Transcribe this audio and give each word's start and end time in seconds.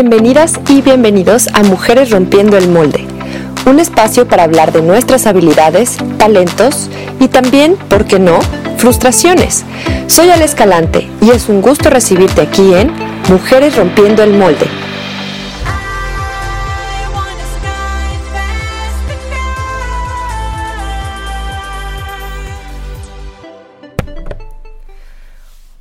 Bienvenidas 0.00 0.60
y 0.68 0.80
bienvenidos 0.80 1.48
a 1.54 1.64
Mujeres 1.64 2.12
Rompiendo 2.12 2.56
el 2.56 2.68
Molde, 2.68 3.04
un 3.66 3.80
espacio 3.80 4.28
para 4.28 4.44
hablar 4.44 4.70
de 4.70 4.80
nuestras 4.80 5.26
habilidades, 5.26 5.96
talentos 6.18 6.88
y 7.18 7.26
también, 7.26 7.74
¿por 7.74 8.04
qué 8.04 8.20
no?, 8.20 8.38
frustraciones. 8.76 9.64
Soy 10.06 10.30
Ale 10.30 10.44
Escalante 10.44 11.10
y 11.20 11.30
es 11.30 11.48
un 11.48 11.60
gusto 11.60 11.90
recibirte 11.90 12.42
aquí 12.42 12.74
en 12.74 12.92
Mujeres 13.28 13.74
Rompiendo 13.74 14.22
el 14.22 14.34
Molde. 14.34 14.68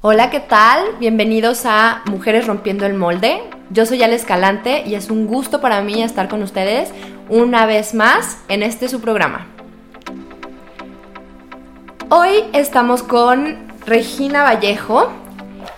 Hola, 0.01 0.31
¿qué 0.31 0.39
tal? 0.39 0.95
Bienvenidos 0.99 1.67
a 1.67 2.01
Mujeres 2.09 2.47
Rompiendo 2.47 2.87
el 2.87 2.95
Molde. 2.95 3.43
Yo 3.69 3.85
soy 3.85 4.01
Ale 4.01 4.15
Escalante 4.15 4.83
y 4.85 4.95
es 4.95 5.09
un 5.09 5.27
gusto 5.27 5.59
para 5.59 5.81
mí 5.81 6.01
estar 6.01 6.29
con 6.29 6.41
ustedes 6.41 6.89
una 7.27 7.65
vez 7.65 7.93
más 7.93 8.37
en 8.47 8.63
este 8.63 8.87
su 8.87 9.01
programa. 9.01 9.45
Hoy 12.09 12.45
estamos 12.53 13.03
con 13.03 13.67
Regina 13.85 14.43
Vallejo. 14.43 15.11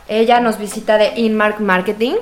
Ella 0.08 0.40
nos 0.40 0.60
visita 0.60 1.00
de 1.00 1.14
Inmark 1.16 1.60
Marketing. 1.62 2.14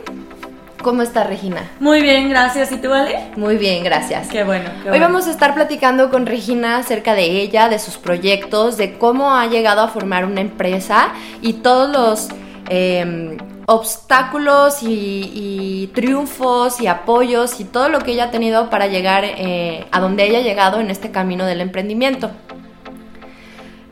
¿Cómo 0.82 1.02
está 1.02 1.26
Regina? 1.26 1.70
Muy 1.82 2.02
bien, 2.02 2.30
gracias. 2.30 2.72
¿Y 2.72 2.78
tú, 2.78 2.94
Ale? 2.94 3.32
Muy 3.36 3.58
bien, 3.58 3.84
gracias. 3.84 4.30
Qué 4.30 4.46
bueno. 4.46 4.70
qué 4.84 4.90
Hoy 4.90 5.00
bueno. 5.00 5.08
vamos 5.08 5.28
a 5.28 5.32
estar 5.32 5.54
platicando 5.54 6.10
con 6.10 6.26
Regina 6.26 6.78
acerca 6.78 7.14
de 7.14 7.42
ella, 7.42 7.68
de 7.68 7.80
sus 7.80 7.98
proyectos, 7.98 8.78
de 8.78 8.98
cómo 8.98 9.36
ha 9.36 9.48
llegado 9.48 9.82
a 9.82 9.90
formar 9.90 10.24
una 10.24 10.40
empresa 10.40 11.10
y 11.42 11.54
todos 11.54 11.90
los 11.90 12.30
eh, 12.70 13.38
obstáculos 13.70 14.80
y, 14.82 15.92
triunfos 15.94 16.80
y 16.80 16.88
apoyos 16.88 17.60
y 17.60 17.66
todo 17.66 17.90
lo 17.90 18.00
que 18.00 18.12
ella 18.12 18.26
ha 18.26 18.32
tenido 18.32 18.70
para 18.70 18.88
llegar 18.88 19.26
eh, 19.26 19.86
a 19.92 20.00
donde 20.00 20.26
ella 20.26 20.40
ha 20.40 20.42
llegado 20.42 20.80
en 20.80 20.90
este 20.90 21.12
camino 21.12 21.46
del 21.46 21.60
emprendimiento. 21.60 22.32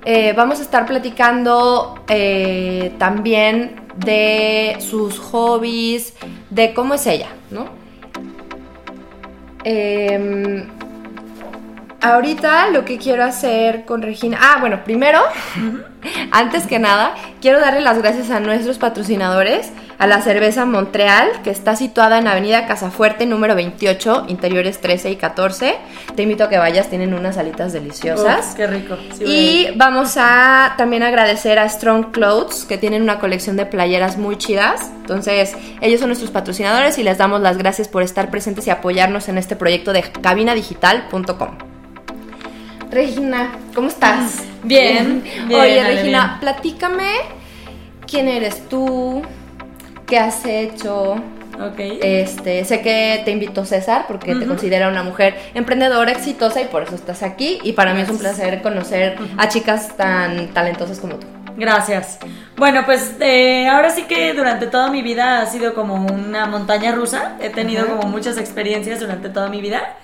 Eh, 0.05 0.33
vamos 0.33 0.59
a 0.59 0.61
estar 0.61 0.85
platicando 0.85 1.95
eh, 2.07 2.93
también 2.97 3.81
de 3.97 4.77
sus 4.79 5.19
hobbies, 5.19 6.13
de 6.49 6.73
cómo 6.73 6.93
es 6.93 7.05
ella, 7.07 7.29
¿no? 7.51 7.67
Ahorita 12.01 12.69
lo 12.69 12.85
que 12.85 12.97
quiero 12.97 13.23
hacer 13.23 13.85
con 13.85 14.01
Regina. 14.01 14.37
Ah, 14.41 14.57
bueno, 14.59 14.83
primero, 14.83 15.19
antes 16.31 16.67
que 16.67 16.77
nada, 16.77 17.15
quiero 17.41 17.59
darle 17.59 17.81
las 17.81 17.97
gracias 17.97 18.29
a 18.29 18.39
nuestros 18.39 18.77
patrocinadores, 18.77 19.71
a 19.97 20.05
la 20.05 20.21
cerveza 20.21 20.65
Montreal, 20.65 21.29
que 21.43 21.49
está 21.49 21.75
situada 21.75 22.19
en 22.19 22.27
Avenida 22.27 22.67
Casafuerte, 22.67 23.25
número 23.25 23.55
28, 23.55 24.25
interiores 24.27 24.81
13 24.81 25.11
y 25.11 25.15
14. 25.15 25.75
Te 26.15 26.23
invito 26.23 26.43
a 26.43 26.49
que 26.49 26.57
vayas, 26.57 26.89
tienen 26.89 27.13
unas 27.13 27.37
alitas 27.37 27.73
deliciosas. 27.73 28.49
Uf, 28.49 28.55
qué 28.55 28.67
rico. 28.67 28.97
Sí, 29.17 29.23
Y 29.25 29.67
vamos 29.75 30.15
a 30.17 30.75
también 30.77 31.01
agradecer 31.01 31.57
a 31.59 31.67
Strong 31.67 32.11
Clothes, 32.11 32.65
que 32.65 32.77
tienen 32.77 33.01
una 33.01 33.19
colección 33.19 33.55
de 33.57 33.65
playeras 33.65 34.17
muy 34.17 34.37
chidas. 34.37 34.91
Entonces, 34.97 35.55
ellos 35.81 35.99
son 36.01 36.09
nuestros 36.09 36.31
patrocinadores 36.31 36.97
y 36.97 37.03
les 37.03 37.17
damos 37.17 37.41
las 37.41 37.57
gracias 37.57 37.87
por 37.87 38.03
estar 38.03 38.29
presentes 38.29 38.67
y 38.67 38.69
apoyarnos 38.69 39.29
en 39.29 39.37
este 39.37 39.55
proyecto 39.55 39.93
de 39.93 40.03
cabinadigital.com. 40.03 41.74
Regina, 42.95 43.51
¿cómo 43.75 43.89
estás? 43.89 44.45
Bien, 44.63 45.21
bien, 45.47 45.59
Oye, 45.59 45.83
Regina, 45.83 46.37
platícame 46.39 47.11
quién 48.07 48.29
eres 48.29 48.67
tú, 48.69 49.21
qué 50.07 50.17
has 50.17 50.45
hecho. 50.45 51.11
Ok. 51.59 51.77
Este, 51.77 52.63
sé 52.63 52.81
que 52.81 53.21
te 53.25 53.31
invitó 53.31 53.65
César 53.65 54.05
porque 54.07 54.33
te 54.33 54.47
considera 54.47 54.87
una 54.87 55.03
mujer 55.03 55.35
emprendedora, 55.53 56.11
exitosa 56.13 56.61
y 56.61 56.65
por 56.65 56.83
eso 56.83 56.95
estás 56.95 57.21
aquí. 57.21 57.59
Y 57.63 57.73
para 57.73 57.93
mí 57.93 57.99
es 57.99 58.09
un 58.09 58.17
placer 58.17 58.61
conocer 58.61 59.17
a 59.37 59.49
chicas 59.49 59.95
tan 59.97 60.47
talentosas 60.53 60.99
como 60.99 61.17
tú. 61.17 61.27
Gracias. 61.57 62.19
Bueno, 62.55 62.85
pues 62.85 63.15
eh, 63.19 63.67
ahora 63.67 63.89
sí 63.89 64.03
que 64.03 64.33
durante 64.33 64.67
toda 64.67 64.89
mi 64.89 65.01
vida 65.01 65.41
ha 65.41 65.45
sido 65.45 65.73
como 65.73 65.95
una 65.95 66.45
montaña 66.47 66.93
rusa. 66.93 67.35
He 67.41 67.49
tenido 67.49 67.87
como 67.87 68.07
muchas 68.07 68.37
experiencias 68.37 69.01
durante 69.01 69.29
toda 69.29 69.49
mi 69.49 69.61
vida. 69.61 69.97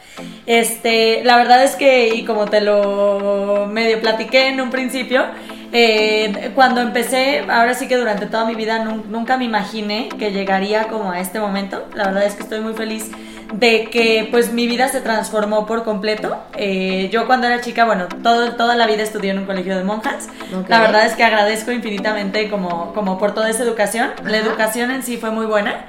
Este, 0.46 1.24
la 1.24 1.38
verdad 1.38 1.64
es 1.64 1.76
que, 1.76 2.10
y 2.10 2.26
como 2.26 2.46
te 2.48 2.62
lo 2.62 3.68
medio 3.72 4.02
platiqué 4.02 4.48
en 4.48 4.60
un 4.62 4.70
principio, 4.70 5.26
eh, 5.72 6.52
cuando 6.56 6.82
empecé, 6.82 7.46
ahora 7.50 7.74
sí 7.74 7.88
que 7.88 7.96
durante 7.96 8.26
toda 8.26 8.46
mi 8.46 8.56
vida 8.56 8.84
nun- 8.84 9.06
nunca 9.08 9.38
me 9.38 9.46
imaginé 9.46 10.10
que 10.20 10.32
llegaría 10.32 10.88
como 10.88 11.12
a 11.12 11.20
este 11.20 11.40
momento. 11.40 11.88
La 11.96 12.06
verdad 12.06 12.26
es 12.26 12.36
que 12.36 12.44
estoy 12.44 12.60
muy 12.60 12.74
feliz 12.74 13.10
de 13.52 13.90
que 13.90 14.28
pues 14.32 14.54
mi 14.54 14.68
vida 14.68 14.88
se 14.88 15.02
transformó 15.02 15.66
por 15.66 15.84
completo. 15.84 16.38
Eh, 16.56 17.10
yo 17.12 17.28
cuando 17.28 17.48
era 17.48 17.62
chica, 17.62 17.86
bueno, 17.86 18.08
todo, 18.24 18.54
toda 18.56 18.76
la 18.76 18.88
vida 18.88 19.04
estudié 19.04 19.32
en 19.32 19.40
un 19.40 19.46
colegio 19.46 19.78
de 19.78 19.84
monjas. 19.84 20.30
La 20.68 20.80
verdad 20.80 21.06
es 21.06 21.16
que 21.16 21.24
agradezco 21.24 21.72
infinitamente 21.72 22.50
como, 22.50 22.94
como 22.94 23.18
por 23.18 23.34
toda 23.34 23.50
esa 23.50 23.64
educación. 23.64 24.12
La 24.24 24.38
educación 24.38 24.92
en 24.92 25.04
sí 25.04 25.18
fue 25.18 25.32
muy 25.32 25.46
buena. 25.46 25.86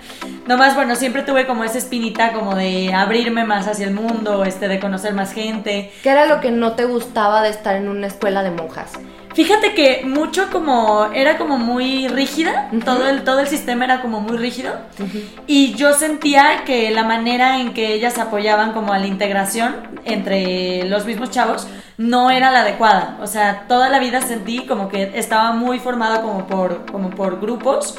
Nomás, 0.47 0.75
bueno, 0.75 0.97
siempre 0.97 1.23
tuve 1.23 1.47
como 1.47 1.65
esa 1.65 1.78
espinita 1.78 2.33
como 2.33 2.55
de 2.55 2.93
abrirme 2.93 3.45
más 3.45 3.69
hacia 3.69 3.87
el 3.87 3.94
mundo, 3.94 4.44
este, 4.44 4.69
de 4.69 4.81
conocer 4.81 5.15
más 5.15 5.33
gente. 5.33 5.93
¿Qué 6.03 6.11
era 6.11 6.27
lo 6.27 6.41
que 6.41 6.50
no 6.50 6.73
te 6.73 6.84
gustaba 6.84 7.43
de 7.43 7.50
estar 7.50 7.77
en 7.77 7.89
una 7.89 8.09
escuela 8.09 8.43
de 8.43 8.50
monjas? 8.50 8.93
Fíjate 9.34 9.75
que 9.75 10.03
mucho 10.04 10.50
como 10.50 11.06
era 11.15 11.38
como 11.38 11.59
muy 11.59 12.09
rígida, 12.09 12.70
todo 12.84 13.09
el 13.09 13.25
todo 13.25 13.41
el 13.41 13.47
sistema 13.47 13.84
era 13.84 14.03
como 14.03 14.20
muy 14.20 14.37
rígido. 14.37 14.75
Y 15.47 15.75
yo 15.75 15.94
sentía 15.94 16.65
que 16.65 16.91
la 16.91 17.04
manera 17.04 17.60
en 17.60 17.72
que 17.72 17.94
ellas 17.94 18.19
apoyaban 18.19 18.72
como 18.72 18.93
a 18.93 18.98
la 18.98 19.06
integración 19.06 19.76
entre 20.04 20.84
los 20.84 21.06
mismos 21.06 21.31
chavos 21.31 21.66
no 21.98 22.31
era 22.31 22.50
la 22.50 22.60
adecuada, 22.60 23.19
o 23.22 23.26
sea, 23.26 23.66
toda 23.69 23.88
la 23.88 23.98
vida 23.98 24.22
sentí 24.22 24.66
como 24.66 24.88
que 24.88 25.12
estaba 25.15 25.53
muy 25.53 25.78
formada 25.78 26.22
como 26.22 26.47
por 26.47 26.87
como 26.91 27.10
por 27.10 27.41
grupos, 27.41 27.97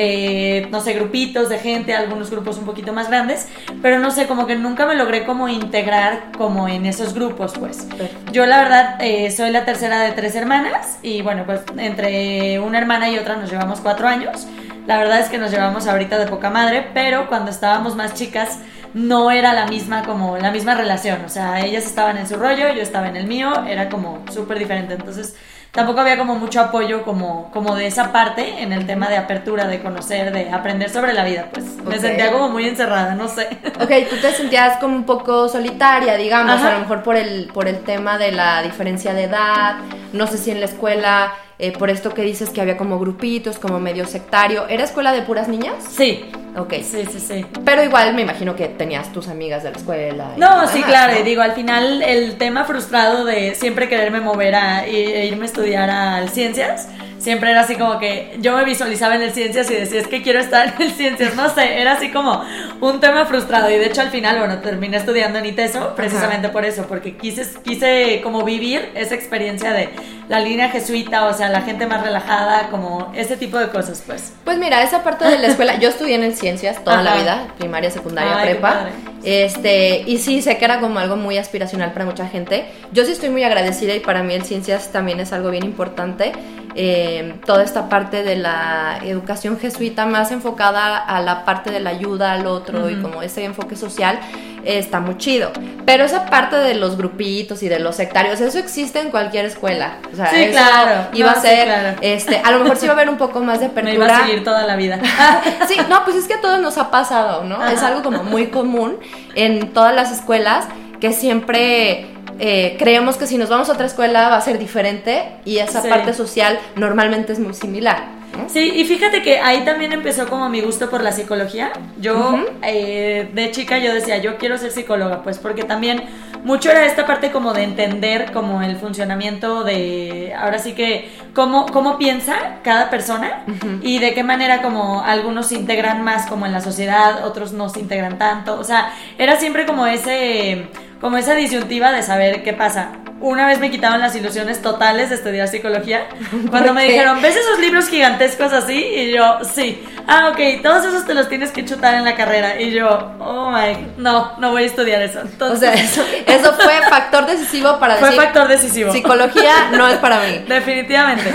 eh, 0.00 0.68
no 0.70 0.80
sé, 0.80 0.92
grupitos 0.92 1.48
de 1.48 1.58
gente, 1.58 1.92
algunos 1.92 2.30
grupos 2.30 2.56
un 2.56 2.64
poquito 2.64 2.92
más 2.92 3.08
grandes, 3.08 3.48
pero 3.82 3.98
no 3.98 4.12
sé, 4.12 4.28
como 4.28 4.46
que 4.46 4.54
nunca 4.54 4.86
me 4.86 4.94
logré 4.94 5.26
como 5.26 5.48
integrar 5.48 6.30
como 6.38 6.68
en 6.68 6.86
esos 6.86 7.14
grupos, 7.14 7.54
pues. 7.58 7.88
Yo 8.30 8.46
la 8.46 8.62
verdad 8.62 8.96
eh, 9.00 9.32
soy 9.32 9.50
la 9.50 9.64
tercera 9.64 10.00
de 10.02 10.12
tres 10.12 10.36
hermanas 10.36 10.98
y 11.02 11.22
bueno, 11.22 11.42
pues 11.44 11.62
entre 11.76 12.60
una 12.60 12.78
hermana 12.78 13.10
y 13.10 13.18
otra 13.18 13.34
nos 13.34 13.50
llevamos 13.50 13.80
cuatro 13.80 14.06
años. 14.06 14.46
La 14.86 14.98
verdad 14.98 15.18
es 15.18 15.28
que 15.28 15.36
nos 15.36 15.50
llevamos 15.50 15.88
ahorita 15.88 16.16
de 16.16 16.26
poca 16.26 16.48
madre, 16.48 16.86
pero 16.94 17.28
cuando 17.28 17.50
estábamos 17.50 17.96
más 17.96 18.14
chicas 18.14 18.60
no 18.94 19.32
era 19.32 19.52
la 19.52 19.66
misma 19.66 20.02
como 20.04 20.38
la 20.38 20.50
misma 20.50 20.74
relación, 20.74 21.24
o 21.24 21.28
sea, 21.28 21.60
ellas 21.60 21.84
estaban 21.84 22.16
en 22.16 22.26
su 22.26 22.36
rollo, 22.36 22.72
yo 22.72 22.80
estaba 22.80 23.08
en 23.08 23.16
el 23.16 23.26
mío, 23.26 23.64
era 23.66 23.88
como 23.90 24.24
súper 24.32 24.58
diferente, 24.58 24.94
entonces 24.94 25.36
tampoco 25.78 26.00
había 26.00 26.18
como 26.18 26.34
mucho 26.34 26.60
apoyo 26.60 27.04
como, 27.04 27.52
como 27.52 27.76
de 27.76 27.86
esa 27.86 28.10
parte 28.10 28.62
en 28.62 28.72
el 28.72 28.84
tema 28.84 29.08
de 29.08 29.16
apertura, 29.16 29.68
de 29.68 29.80
conocer, 29.80 30.32
de 30.32 30.50
aprender 30.50 30.90
sobre 30.90 31.12
la 31.12 31.22
vida, 31.22 31.50
pues 31.52 31.66
me 31.84 32.00
sentía 32.00 32.32
como 32.32 32.48
muy 32.48 32.66
encerrada, 32.66 33.14
no 33.14 33.28
sé. 33.28 33.46
Ok, 33.80 34.10
tú 34.10 34.16
te 34.16 34.32
sentías 34.32 34.78
como 34.78 34.96
un 34.96 35.04
poco 35.04 35.48
solitaria, 35.48 36.16
digamos, 36.16 36.56
Ajá. 36.56 36.70
a 36.70 36.74
lo 36.74 36.80
mejor 36.80 37.04
por 37.04 37.14
el, 37.14 37.48
por 37.54 37.68
el 37.68 37.78
tema 37.84 38.18
de 38.18 38.32
la 38.32 38.60
diferencia 38.62 39.14
de 39.14 39.24
edad, 39.24 39.76
no 40.12 40.26
sé 40.26 40.36
si 40.38 40.50
en 40.50 40.58
la 40.58 40.66
escuela, 40.66 41.32
eh, 41.58 41.72
por 41.72 41.90
esto 41.90 42.14
que 42.14 42.22
dices 42.22 42.50
que 42.50 42.60
había 42.60 42.76
como 42.76 42.98
grupitos, 42.98 43.58
como 43.58 43.80
medio 43.80 44.06
sectario, 44.06 44.66
¿era 44.68 44.84
escuela 44.84 45.12
de 45.12 45.22
puras 45.22 45.48
niñas? 45.48 45.74
Sí, 45.90 46.24
Ok, 46.56 46.72
sí, 46.82 47.04
sí, 47.12 47.20
sí. 47.20 47.46
pero 47.64 47.84
igual 47.84 48.14
me 48.14 48.22
imagino 48.22 48.56
que 48.56 48.66
tenías 48.68 49.12
tus 49.12 49.28
amigas 49.28 49.62
de 49.62 49.70
la 49.70 49.76
escuela. 49.76 50.32
y 50.36 50.40
No, 50.40 50.48
demás, 50.50 50.70
sí, 50.72 50.82
claro, 50.82 51.12
¿no? 51.14 51.20
y 51.20 51.22
digo, 51.22 51.42
al 51.42 51.52
final 51.52 52.02
el 52.02 52.36
tema 52.36 52.64
frustrado 52.64 53.24
de 53.24 53.54
siempre 53.54 53.88
quererme 53.88 54.20
mover 54.20 54.54
a, 54.56 54.84
e 54.86 55.26
irme 55.26 55.42
a 55.42 55.46
estudiar 55.46 55.88
al 55.90 56.30
ciencias, 56.30 56.88
siempre 57.18 57.50
era 57.50 57.62
así 57.62 57.74
como 57.74 57.98
que 57.98 58.36
yo 58.40 58.56
me 58.56 58.64
visualizaba 58.64 59.16
en 59.16 59.22
el 59.22 59.32
ciencias 59.32 59.70
y 59.70 59.74
decía, 59.74 60.00
es 60.00 60.06
que 60.06 60.22
quiero 60.22 60.40
estar 60.40 60.74
en 60.76 60.82
el 60.82 60.92
ciencias, 60.92 61.34
no 61.34 61.48
sé, 61.52 61.80
era 61.80 61.92
así 61.92 62.10
como 62.10 62.42
un 62.80 63.00
tema 63.00 63.26
frustrado 63.26 63.70
y 63.70 63.74
de 63.74 63.86
hecho 63.86 64.00
al 64.00 64.10
final, 64.10 64.38
bueno, 64.38 64.58
terminé 64.58 64.96
estudiando 64.96 65.38
en 65.38 65.46
ITESO 65.46 65.94
precisamente 65.96 66.48
por 66.48 66.64
eso, 66.64 66.86
porque 66.88 67.16
quise, 67.16 67.46
quise 67.62 68.20
como 68.22 68.44
vivir 68.44 68.90
esa 68.94 69.14
experiencia 69.14 69.72
de 69.72 69.90
la 70.28 70.40
línea 70.40 70.68
jesuita, 70.68 71.26
o 71.26 71.32
sea, 71.34 71.48
la 71.48 71.62
gente 71.62 71.86
más 71.86 72.02
relajada, 72.02 72.68
como 72.70 73.10
ese 73.14 73.36
tipo 73.36 73.58
de 73.58 73.68
cosas, 73.68 74.02
pues. 74.06 74.34
Pues 74.44 74.58
mira, 74.58 74.82
esa 74.82 75.02
parte 75.02 75.24
de 75.26 75.38
la 75.38 75.46
escuela, 75.48 75.78
yo 75.78 75.88
estudié 75.88 76.16
en 76.16 76.22
el 76.22 76.34
ciencias 76.36 76.84
toda 76.84 77.02
la 77.02 77.12
Ajá. 77.12 77.20
vida, 77.20 77.48
primaria, 77.58 77.90
secundaria, 77.90 78.36
Ay, 78.36 78.50
prepa. 78.50 78.88
Este, 79.24 80.02
y 80.06 80.18
sí, 80.18 80.42
sé 80.42 80.58
que 80.58 80.64
era 80.64 80.80
como 80.80 80.98
algo 80.98 81.16
muy 81.16 81.38
aspiracional 81.38 81.92
para 81.92 82.04
mucha 82.04 82.28
gente. 82.28 82.66
Yo 82.92 83.04
sí 83.04 83.12
estoy 83.12 83.30
muy 83.30 83.42
agradecida 83.42 83.94
y 83.94 84.00
para 84.00 84.22
mí 84.22 84.34
el 84.34 84.44
ciencias 84.44 84.92
también 84.92 85.18
es 85.20 85.32
algo 85.32 85.50
bien 85.50 85.64
importante. 85.64 86.32
eh, 86.74 87.07
toda 87.44 87.62
esta 87.62 87.88
parte 87.88 88.22
de 88.22 88.36
la 88.36 88.98
educación 89.04 89.58
jesuita 89.58 90.06
más 90.06 90.30
enfocada 90.32 90.96
a 90.98 91.20
la 91.20 91.44
parte 91.44 91.70
de 91.70 91.80
la 91.80 91.90
ayuda 91.90 92.32
al 92.32 92.46
otro 92.46 92.88
y 92.90 92.96
como 93.00 93.22
ese 93.22 93.44
enfoque 93.44 93.76
social, 93.76 94.18
está 94.64 95.00
muy 95.00 95.16
chido. 95.16 95.50
Pero 95.86 96.04
esa 96.04 96.26
parte 96.26 96.56
de 96.56 96.74
los 96.74 96.96
grupitos 96.98 97.62
y 97.62 97.68
de 97.68 97.78
los 97.78 97.96
sectarios, 97.96 98.40
eso 98.40 98.58
existe 98.58 99.00
en 99.00 99.10
cualquier 99.10 99.46
escuela. 99.46 99.98
O 100.12 100.16
sea, 100.16 100.26
Sí, 100.30 100.42
eso 100.42 100.52
claro. 100.52 101.08
Iba 101.12 101.30
No, 101.32 101.38
a 101.38 101.40
sí, 101.40 101.46
ser, 101.48 101.64
claro. 101.66 101.96
este, 102.02 102.38
a 102.44 102.50
lo 102.50 102.60
mejor 102.60 102.76
sí 102.76 102.86
va 102.86 102.92
a 102.92 102.96
haber 102.96 103.08
un 103.08 103.16
poco 103.16 103.40
más 103.40 103.60
de 103.60 103.66
Me 103.68 103.72
apertura. 103.80 103.94
iba 104.06 104.16
a 104.18 104.26
seguir 104.26 104.44
toda 104.44 104.64
la 104.66 104.76
vida. 104.76 104.98
Sí, 105.68 105.76
no, 105.88 106.04
pues 106.04 106.16
es 106.16 106.26
que 106.26 106.34
a 106.34 106.40
todos 106.40 106.60
nos 106.60 106.76
ha 106.78 106.90
pasado, 106.90 107.44
¿no? 107.44 107.66
Es 107.66 107.82
algo 107.82 108.02
como 108.02 108.22
muy 108.24 108.48
común 108.48 108.98
en 109.34 109.72
todas 109.72 109.94
las 109.94 110.10
escuelas 110.12 110.66
que 111.00 111.12
siempre 111.12 112.06
eh, 112.38 112.76
creemos 112.78 113.16
que 113.16 113.26
si 113.26 113.36
nos 113.38 113.48
vamos 113.48 113.68
a 113.68 113.72
otra 113.72 113.86
escuela 113.86 114.28
va 114.28 114.36
a 114.36 114.40
ser 114.40 114.58
diferente 114.58 115.24
y 115.44 115.58
esa 115.58 115.82
Sí. 115.82 115.88
parte 115.88 116.12
social 116.14 116.58
normalmente 116.76 117.32
es 117.32 117.38
muy 117.38 117.54
similar. 117.54 118.16
¿no? 118.36 118.48
Sí, 118.48 118.72
y 118.76 118.84
fíjate 118.84 119.22
que 119.22 119.40
ahí 119.40 119.64
también 119.64 119.92
empezó 119.92 120.28
como 120.28 120.48
mi 120.50 120.60
gusto 120.60 120.90
por 120.90 121.02
la 121.02 121.12
psicología. 121.12 121.70
Yo, 121.98 122.44
eh, 122.62 123.30
de 123.32 123.50
chica, 123.50 123.78
yo 123.78 123.92
decía, 123.94 124.18
yo 124.18 124.36
quiero 124.36 124.58
ser 124.58 124.70
psicóloga, 124.70 125.22
pues 125.22 125.38
porque 125.38 125.64
también 125.64 126.02
mucho 126.44 126.70
era 126.70 126.84
esta 126.84 127.06
parte 127.06 127.32
como 127.32 127.52
de 127.54 127.64
entender 127.64 128.30
como 128.32 128.62
el 128.62 128.76
funcionamiento 128.76 129.64
de, 129.64 130.34
ahora 130.38 130.58
sí 130.58 130.74
que, 130.74 131.10
cómo, 131.34 131.66
cómo 131.66 131.96
piensa 131.98 132.58
cada 132.62 132.90
persona 132.90 133.44
y 133.82 133.98
de 133.98 134.12
qué 134.14 134.22
manera 134.22 134.62
como 134.62 135.02
algunos 135.02 135.46
se 135.48 135.54
integran 135.56 136.02
más 136.04 136.26
como 136.26 136.44
en 136.46 136.52
la 136.52 136.60
sociedad, 136.60 137.24
otros 137.26 137.52
no 137.52 137.70
se 137.70 137.80
integran 137.80 138.18
tanto. 138.18 138.58
O 138.60 138.64
sea, 138.64 138.92
era 139.16 139.36
siempre 139.36 139.64
como 139.66 139.86
ese, 139.86 140.68
como 141.00 141.16
esa 141.16 141.34
disyuntiva 141.34 141.92
de 141.92 142.02
saber 142.02 142.42
qué 142.42 142.52
pasa. 142.52 142.90
Una 143.20 143.46
vez 143.46 143.58
me 143.58 143.70
quitaron 143.70 144.00
las 144.00 144.14
ilusiones 144.14 144.62
totales 144.62 145.08
de 145.10 145.16
estudiar 145.16 145.48
psicología 145.48 146.06
cuando 146.50 146.72
me 146.72 146.84
dijeron, 146.84 147.20
¿ves 147.20 147.36
esos 147.36 147.58
libros 147.58 147.88
gigantescos 147.88 148.52
así? 148.52 148.74
Y 148.74 149.12
yo, 149.12 149.38
sí. 149.42 149.84
Ah, 150.06 150.30
ok, 150.32 150.62
todos 150.62 150.84
esos 150.84 151.04
te 151.04 151.14
los 151.14 151.28
tienes 151.28 151.50
que 151.50 151.64
chutar 151.64 151.94
en 151.94 152.04
la 152.04 152.14
carrera. 152.14 152.60
Y 152.60 152.70
yo, 152.70 153.12
oh 153.18 153.50
my, 153.50 153.88
no, 153.96 154.38
no 154.38 154.52
voy 154.52 154.62
a 154.62 154.66
estudiar 154.66 155.02
eso. 155.02 155.20
O 155.40 155.56
sea, 155.56 155.74
eso, 155.74 156.04
eso 156.26 156.52
fue 156.54 156.80
factor 156.88 157.26
decisivo 157.26 157.78
para 157.78 157.96
fue 157.96 158.10
decir 158.10 158.24
factor 158.24 158.48
decisivo. 158.48 158.92
psicología 158.92 159.70
no 159.72 159.88
es 159.88 159.96
para 159.98 160.20
mí. 160.20 160.44
Definitivamente. 160.48 161.32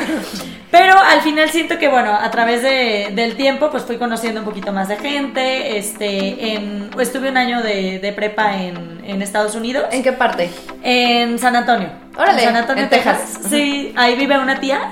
Pero 0.73 0.97
al 0.99 1.21
final 1.21 1.49
siento 1.51 1.77
que, 1.77 1.87
bueno, 1.87 2.15
a 2.15 2.31
través 2.31 2.63
de- 2.63 3.11
del 3.13 3.35
tiempo, 3.35 3.69
pues 3.69 3.83
fui 3.83 3.97
conociendo 3.97 4.39
un 4.39 4.45
poquito 4.45 4.71
más 4.73 4.87
de 4.87 4.97
gente. 4.97 5.77
Este, 5.77 6.55
en, 6.55 6.89
estuve 6.99 7.29
un 7.29 7.37
año 7.37 7.61
de, 7.61 7.99
de 7.99 8.11
prepa 8.11 8.57
en, 8.57 8.99
en 9.05 9.21
Estados 9.21 9.53
Unidos. 9.53 9.85
¿En 9.91 10.01
qué 10.01 10.13
parte? 10.13 10.49
En 10.81 11.37
San 11.37 11.55
Antonio. 11.55 11.89
Órale, 12.17 12.39
En 12.41 12.47
San 12.47 12.55
Antonio, 12.57 12.83
en 12.85 12.89
Texas. 12.89 13.19
Texas. 13.33 13.51
Sí, 13.51 13.93
ahí 13.95 14.15
vive 14.15 14.35
una 14.39 14.59
tía. 14.59 14.89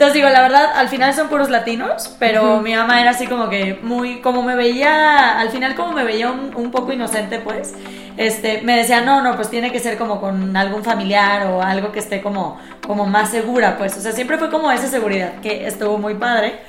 Entonces 0.00 0.14
digo, 0.14 0.30
la 0.30 0.40
verdad, 0.40 0.70
al 0.76 0.88
final 0.88 1.12
son 1.12 1.28
puros 1.28 1.50
latinos, 1.50 2.16
pero 2.18 2.62
mi 2.62 2.74
mamá 2.74 3.02
era 3.02 3.10
así 3.10 3.26
como 3.26 3.50
que 3.50 3.78
muy, 3.82 4.22
como 4.22 4.42
me 4.42 4.54
veía, 4.54 5.38
al 5.38 5.50
final 5.50 5.74
como 5.74 5.92
me 5.92 6.04
veía 6.04 6.30
un, 6.30 6.54
un 6.56 6.70
poco 6.70 6.90
inocente, 6.90 7.38
pues, 7.38 7.74
este, 8.16 8.62
me 8.62 8.78
decía, 8.78 9.02
no, 9.02 9.20
no, 9.20 9.36
pues 9.36 9.50
tiene 9.50 9.70
que 9.70 9.78
ser 9.78 9.98
como 9.98 10.18
con 10.18 10.56
algún 10.56 10.84
familiar 10.84 11.48
o 11.48 11.60
algo 11.60 11.92
que 11.92 11.98
esté 11.98 12.22
como, 12.22 12.58
como 12.86 13.04
más 13.04 13.30
segura, 13.30 13.76
pues, 13.76 13.94
o 13.98 14.00
sea, 14.00 14.12
siempre 14.12 14.38
fue 14.38 14.48
como 14.48 14.72
esa 14.72 14.88
seguridad, 14.88 15.34
que 15.42 15.66
estuvo 15.66 15.98
muy 15.98 16.14
padre. 16.14 16.60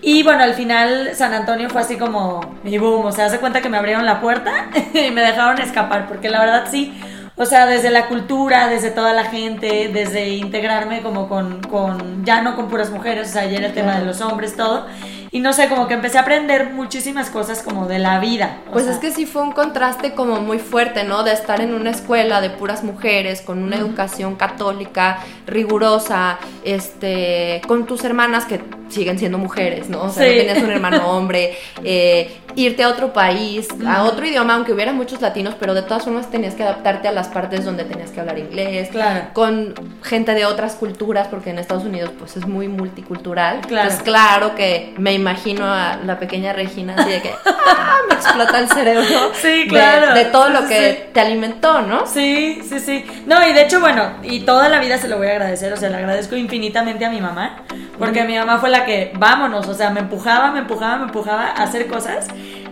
Y 0.00 0.22
bueno, 0.22 0.42
al 0.42 0.54
final 0.54 1.10
San 1.12 1.34
Antonio 1.34 1.68
fue 1.68 1.82
así 1.82 1.98
como 1.98 2.40
mi 2.64 2.78
boom, 2.78 3.04
o 3.04 3.12
sea, 3.12 3.26
hace 3.26 3.40
cuenta 3.40 3.60
que 3.60 3.68
me 3.68 3.76
abrieron 3.76 4.06
la 4.06 4.22
puerta 4.22 4.70
y 4.94 5.10
me 5.10 5.20
dejaron 5.20 5.60
escapar, 5.60 6.08
porque 6.08 6.30
la 6.30 6.40
verdad 6.40 6.64
sí, 6.70 6.98
o 7.40 7.46
sea, 7.46 7.64
desde 7.64 7.88
la 7.88 8.06
cultura, 8.06 8.68
desde 8.68 8.90
toda 8.90 9.14
la 9.14 9.24
gente, 9.24 9.88
desde 9.90 10.28
integrarme 10.28 11.00
como 11.00 11.26
con, 11.26 11.62
con 11.62 12.22
ya 12.22 12.42
no 12.42 12.54
con 12.54 12.68
puras 12.68 12.90
mujeres, 12.90 13.30
o 13.30 13.32
sea, 13.32 13.46
ya 13.46 13.56
era 13.56 13.68
el 13.68 13.72
tema 13.72 13.98
de 13.98 14.04
los 14.04 14.20
hombres, 14.20 14.54
todo. 14.54 14.86
Y 15.32 15.38
no 15.40 15.52
sé, 15.52 15.68
como 15.68 15.86
que 15.86 15.94
empecé 15.94 16.18
a 16.18 16.22
aprender 16.22 16.70
muchísimas 16.72 17.30
cosas 17.30 17.62
como 17.62 17.86
de 17.86 18.00
la 18.00 18.18
vida. 18.18 18.58
Pues 18.72 18.84
sea, 18.84 18.94
es 18.94 18.98
que 18.98 19.12
sí 19.12 19.26
fue 19.26 19.42
un 19.42 19.52
contraste 19.52 20.12
como 20.14 20.40
muy 20.40 20.58
fuerte, 20.58 21.04
¿no? 21.04 21.22
De 21.22 21.32
estar 21.32 21.60
en 21.60 21.72
una 21.72 21.90
escuela 21.90 22.40
de 22.40 22.50
puras 22.50 22.82
mujeres, 22.82 23.40
con 23.40 23.62
una 23.62 23.76
educación 23.76 24.34
católica 24.34 25.18
rigurosa, 25.46 26.38
este, 26.64 27.60
con 27.68 27.86
tus 27.86 28.02
hermanas 28.04 28.44
que 28.44 28.60
siguen 28.88 29.18
siendo 29.20 29.38
mujeres, 29.38 29.88
¿no? 29.88 30.02
O 30.04 30.10
sea, 30.10 30.24
Sí. 30.26 30.30
no 30.30 30.36
tenías 30.42 30.62
un 30.64 30.70
hermano 30.70 31.06
hombre, 31.16 31.56
eh, 31.84 32.36
irte 32.56 32.82
a 32.82 32.88
otro 32.88 33.12
país, 33.12 33.68
a 33.86 34.02
otro 34.02 34.26
idioma, 34.26 34.54
aunque 34.54 34.72
hubiera 34.72 34.92
muchos 34.92 35.20
latinos, 35.20 35.54
pero 35.60 35.74
de 35.74 35.82
todas 35.82 36.02
formas 36.02 36.28
tenías 36.28 36.54
que 36.56 36.64
adaptarte 36.64 37.06
a 37.06 37.12
las 37.12 37.28
partes 37.28 37.64
donde 37.64 37.84
tenías 37.84 38.10
que 38.10 38.18
hablar 38.18 38.38
inglés, 38.40 38.88
Claro. 38.88 39.26
con 39.32 39.74
gente 40.02 40.34
de 40.34 40.44
otras 40.46 40.74
culturas, 40.74 41.28
porque 41.28 41.50
en 41.50 41.60
Estados 41.60 41.84
Unidos 41.84 42.10
pues 42.18 42.36
es 42.36 42.46
muy 42.48 42.66
multicultural. 42.66 43.60
Claro. 43.60 43.84
Entonces, 43.90 44.02
claro 44.02 44.56
que 44.56 44.92
me 44.98 45.14
imagino 45.20 45.64
a 45.64 45.96
la 46.04 46.18
pequeña 46.18 46.52
Regina 46.52 46.94
así 46.98 47.10
de 47.10 47.22
que 47.22 47.30
¡ah! 47.46 47.96
me 48.08 48.14
explota 48.14 48.58
el 48.58 48.68
cerebro. 48.68 49.04
Sí, 49.40 49.62
de- 49.64 49.66
claro. 49.68 50.14
De, 50.14 50.24
todo 50.26 50.46
Sí, 50.48 50.52
lo 50.52 50.68
que 50.68 50.90
sí. 50.92 51.10
te 51.12 51.20
alimentó, 51.20 51.82
¿no? 51.82 52.06
Sí, 52.06 52.60
sí, 52.68 52.80
sí. 52.80 53.04
No, 53.26 53.46
y 53.48 53.52
de 53.52 53.62
hecho, 53.62 53.80
bueno, 53.80 54.10
y 54.22 54.40
toda 54.40 54.68
la 54.68 54.78
vida 54.80 54.98
se 54.98 55.08
lo 55.08 55.16
voy 55.18 55.28
a 55.28 55.32
agradecer, 55.32 55.72
o 55.72 55.76
sea, 55.76 55.88
le 55.90 55.96
agradezco 55.96 56.36
infinitamente 56.36 57.04
a 57.04 57.10
mi 57.10 57.20
mamá, 57.20 57.62
porque 57.98 58.24
mi 58.24 58.36
mamá 58.36 58.58
fue 58.58 58.70
la 58.70 58.84
que, 58.84 59.12
vámonos, 59.16 59.68
o 59.68 59.74
sea, 59.74 59.90
me 59.90 60.00
empujaba, 60.00 60.50
me 60.50 60.60
empujaba, 60.60 60.96
me 60.98 61.04
empujaba 61.04 61.46
a 61.48 61.62
hacer 61.62 61.86
cosas. 61.86 62.28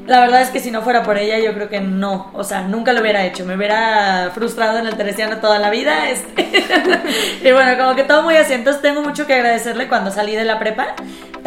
La 0.06 0.20
verdad 0.20 0.40
es 0.40 0.48
que 0.48 0.58
si 0.60 0.70
no 0.70 0.80
fuera 0.80 1.02
por 1.02 1.18
ella, 1.18 1.38
yo 1.38 1.52
creo 1.52 1.68
que 1.68 1.80
no, 1.80 2.30
o 2.32 2.42
sea, 2.42 2.62
nunca 2.62 2.94
lo 2.94 3.02
hubiera 3.02 3.24
hecho, 3.26 3.44
me 3.44 3.54
hubiera 3.56 4.30
frustrado 4.34 4.78
en 4.78 4.86
el 4.86 4.96
teresiano 4.96 5.36
toda 5.36 5.58
la 5.58 5.68
vida. 5.68 6.08
este. 6.08 6.48
y 7.44 7.52
bueno, 7.52 7.76
como 7.76 7.94
que 7.94 8.04
todo 8.04 8.22
muy 8.22 8.34
así, 8.36 8.54
entonces 8.54 8.80
tengo 8.80 9.02
mucho 9.02 9.26
que 9.26 9.34
agradecerle 9.34 9.86
cuando 9.86 10.10
salí 10.10 10.34
de 10.34 10.44
la 10.44 10.58
prepa. 10.58 10.94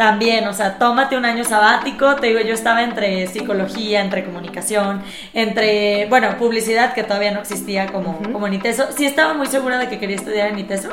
También, 0.02 0.48
o 0.48 0.52
sea, 0.52 0.78
tómate 0.78 1.16
un 1.16 1.24
año 1.24 1.44
sabático, 1.44 2.16
te 2.16 2.26
digo, 2.26 2.40
yo 2.40 2.54
estaba 2.54 2.82
entre 2.82 3.28
psicología, 3.28 4.00
entre 4.00 4.24
comunicación, 4.24 5.00
entre, 5.32 6.06
bueno, 6.06 6.36
publicidad, 6.38 6.92
que 6.92 7.04
todavía 7.04 7.30
no 7.30 7.38
existía 7.38 7.86
como, 7.86 8.18
como 8.32 8.48
en 8.48 8.54
ITESO. 8.54 8.88
Sí 8.96 9.06
estaba 9.06 9.32
muy 9.34 9.46
segura 9.46 9.78
de 9.78 9.88
que 9.88 10.00
quería 10.00 10.16
estudiar 10.16 10.48
en 10.48 10.58
ITESO, 10.58 10.88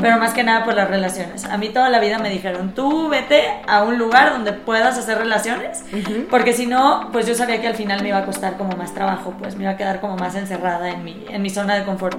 pero 0.00 0.16
más 0.18 0.32
que 0.32 0.44
nada 0.44 0.64
por 0.64 0.74
las 0.74 0.88
relaciones. 0.88 1.44
A 1.44 1.58
mí 1.58 1.70
toda 1.70 1.88
la 1.88 1.98
vida 1.98 2.20
me 2.20 2.30
dijeron, 2.30 2.72
tú 2.72 3.08
vete 3.08 3.42
a 3.66 3.82
un 3.82 3.98
lugar 3.98 4.30
donde 4.30 4.52
puedas 4.52 4.96
hacer 4.96 5.18
relaciones, 5.18 5.82
porque 6.30 6.52
si 6.52 6.66
no, 6.66 7.08
pues 7.10 7.26
yo 7.26 7.34
sabía 7.34 7.60
que 7.60 7.66
al 7.66 7.74
final 7.74 8.00
me 8.00 8.10
iba 8.10 8.18
a 8.18 8.24
costar 8.24 8.56
como 8.56 8.76
más 8.76 8.94
trabajo, 8.94 9.34
pues 9.40 9.56
me 9.56 9.64
iba 9.64 9.72
a 9.72 9.76
quedar 9.76 10.00
como 10.00 10.16
más 10.16 10.36
encerrada 10.36 10.88
en 10.88 11.02
mi, 11.02 11.26
en 11.28 11.42
mi 11.42 11.50
zona 11.50 11.74
de 11.74 11.82
confort. 11.82 12.16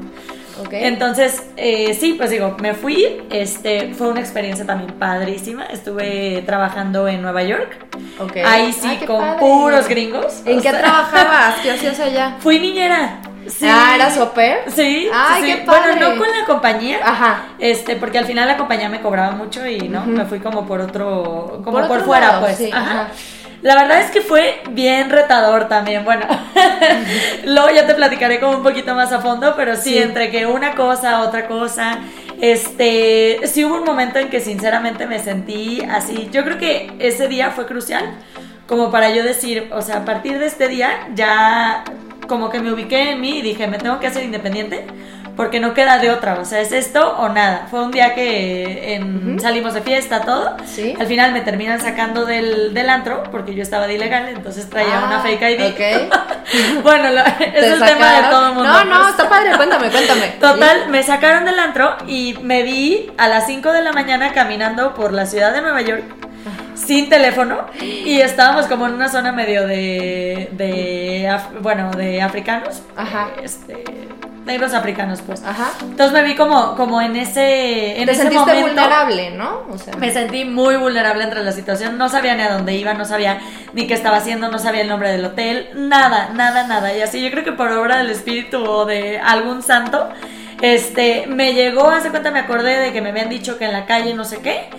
Ok. 0.62 0.70
Entonces, 0.72 1.44
eh, 1.58 1.98
sí, 2.00 2.14
pues 2.14 2.30
digo, 2.30 2.56
me 2.60 2.74
fui, 2.74 3.22
este, 3.32 3.94
fue 3.94 4.08
una 4.10 4.20
experiencia 4.20 4.66
también 4.66 4.92
padrísima, 4.94 5.66
estuve 5.66 6.44
trabajando 6.46 7.08
en 7.08 7.22
Nueva 7.22 7.44
York, 7.44 7.86
Ok. 8.20 8.38
ahí 8.46 8.72
sí, 8.72 8.88
Ay, 9.00 9.06
con 9.08 9.20
padre. 9.20 9.40
puros 9.40 9.88
gringos. 9.88 10.42
¿En 10.46 10.58
qué 10.62 10.70
sea, 10.70 10.80
trabajabas? 10.80 11.56
¿Qué 11.64 11.72
hacías 11.76 12.00
allá? 12.00 12.36
Fui 12.40 12.60
niñera. 12.60 13.20
Sí. 13.48 13.66
Ah, 13.68 13.92
¿eras 13.96 14.18
au 14.20 14.32
pair? 14.34 14.60
Sí. 14.74 15.10
Ay, 15.14 15.42
sí, 15.44 15.48
qué 15.52 15.58
padre. 15.66 15.94
Bueno, 15.98 16.10
no 16.12 16.18
con 16.18 16.28
la 16.30 16.46
compañía. 16.46 17.00
Ajá. 17.04 17.46
Este, 17.60 17.98
porque 17.98 18.18
al 18.18 18.26
final 18.26 18.48
la 18.48 18.56
compañía 18.56 18.88
me 18.88 19.02
cobraba 19.02 19.32
mucho 19.32 19.68
y 19.68 19.90
no, 19.90 20.06
me 20.06 20.24
fui 20.26 20.40
como 20.40 20.66
por 20.66 20.80
otro, 20.80 21.60
como 21.64 21.86
Por 21.86 22.04
fuera, 22.06 22.28
lado, 22.28 22.42
pues. 22.46 22.58
sí, 22.58 22.70
Ajá. 22.72 22.92
ajá. 23.02 23.08
La 23.64 23.76
verdad 23.76 24.02
es 24.02 24.12
que 24.12 24.22
fue 24.22 24.62
bien 24.72 25.10
retador 25.10 25.68
también. 25.68 26.04
Bueno, 26.06 26.26
luego 27.46 27.70
ya 27.74 27.88
te 27.88 27.96
platicaré 27.96 28.40
como 28.40 28.58
un 28.58 28.64
poquito 28.64 28.94
más 28.94 29.12
a 29.12 29.20
fondo, 29.22 29.54
pero 29.56 29.76
sí, 29.76 29.92
Sí. 29.94 29.98
entre 29.98 30.30
que 30.30 30.46
una 30.46 30.76
cosa, 30.76 31.22
otra 31.22 31.48
cosa. 31.48 31.98
Este, 32.42 33.40
sí 33.46 33.64
hubo 33.64 33.76
un 33.78 33.86
momento 33.86 34.20
en 34.20 34.30
que 34.30 34.42
sinceramente 34.42 35.08
me 35.08 35.20
sentí 35.20 35.82
así. 35.90 36.30
Yo 36.32 36.44
creo 36.44 36.58
que 36.58 36.92
ese 37.00 37.28
día 37.30 37.52
fue 37.52 37.66
crucial, 37.66 38.04
como 38.68 38.92
para 38.92 39.10
yo 39.12 39.24
decir, 39.24 39.70
o 39.74 39.82
sea, 39.82 39.98
a 39.98 40.06
partir 40.06 40.40
de 40.40 40.46
este 40.48 40.68
día 40.68 41.08
ya 41.16 41.84
como 42.28 42.50
que 42.50 42.60
me 42.60 42.72
ubiqué 42.72 43.12
en 43.12 43.22
mí 43.22 43.38
y 43.40 43.42
dije, 43.42 43.68
me 43.68 43.78
tengo 43.78 44.00
que 44.00 44.08
hacer 44.08 44.24
independiente. 44.24 44.86
Porque 45.36 45.60
no 45.60 45.74
queda 45.74 45.98
de 45.98 46.12
otra, 46.12 46.36
o 46.36 46.46
sea, 46.46 46.62
es 46.62 46.72
esto 46.72 47.18
o 47.18 47.28
nada. 47.30 47.68
Fue 47.72 47.82
un 47.84 47.90
día 47.92 48.14
que 48.14 48.94
en- 48.94 49.40
salimos 49.40 49.74
de 49.74 49.82
fiesta, 49.82 50.22
todo. 50.22 50.56
Sí. 50.66 50.96
Al 51.00 51.08
final 51.08 51.32
me 51.34 51.42
terminan 51.42 51.82
sacando 51.82 52.26
del, 52.26 52.74
del 52.76 52.88
antro 52.90 53.24
porque 53.32 53.56
yo 53.56 53.64
estaba 53.64 53.88
de 53.88 53.96
ilegal, 53.96 54.28
entonces 54.30 54.70
traía 54.70 55.00
Ah, 55.02 55.08
una 55.08 55.20
fake 55.22 55.42
ID. 55.42 55.66
ok. 55.72 56.84
bueno, 56.84 57.10
lo- 57.12 57.22
es 57.40 57.52
¿Te 57.54 57.68
el 57.68 57.84
tema 57.84 58.12
de 58.22 58.30
todo 58.30 58.48
el 58.50 58.54
mundo. 58.54 58.72
No, 58.72 58.84
no, 58.86 58.98
pues. 59.00 59.10
está 59.10 59.28
padre, 59.28 59.56
cuéntame, 59.58 59.90
cuéntame. 59.90 60.28
Total, 60.40 60.90
me 60.90 61.02
sacaron 61.02 61.46
del 61.46 61.58
antro 61.60 61.96
y 62.08 62.38
me 62.44 62.62
vi 62.62 63.12
a 63.18 63.28
las 63.28 63.48
5 63.48 63.72
de 63.72 63.82
la 63.82 63.92
mañana 63.92 64.34
caminando 64.34 64.94
por 64.94 65.14
la 65.14 65.26
ciudad 65.26 65.52
de 65.52 65.62
Nueva 65.62 65.82
York 65.82 66.04
sin 66.76 67.10
teléfono 67.10 67.66
y 67.82 68.20
estábamos 68.20 68.66
como 68.68 68.86
en 68.88 68.94
una 68.94 69.08
zona 69.10 69.32
medio 69.32 69.66
de, 69.66 70.50
de 70.52 71.28
af- 71.30 71.60
bueno, 71.62 71.90
de 71.92 72.22
africanos. 72.22 72.82
Ajá. 72.96 73.30
Este, 73.42 73.84
negros 74.46 74.74
africanos, 74.74 75.22
pues. 75.26 75.44
Ajá. 75.44 75.72
Entonces 75.82 76.12
me 76.12 76.24
vi 76.24 76.36
como, 76.36 76.76
como 76.76 77.02
en 77.02 77.16
ese, 77.16 78.00
en 78.00 78.06
Te 78.06 78.12
ese 78.12 78.22
sentiste 78.24 78.46
momento. 78.54 78.68
vulnerable, 78.68 79.32
¿no? 79.32 79.62
O 79.72 79.78
sea, 79.78 79.96
Me 79.98 80.12
sentí 80.12 80.46
muy 80.46 80.76
vulnerable 80.76 81.24
entre 81.24 81.44
la 81.44 81.52
situación. 81.52 81.98
No 81.98 82.10
sabía 82.10 82.36
ni 82.36 82.42
a 82.44 82.52
dónde 82.54 82.76
iba, 82.76 82.94
no 82.94 83.06
sabía 83.06 83.40
ni 83.74 83.88
qué 83.88 83.94
estaba 83.94 84.18
haciendo, 84.18 84.50
no 84.50 84.60
sabía 84.60 84.82
el 84.82 84.90
nombre 84.90 85.12
del 85.12 85.24
hotel, 85.26 85.70
nada, 85.76 86.30
nada, 86.34 86.68
nada. 86.68 86.96
Y 86.96 87.02
así 87.02 87.22
yo 87.24 87.32
creo 87.32 87.44
que 87.44 87.52
por 87.54 87.72
obra 87.72 87.98
del 87.98 88.10
espíritu 88.12 88.64
o 88.64 88.86
de 88.86 89.20
algún 89.20 89.62
santo, 89.64 90.10
Este, 90.62 91.26
me 91.28 91.54
llegó, 91.54 91.90
hace 91.90 92.10
cuenta 92.10 92.32
me 92.32 92.40
acordé 92.40 92.80
de 92.80 92.94
que 92.94 93.02
me 93.02 93.10
habían 93.10 93.28
dicho 93.30 93.58
que 93.58 93.66
en 93.66 93.74
la 93.74 93.86
calle 93.86 94.14
no 94.14 94.24
sé 94.24 94.40
qué. 94.40 94.70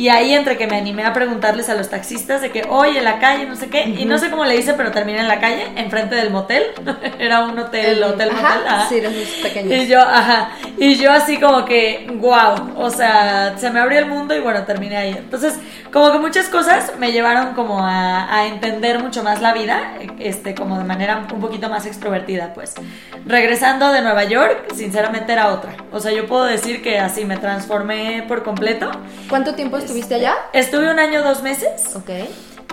Y 0.00 0.08
ahí 0.08 0.32
entre 0.32 0.56
que 0.56 0.66
me 0.66 0.78
animé 0.78 1.04
a 1.04 1.12
preguntarles 1.12 1.68
a 1.68 1.74
los 1.74 1.90
taxistas 1.90 2.40
de 2.40 2.50
que, 2.50 2.62
oye, 2.70 3.00
en 3.00 3.04
la 3.04 3.18
calle, 3.18 3.44
no 3.44 3.54
sé 3.54 3.68
qué. 3.68 3.82
Y 3.84 4.06
no 4.06 4.16
sé 4.16 4.30
cómo 4.30 4.46
le 4.46 4.56
hice, 4.56 4.72
pero 4.72 4.90
terminé 4.92 5.18
en 5.20 5.28
la 5.28 5.40
calle, 5.40 5.66
enfrente 5.76 6.14
del 6.14 6.30
motel. 6.30 6.62
Era 7.18 7.44
un 7.44 7.58
hotel, 7.58 7.98
El- 7.98 8.02
hotel, 8.04 8.30
ajá, 8.30 8.54
motel. 8.54 8.66
ajá. 8.72 8.88
sí, 8.88 8.96
esos 8.96 9.28
pequeños. 9.42 9.72
Y 9.74 9.86
yo, 9.88 10.00
ajá. 10.00 10.52
Y 10.78 10.94
yo 10.96 11.12
así 11.12 11.38
como 11.38 11.66
que, 11.66 12.06
wow. 12.14 12.72
O 12.76 12.88
sea, 12.88 13.54
se 13.58 13.68
me 13.68 13.78
abrió 13.78 13.98
el 13.98 14.06
mundo 14.06 14.34
y 14.34 14.40
bueno, 14.40 14.62
terminé 14.64 14.96
ahí. 14.96 15.10
Entonces, 15.10 15.58
como 15.92 16.10
que 16.12 16.18
muchas 16.18 16.48
cosas 16.48 16.92
me 16.98 17.12
llevaron 17.12 17.52
como 17.52 17.80
a, 17.84 18.34
a 18.34 18.46
entender 18.46 19.00
mucho 19.00 19.22
más 19.22 19.42
la 19.42 19.52
vida, 19.52 19.96
este, 20.18 20.54
como 20.54 20.78
de 20.78 20.84
manera 20.84 21.26
un 21.30 21.40
poquito 21.42 21.68
más 21.68 21.84
extrovertida, 21.84 22.54
pues. 22.54 22.72
Regresando 23.26 23.92
de 23.92 24.00
Nueva 24.00 24.24
York, 24.24 24.72
sinceramente 24.74 25.32
era 25.32 25.48
otra. 25.48 25.74
O 25.92 26.00
sea, 26.00 26.10
yo 26.12 26.26
puedo 26.26 26.44
decir 26.44 26.80
que 26.82 26.98
así 26.98 27.26
me 27.26 27.36
transformé 27.36 28.24
por 28.26 28.42
completo. 28.42 28.90
¿Cuánto 29.28 29.54
tiempo 29.54 29.76
estuviste 29.90 30.14
allá? 30.14 30.36
Estuve 30.52 30.90
un 30.90 30.98
año, 30.98 31.22
dos 31.22 31.42
meses. 31.42 31.96
Ok. 31.96 32.10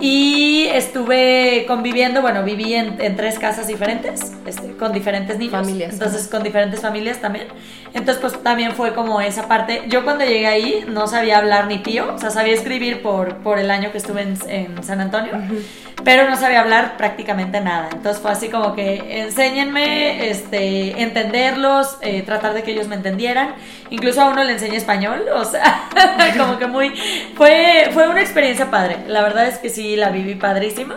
Y 0.00 0.66
estuve 0.66 1.64
conviviendo, 1.66 2.22
bueno, 2.22 2.44
viví 2.44 2.72
en, 2.74 3.00
en 3.00 3.16
tres 3.16 3.36
casas 3.36 3.66
diferentes, 3.66 4.32
este, 4.46 4.76
con 4.76 4.92
diferentes 4.92 5.36
niños. 5.38 5.52
Familias, 5.52 5.92
Entonces, 5.94 6.28
con 6.28 6.44
diferentes 6.44 6.80
familias 6.80 7.20
también. 7.20 7.48
Entonces, 7.92 8.18
pues 8.20 8.40
también 8.44 8.72
fue 8.72 8.94
como 8.94 9.20
esa 9.20 9.48
parte. 9.48 9.82
Yo 9.88 10.04
cuando 10.04 10.24
llegué 10.24 10.46
ahí 10.46 10.84
no 10.86 11.08
sabía 11.08 11.38
hablar 11.38 11.66
ni 11.66 11.78
pío, 11.78 12.14
o 12.14 12.18
sea, 12.18 12.30
sabía 12.30 12.54
escribir 12.54 13.02
por, 13.02 13.38
por 13.38 13.58
el 13.58 13.72
año 13.72 13.90
que 13.90 13.98
estuve 13.98 14.22
en, 14.22 14.38
en 14.48 14.84
San 14.84 15.00
Antonio, 15.00 15.32
pero 16.04 16.28
no 16.28 16.36
sabía 16.36 16.60
hablar 16.60 16.96
prácticamente 16.96 17.60
nada. 17.60 17.88
Entonces 17.92 18.22
fue 18.22 18.30
así 18.30 18.48
como 18.48 18.74
que 18.74 19.20
enséñenme, 19.22 20.30
este, 20.30 21.02
entenderlos, 21.02 21.98
eh, 22.00 22.22
tratar 22.22 22.54
de 22.54 22.62
que 22.62 22.72
ellos 22.72 22.88
me 22.88 22.96
entendieran. 22.96 23.54
Incluso 23.90 24.22
a 24.22 24.30
uno 24.30 24.44
le 24.44 24.52
enseñé 24.52 24.76
español, 24.76 25.24
o 25.34 25.44
sea, 25.44 25.88
como 26.36 26.58
que 26.58 26.66
muy... 26.66 26.92
Fue, 27.34 27.90
fue 27.92 28.08
una 28.08 28.20
experiencia 28.20 28.70
padre. 28.70 28.98
La 29.06 29.22
verdad 29.22 29.46
es 29.46 29.58
que 29.58 29.70
sí, 29.70 29.96
la 29.96 30.10
viví 30.10 30.34
padrísima. 30.34 30.96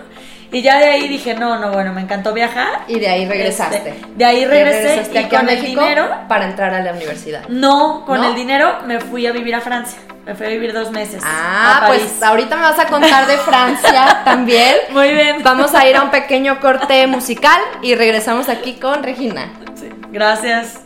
Y 0.51 0.61
ya 0.61 0.79
de 0.79 0.85
ahí 0.85 1.07
dije, 1.07 1.33
no, 1.33 1.57
no, 1.59 1.71
bueno, 1.71 1.93
me 1.93 2.01
encantó 2.01 2.33
viajar. 2.33 2.81
Y 2.87 2.99
de 2.99 3.07
ahí 3.07 3.25
regresaste. 3.25 3.77
Este, 3.77 4.05
de 4.15 4.25
ahí 4.25 4.45
regresé 4.45 4.83
regresaste 4.83 5.21
y 5.21 5.23
a 5.23 5.29
con 5.29 5.49
el 5.49 5.61
dinero... 5.61 6.09
para 6.27 6.45
entrar 6.45 6.73
a 6.73 6.81
la 6.81 6.91
universidad. 6.91 7.47
No, 7.47 8.03
con 8.05 8.19
¿No? 8.19 8.29
el 8.29 8.35
dinero 8.35 8.79
me 8.85 8.99
fui 8.99 9.25
a 9.27 9.31
vivir 9.31 9.55
a 9.55 9.61
Francia. 9.61 9.97
Me 10.25 10.35
fui 10.35 10.45
a 10.45 10.49
vivir 10.49 10.73
dos 10.73 10.91
meses. 10.91 11.23
Ah, 11.25 11.85
pues 11.87 12.21
ahorita 12.21 12.55
me 12.55 12.61
vas 12.63 12.79
a 12.79 12.85
contar 12.87 13.27
de 13.27 13.37
Francia 13.37 14.21
también. 14.25 14.75
Muy 14.91 15.13
bien. 15.13 15.41
Vamos 15.41 15.73
a 15.73 15.87
ir 15.87 15.95
a 15.95 16.03
un 16.03 16.11
pequeño 16.11 16.59
corte 16.59 17.07
musical 17.07 17.59
y 17.81 17.95
regresamos 17.95 18.49
aquí 18.49 18.73
con 18.73 19.03
Regina. 19.03 19.51
Sí, 19.75 19.89
Gracias. 20.11 20.81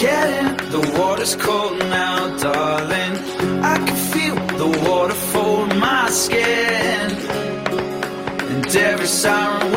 Get 0.00 0.28
in, 0.38 0.56
the 0.70 0.96
water's 0.96 1.34
cold 1.34 1.76
now, 1.80 2.36
darling. 2.36 3.14
I 3.64 3.76
can 3.84 3.96
feel 4.12 4.36
the 4.62 4.88
water 4.88 5.14
fold 5.14 5.74
my 5.76 6.08
skin. 6.08 7.10
And 8.52 8.76
every 8.76 9.06
siren 9.06 9.72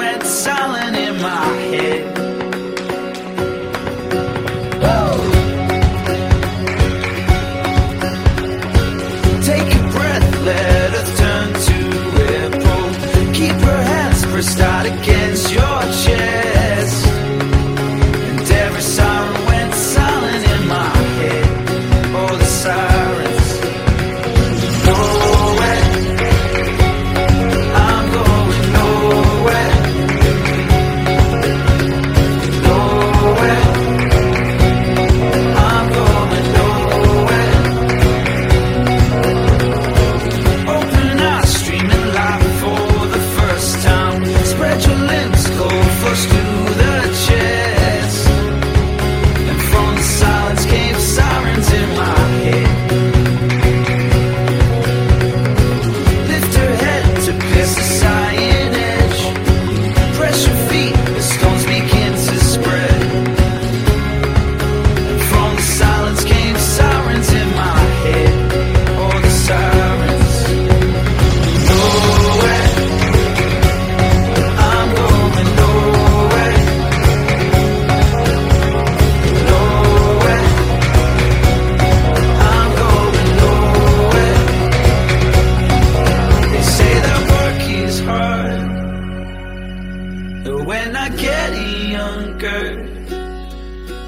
When 90.43 90.95
I 90.95 91.09
get 91.09 91.53
younger, 91.87 92.83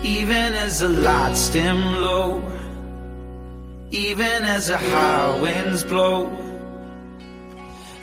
even 0.03 0.55
as 0.55 0.79
the 0.79 0.89
lights 0.89 1.49
dim 1.49 1.79
low, 2.01 2.41
even 3.91 4.43
as 4.43 4.67
the 4.67 4.77
high 4.77 5.39
winds 5.39 5.83
blow, 5.83 6.35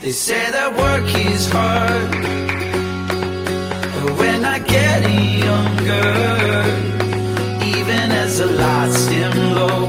they 0.00 0.12
say 0.12 0.49
that 0.52 0.76
work 0.76 1.12
is 1.12 1.50
hard. 1.50 2.10
But 3.94 4.18
when 4.18 4.44
I 4.44 4.60
get 4.60 5.02
younger, 5.49 6.12
even 7.66 8.12
as 8.12 8.38
the 8.38 8.46
lights 8.46 9.06
dim 9.06 9.54
low, 9.54 9.88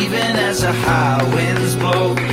even 0.00 0.36
as 0.48 0.62
the 0.62 0.72
high 0.72 1.22
winds 1.34 1.76
blow, 1.76 2.23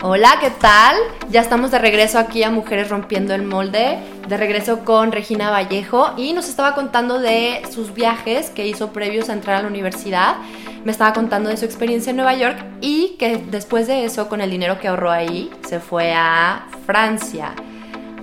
Hola, 0.00 0.36
¿qué 0.40 0.50
tal? 0.50 0.94
Ya 1.28 1.40
estamos 1.40 1.72
de 1.72 1.80
regreso 1.80 2.20
aquí 2.20 2.44
a 2.44 2.50
Mujeres 2.50 2.88
Rompiendo 2.88 3.34
el 3.34 3.42
Molde, 3.42 3.98
de 4.28 4.36
regreso 4.36 4.84
con 4.84 5.10
Regina 5.10 5.50
Vallejo 5.50 6.12
y 6.16 6.34
nos 6.34 6.48
estaba 6.48 6.76
contando 6.76 7.18
de 7.18 7.62
sus 7.68 7.92
viajes 7.94 8.50
que 8.50 8.64
hizo 8.68 8.92
previos 8.92 9.28
a 9.28 9.32
entrar 9.32 9.56
a 9.56 9.62
la 9.62 9.66
universidad. 9.66 10.36
Me 10.84 10.92
estaba 10.92 11.12
contando 11.12 11.50
de 11.50 11.56
su 11.56 11.64
experiencia 11.64 12.10
en 12.10 12.16
Nueva 12.16 12.34
York 12.36 12.58
y 12.80 13.16
que 13.18 13.38
después 13.50 13.88
de 13.88 14.04
eso, 14.04 14.28
con 14.28 14.40
el 14.40 14.50
dinero 14.50 14.78
que 14.78 14.86
ahorró 14.86 15.10
ahí, 15.10 15.50
se 15.66 15.80
fue 15.80 16.14
a 16.14 16.68
Francia. 16.86 17.54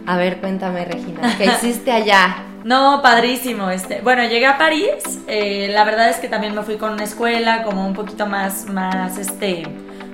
A 0.07 0.15
ver, 0.15 0.39
cuéntame, 0.39 0.85
Regina, 0.85 1.35
¿qué 1.37 1.45
hiciste 1.57 1.91
allá? 1.91 2.37
No, 2.63 3.01
padrísimo. 3.03 3.69
Este, 3.69 3.99
bueno, 3.99 4.23
llegué 4.23 4.45
a 4.45 4.57
París. 4.57 5.19
eh, 5.27 5.67
la 5.71 5.83
verdad 5.83 6.09
es 6.09 6.17
que 6.17 6.29
también 6.29 6.55
me 6.55 6.63
fui 6.63 6.77
con 6.77 6.93
una 6.93 7.03
escuela, 7.03 7.63
como 7.63 7.85
un 7.85 7.93
poquito 7.93 8.27
más, 8.27 8.65
más, 8.69 9.17
este, 9.17 9.63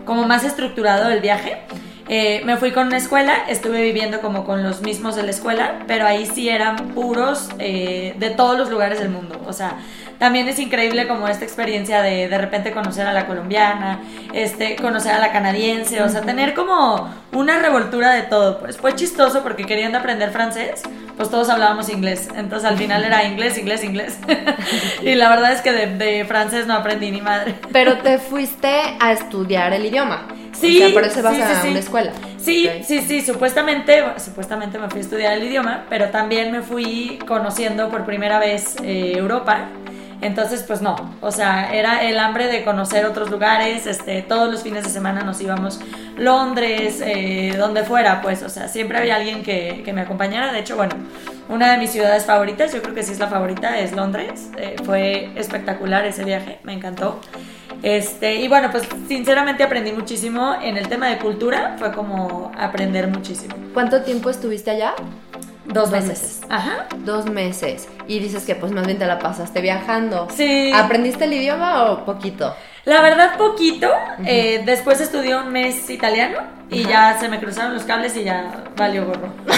como 0.05 0.25
más 0.27 0.43
estructurado 0.43 1.09
el 1.09 1.19
viaje. 1.19 1.59
Eh, 2.13 2.41
me 2.43 2.57
fui 2.57 2.71
con 2.71 2.87
una 2.87 2.97
escuela, 2.97 3.45
estuve 3.47 3.81
viviendo 3.81 4.19
como 4.19 4.43
con 4.43 4.63
los 4.63 4.81
mismos 4.81 5.15
de 5.15 5.23
la 5.23 5.31
escuela, 5.31 5.83
pero 5.87 6.05
ahí 6.05 6.25
sí 6.25 6.49
eran 6.49 6.75
puros 6.89 7.49
eh, 7.57 8.15
de 8.17 8.31
todos 8.31 8.57
los 8.57 8.69
lugares 8.69 8.99
del 8.99 9.07
mundo. 9.07 9.39
O 9.47 9.53
sea, 9.53 9.77
también 10.19 10.47
es 10.49 10.59
increíble 10.59 11.07
como 11.07 11.27
esta 11.27 11.45
experiencia 11.45 12.01
de 12.01 12.27
de 12.27 12.37
repente 12.37 12.73
conocer 12.73 13.07
a 13.07 13.13
la 13.13 13.27
colombiana, 13.27 14.01
este, 14.33 14.75
conocer 14.75 15.13
a 15.13 15.19
la 15.19 15.31
canadiense, 15.31 16.03
o 16.03 16.09
sea, 16.09 16.21
tener 16.21 16.53
como 16.53 17.09
una 17.31 17.59
revoltura 17.59 18.11
de 18.11 18.23
todo. 18.23 18.59
Pues 18.59 18.77
fue 18.77 18.93
chistoso 18.93 19.41
porque 19.41 19.63
queriendo 19.63 19.97
aprender 19.97 20.31
francés, 20.31 20.83
pues 21.21 21.29
todos 21.29 21.49
hablábamos 21.49 21.87
inglés. 21.89 22.29
Entonces 22.35 22.67
al 22.67 22.77
final 22.79 23.03
era 23.03 23.23
inglés, 23.25 23.55
inglés, 23.59 23.83
inglés. 23.83 24.17
y 25.03 25.13
la 25.13 25.29
verdad 25.29 25.51
es 25.53 25.61
que 25.61 25.71
de, 25.71 25.85
de 25.97 26.25
francés 26.25 26.65
no 26.65 26.73
aprendí 26.73 27.11
ni 27.11 27.21
madre. 27.21 27.53
Pero 27.71 27.99
te 27.99 28.17
fuiste 28.17 28.81
a 28.99 29.11
estudiar 29.11 29.71
el 29.71 29.85
idioma. 29.85 30.27
Sí, 30.51 30.77
O 30.77 30.85
sea, 30.85 30.93
por 30.93 31.03
eso 31.03 31.21
vas 31.21 31.35
sí, 31.35 31.41
a 31.43 31.47
sí, 31.47 31.61
sí. 31.61 31.67
una 31.69 31.79
escuela. 31.79 32.11
Sí, 32.37 32.67
Ok. 32.67 32.83
sí, 32.85 33.01
sí, 33.01 33.21
supuestamente, 33.21 34.03
supuestamente 34.17 34.79
me 34.79 34.89
fui 34.89 34.97
a 34.97 35.01
estudiar 35.01 35.33
el 35.33 35.43
idioma, 35.43 35.83
pero 35.89 36.09
también 36.09 36.51
me 36.51 36.63
fui 36.63 37.19
conociendo 37.27 37.89
por 37.89 38.03
primera 38.03 38.39
vez 38.39 38.75
eh, 38.83 39.13
Europa. 39.15 39.67
Entonces, 40.21 40.63
pues 40.63 40.81
no, 40.81 40.95
o 41.19 41.31
sea, 41.31 41.73
era 41.73 42.03
el 42.03 42.19
hambre 42.19 42.47
de 42.47 42.63
conocer 42.63 43.05
otros 43.05 43.31
lugares, 43.31 43.87
este, 43.87 44.21
todos 44.21 44.51
los 44.51 44.61
fines 44.61 44.83
de 44.83 44.89
semana 44.91 45.21
nos 45.23 45.41
íbamos 45.41 45.79
Londres, 46.15 47.01
eh, 47.03 47.55
donde 47.57 47.83
fuera, 47.83 48.21
pues, 48.21 48.43
o 48.43 48.49
sea, 48.49 48.67
siempre 48.67 48.99
había 48.99 49.15
alguien 49.15 49.41
que, 49.41 49.81
que 49.83 49.93
me 49.93 50.01
acompañara. 50.01 50.53
De 50.53 50.59
hecho, 50.59 50.75
bueno, 50.75 50.95
una 51.49 51.71
de 51.71 51.77
mis 51.79 51.89
ciudades 51.89 52.25
favoritas, 52.25 52.71
yo 52.73 52.81
creo 52.81 52.93
que 52.93 53.03
sí 53.03 53.13
es 53.13 53.19
la 53.19 53.27
favorita, 53.27 53.79
es 53.79 53.93
Londres. 53.93 54.51
Eh, 54.57 54.75
fue 54.85 55.31
espectacular 55.35 56.05
ese 56.05 56.23
viaje, 56.23 56.59
me 56.63 56.73
encantó. 56.73 57.19
Este, 57.83 58.35
y 58.35 58.47
bueno, 58.47 58.69
pues 58.71 58.83
sinceramente 59.07 59.63
aprendí 59.63 59.91
muchísimo 59.91 60.55
en 60.61 60.77
el 60.77 60.87
tema 60.87 61.07
de 61.07 61.17
cultura, 61.17 61.75
fue 61.79 61.91
como 61.91 62.51
aprender 62.57 63.07
muchísimo. 63.07 63.55
¿Cuánto 63.73 64.03
tiempo 64.03 64.29
estuviste 64.29 64.69
allá? 64.69 64.93
Dos 65.65 65.75
Dos 65.75 65.91
meses. 65.91 66.09
meses. 66.09 66.41
Ajá. 66.49 66.87
Dos 66.97 67.25
meses. 67.27 67.87
Y 68.07 68.19
dices 68.19 68.43
que 68.45 68.55
pues 68.55 68.71
más 68.71 68.85
bien 68.85 68.97
te 68.97 69.05
la 69.05 69.19
pasaste 69.19 69.61
viajando. 69.61 70.27
Sí. 70.35 70.71
¿Aprendiste 70.73 71.25
el 71.25 71.33
idioma 71.33 71.83
o 71.91 72.03
poquito? 72.05 72.55
La 72.85 72.99
verdad, 73.01 73.37
poquito. 73.37 73.87
Eh, 74.25 74.63
después 74.65 74.99
estudié 75.01 75.35
un 75.35 75.51
mes 75.51 75.87
italiano 75.91 76.39
y 76.71 76.83
ya 76.83 77.15
se 77.19 77.29
me 77.29 77.39
cruzaron 77.39 77.75
los 77.75 77.83
cables 77.83 78.17
y 78.17 78.23
ya 78.23 78.63
valió 78.75 79.05
gorro. 79.05 79.31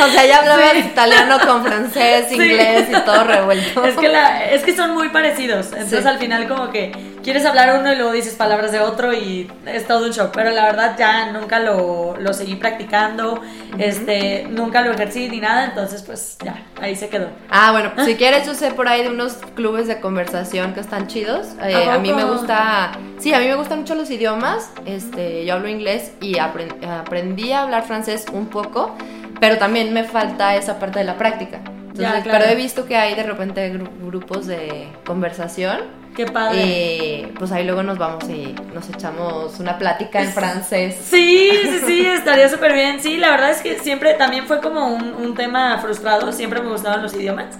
O 0.00 0.08
sea, 0.08 0.24
ya 0.26 0.38
hablabas 0.38 0.72
Sí. 0.72 0.78
italiano 0.78 1.38
con 1.46 1.62
francés, 1.64 2.26
Sí. 2.30 2.34
inglés 2.36 2.88
y 2.90 3.00
todo 3.04 3.24
revuelto. 3.24 3.84
Es 3.84 3.96
que, 3.96 4.08
la, 4.08 4.44
es 4.46 4.62
que 4.62 4.74
son 4.74 4.92
muy 4.94 5.10
parecidos. 5.10 5.66
Entonces 5.72 6.02
Sí. 6.02 6.08
al 6.08 6.18
final 6.18 6.48
como 6.48 6.70
que 6.70 6.92
quieres 7.24 7.44
hablar 7.44 7.80
uno 7.80 7.92
y 7.92 7.96
luego 7.96 8.12
dices 8.12 8.34
palabras 8.34 8.70
de 8.70 8.78
otro 8.78 9.12
y 9.12 9.50
es 9.66 9.86
todo 9.88 10.04
un 10.06 10.12
shock. 10.12 10.30
Pero 10.32 10.50
la 10.50 10.64
verdad 10.66 10.94
ya 10.96 11.32
nunca 11.32 11.58
lo, 11.58 12.14
lo 12.18 12.32
seguí 12.32 12.54
practicando, 12.54 13.40
este, 13.78 14.46
nunca 14.48 14.82
lo 14.82 14.92
ejercí 14.92 15.28
ni 15.28 15.40
nada. 15.40 15.64
Entonces 15.64 16.02
pues 16.02 16.36
ya, 16.44 16.62
ahí 16.80 16.94
se 16.94 17.08
quedó. 17.08 17.28
Ah, 17.50 17.72
bueno, 17.72 17.90
si 18.04 18.14
quieres, 18.14 18.46
yo 18.46 18.54
sé 18.54 18.70
por 18.70 18.86
ahí 18.88 19.02
de 19.02 19.08
unos 19.08 19.34
clubes 19.56 19.88
de 19.88 20.00
conversación 20.00 20.74
que 20.74 20.80
están 20.80 21.06
chidos. 21.08 21.48
Eh, 21.62 21.74
¿A 21.88 21.94
a 21.94 21.98
mí 21.98 22.12
me 22.12 22.24
gusta, 22.24 22.92
sí, 23.18 23.32
a 23.34 23.40
mí 23.40 23.46
me 23.46 23.54
gustan 23.56 23.80
mucho 23.80 23.94
los 23.94 24.10
idiomas. 24.10 24.70
Este, 24.84 25.44
yo 25.44 25.54
hablo 25.54 25.68
inglés 25.68 26.12
y 26.20 26.34
apren- 26.34 26.84
aprendí 26.86 27.52
a 27.52 27.62
hablar 27.62 27.84
francés 27.84 28.26
un 28.32 28.46
poco, 28.46 28.94
pero 29.40 29.58
también 29.58 29.92
me 29.94 30.04
falta 30.04 30.54
esa 30.56 30.78
parte 30.78 30.98
de 31.00 31.04
la 31.06 31.16
práctica. 31.16 31.60
Entonces, 31.94 32.16
Ya, 32.16 32.22
claro. 32.24 32.38
pero 32.40 32.50
he 32.50 32.56
visto 32.56 32.86
que 32.86 32.96
hay 32.96 33.14
de 33.14 33.22
repente 33.22 33.72
gru- 33.72 33.88
grupos 34.04 34.46
de 34.48 34.88
conversación. 35.06 35.78
Qué 36.16 36.26
padre. 36.26 36.62
Y 36.64 37.26
pues 37.38 37.52
ahí 37.52 37.64
luego 37.64 37.82
nos 37.84 37.98
vamos 37.98 38.28
y 38.28 38.54
nos 38.74 38.88
echamos 38.88 39.58
una 39.60 39.78
plática 39.78 40.20
en 40.20 40.32
francés. 40.32 40.96
Sí, 41.08 41.50
sí, 41.62 41.80
sí, 41.86 42.06
estaría 42.06 42.48
súper 42.48 42.72
bien. 42.72 43.00
Sí, 43.00 43.16
la 43.16 43.30
verdad 43.30 43.50
es 43.50 43.60
que 43.62 43.78
siempre 43.78 44.14
también 44.14 44.46
fue 44.46 44.60
como 44.60 44.88
un, 44.88 45.14
un 45.14 45.34
tema 45.36 45.78
frustrado. 45.78 46.32
Siempre 46.32 46.60
me 46.60 46.70
gustaban 46.70 47.02
los 47.02 47.14
idiomas. 47.14 47.56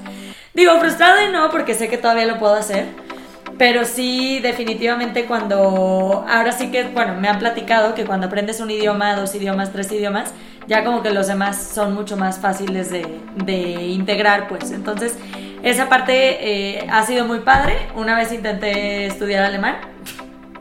Digo, 0.52 0.78
frustrado 0.78 1.20
y 1.28 1.32
no, 1.32 1.50
porque 1.50 1.74
sé 1.74 1.88
que 1.88 1.96
todavía 1.98 2.26
lo 2.26 2.38
puedo 2.38 2.54
hacer. 2.54 2.86
Pero 3.58 3.84
sí, 3.84 4.40
definitivamente 4.40 5.26
cuando... 5.26 6.24
Ahora 6.28 6.52
sí 6.52 6.70
que, 6.70 6.84
bueno, 6.84 7.14
me 7.14 7.28
han 7.28 7.38
platicado 7.38 7.94
que 7.94 8.04
cuando 8.04 8.26
aprendes 8.26 8.60
un 8.60 8.70
idioma, 8.70 9.14
dos 9.14 9.34
idiomas, 9.34 9.72
tres 9.72 9.92
idiomas, 9.92 10.32
ya 10.66 10.82
como 10.82 11.02
que 11.02 11.10
los 11.10 11.28
demás 11.28 11.70
son 11.74 11.94
mucho 11.94 12.16
más 12.16 12.38
fáciles 12.38 12.90
de, 12.90 13.06
de 13.44 13.60
integrar, 13.84 14.48
pues. 14.48 14.72
Entonces, 14.72 15.16
esa 15.62 15.88
parte 15.88 16.76
eh, 16.76 16.86
ha 16.90 17.06
sido 17.06 17.26
muy 17.26 17.40
padre. 17.40 17.74
Una 17.94 18.16
vez 18.16 18.32
intenté 18.32 19.06
estudiar 19.06 19.44
alemán. 19.44 19.93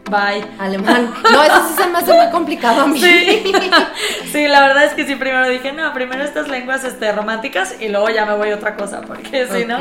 Bye. 0.10 0.46
Alemán. 0.60 1.14
No, 1.32 1.44
eso 1.44 1.68
sí 1.68 1.74
se 1.82 1.90
me 1.90 1.98
hace 1.98 2.14
muy 2.14 2.30
complicado 2.30 2.82
a 2.82 2.88
mí. 2.88 3.00
Sí. 3.00 3.52
sí, 4.32 4.48
la 4.48 4.62
verdad 4.62 4.84
es 4.86 4.94
que 4.94 5.06
sí, 5.06 5.16
primero 5.16 5.48
dije, 5.48 5.72
no, 5.72 5.94
primero 5.94 6.24
estas 6.24 6.48
lenguas 6.50 6.84
este, 6.84 7.12
románticas 7.12 7.76
y 7.80 7.90
luego 7.90 8.10
ya 8.10 8.26
me 8.26 8.36
voy 8.36 8.52
a 8.52 8.56
otra 8.56 8.76
cosa, 8.76 9.02
porque 9.02 9.48
si 9.48 9.66
no. 9.66 9.80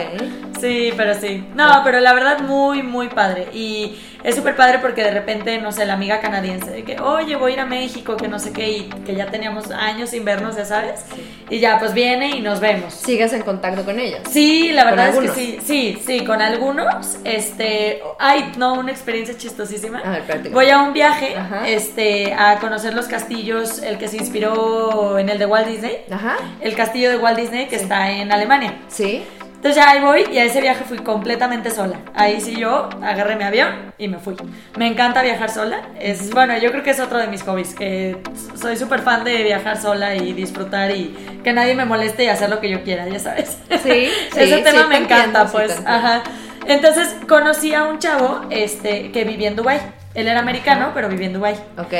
Sí, 0.60 0.92
pero 0.96 1.14
sí. 1.14 1.44
No, 1.54 1.82
pero 1.84 2.00
la 2.00 2.12
verdad 2.12 2.40
muy, 2.40 2.82
muy 2.82 3.08
padre. 3.08 3.48
Y 3.52 3.98
es 4.24 4.34
súper 4.36 4.56
padre 4.56 4.78
porque 4.80 5.02
de 5.02 5.10
repente, 5.10 5.58
no 5.58 5.72
sé, 5.72 5.84
la 5.86 5.94
amiga 5.94 6.20
canadiense, 6.20 6.70
de 6.70 6.84
que, 6.84 7.00
oye, 7.00 7.36
voy 7.36 7.52
a 7.52 7.54
ir 7.54 7.60
a 7.60 7.66
México, 7.66 8.16
que 8.16 8.28
no 8.28 8.38
sé 8.38 8.52
qué, 8.52 8.68
y 8.70 8.82
que 9.04 9.14
ya 9.14 9.26
teníamos 9.26 9.70
años 9.70 10.10
sin 10.10 10.24
vernos, 10.24 10.56
ya 10.56 10.64
sabes. 10.64 11.04
Y 11.50 11.58
ya, 11.58 11.78
pues 11.78 11.92
viene 11.92 12.30
y 12.36 12.40
nos 12.40 12.60
vemos. 12.60 12.94
¿Sigues 12.94 13.32
en 13.32 13.42
contacto 13.42 13.84
con 13.84 13.98
ellas? 13.98 14.20
Sí, 14.30 14.70
la 14.72 14.82
¿Con 14.84 14.90
verdad 14.96 15.08
es 15.08 15.18
que 15.18 15.28
sí, 15.28 15.58
sí, 15.64 15.98
sí, 16.06 16.24
con 16.24 16.40
algunos, 16.40 17.18
este, 17.24 18.00
ay, 18.18 18.52
no, 18.56 18.74
una 18.74 18.90
experiencia 18.92 19.36
chistosísima. 19.36 20.00
A 20.00 20.10
ver. 20.10 20.50
Voy 20.50 20.70
a 20.70 20.80
un 20.82 20.92
viaje, 20.92 21.34
Ajá. 21.36 21.68
este, 21.68 22.32
a 22.32 22.58
conocer 22.58 22.94
los 22.94 23.06
castillos, 23.06 23.80
el 23.82 23.98
que 23.98 24.08
se 24.08 24.16
inspiró 24.16 25.18
en 25.18 25.28
el 25.28 25.38
de 25.38 25.46
Walt 25.46 25.66
Disney, 25.68 26.04
Ajá. 26.10 26.36
el 26.60 26.74
castillo 26.74 27.10
de 27.10 27.18
Walt 27.18 27.38
Disney 27.38 27.66
que 27.66 27.76
Sí. 27.78 27.82
está 27.84 28.10
en 28.12 28.32
Alemania. 28.32 28.76
Sí. 28.88 29.22
Entonces 29.62 29.80
ya 29.80 29.90
ahí 29.92 30.00
voy 30.00 30.24
y 30.32 30.38
a 30.38 30.44
ese 30.44 30.60
viaje 30.60 30.82
fui 30.82 30.98
completamente 30.98 31.70
sola. 31.70 32.00
Ahí 32.16 32.40
sí 32.40 32.56
yo 32.56 32.88
agarré 33.00 33.36
mi 33.36 33.44
avión 33.44 33.92
y 33.96 34.08
me 34.08 34.18
fui. 34.18 34.34
Me 34.76 34.88
encanta 34.88 35.22
viajar 35.22 35.50
sola. 35.50 35.82
Es 36.00 36.32
bueno, 36.32 36.58
yo 36.58 36.72
creo 36.72 36.82
que 36.82 36.90
es 36.90 36.98
otro 36.98 37.18
de 37.18 37.28
mis 37.28 37.44
hobbies, 37.44 37.72
que 37.72 38.20
soy 38.60 38.76
súper 38.76 39.02
fan 39.02 39.22
de 39.22 39.40
viajar 39.44 39.80
sola 39.80 40.16
y 40.16 40.32
disfrutar 40.32 40.90
y 40.90 41.14
que 41.44 41.52
nadie 41.52 41.76
me 41.76 41.84
moleste 41.84 42.24
y 42.24 42.26
hacer 42.26 42.50
lo 42.50 42.58
que 42.58 42.70
yo 42.70 42.82
quiera, 42.82 43.06
ya 43.08 43.20
sabes. 43.20 43.56
Sí, 43.70 43.78
sí, 43.84 44.08
Ese 44.36 44.56
sí, 44.56 44.62
tema 44.64 44.82
te 44.82 44.88
me 44.88 44.96
encanta, 44.96 45.42
entiendo, 45.42 45.44
sí, 45.46 45.52
pues. 45.52 45.70
entiendo. 45.70 45.90
Ajá. 45.92 46.22
Entonces 46.66 47.16
conocí 47.28 47.72
a 47.72 47.84
un 47.84 48.00
chavo 48.00 48.40
este, 48.50 49.12
que 49.12 49.22
vivía 49.22 49.46
en 49.46 49.54
Dubai. 49.54 49.80
Él 50.14 50.28
era 50.28 50.40
americano, 50.40 50.90
pero 50.92 51.08
vivía 51.08 51.26
en 51.26 51.32
Dubai. 51.32 51.54
Ok. 51.78 51.94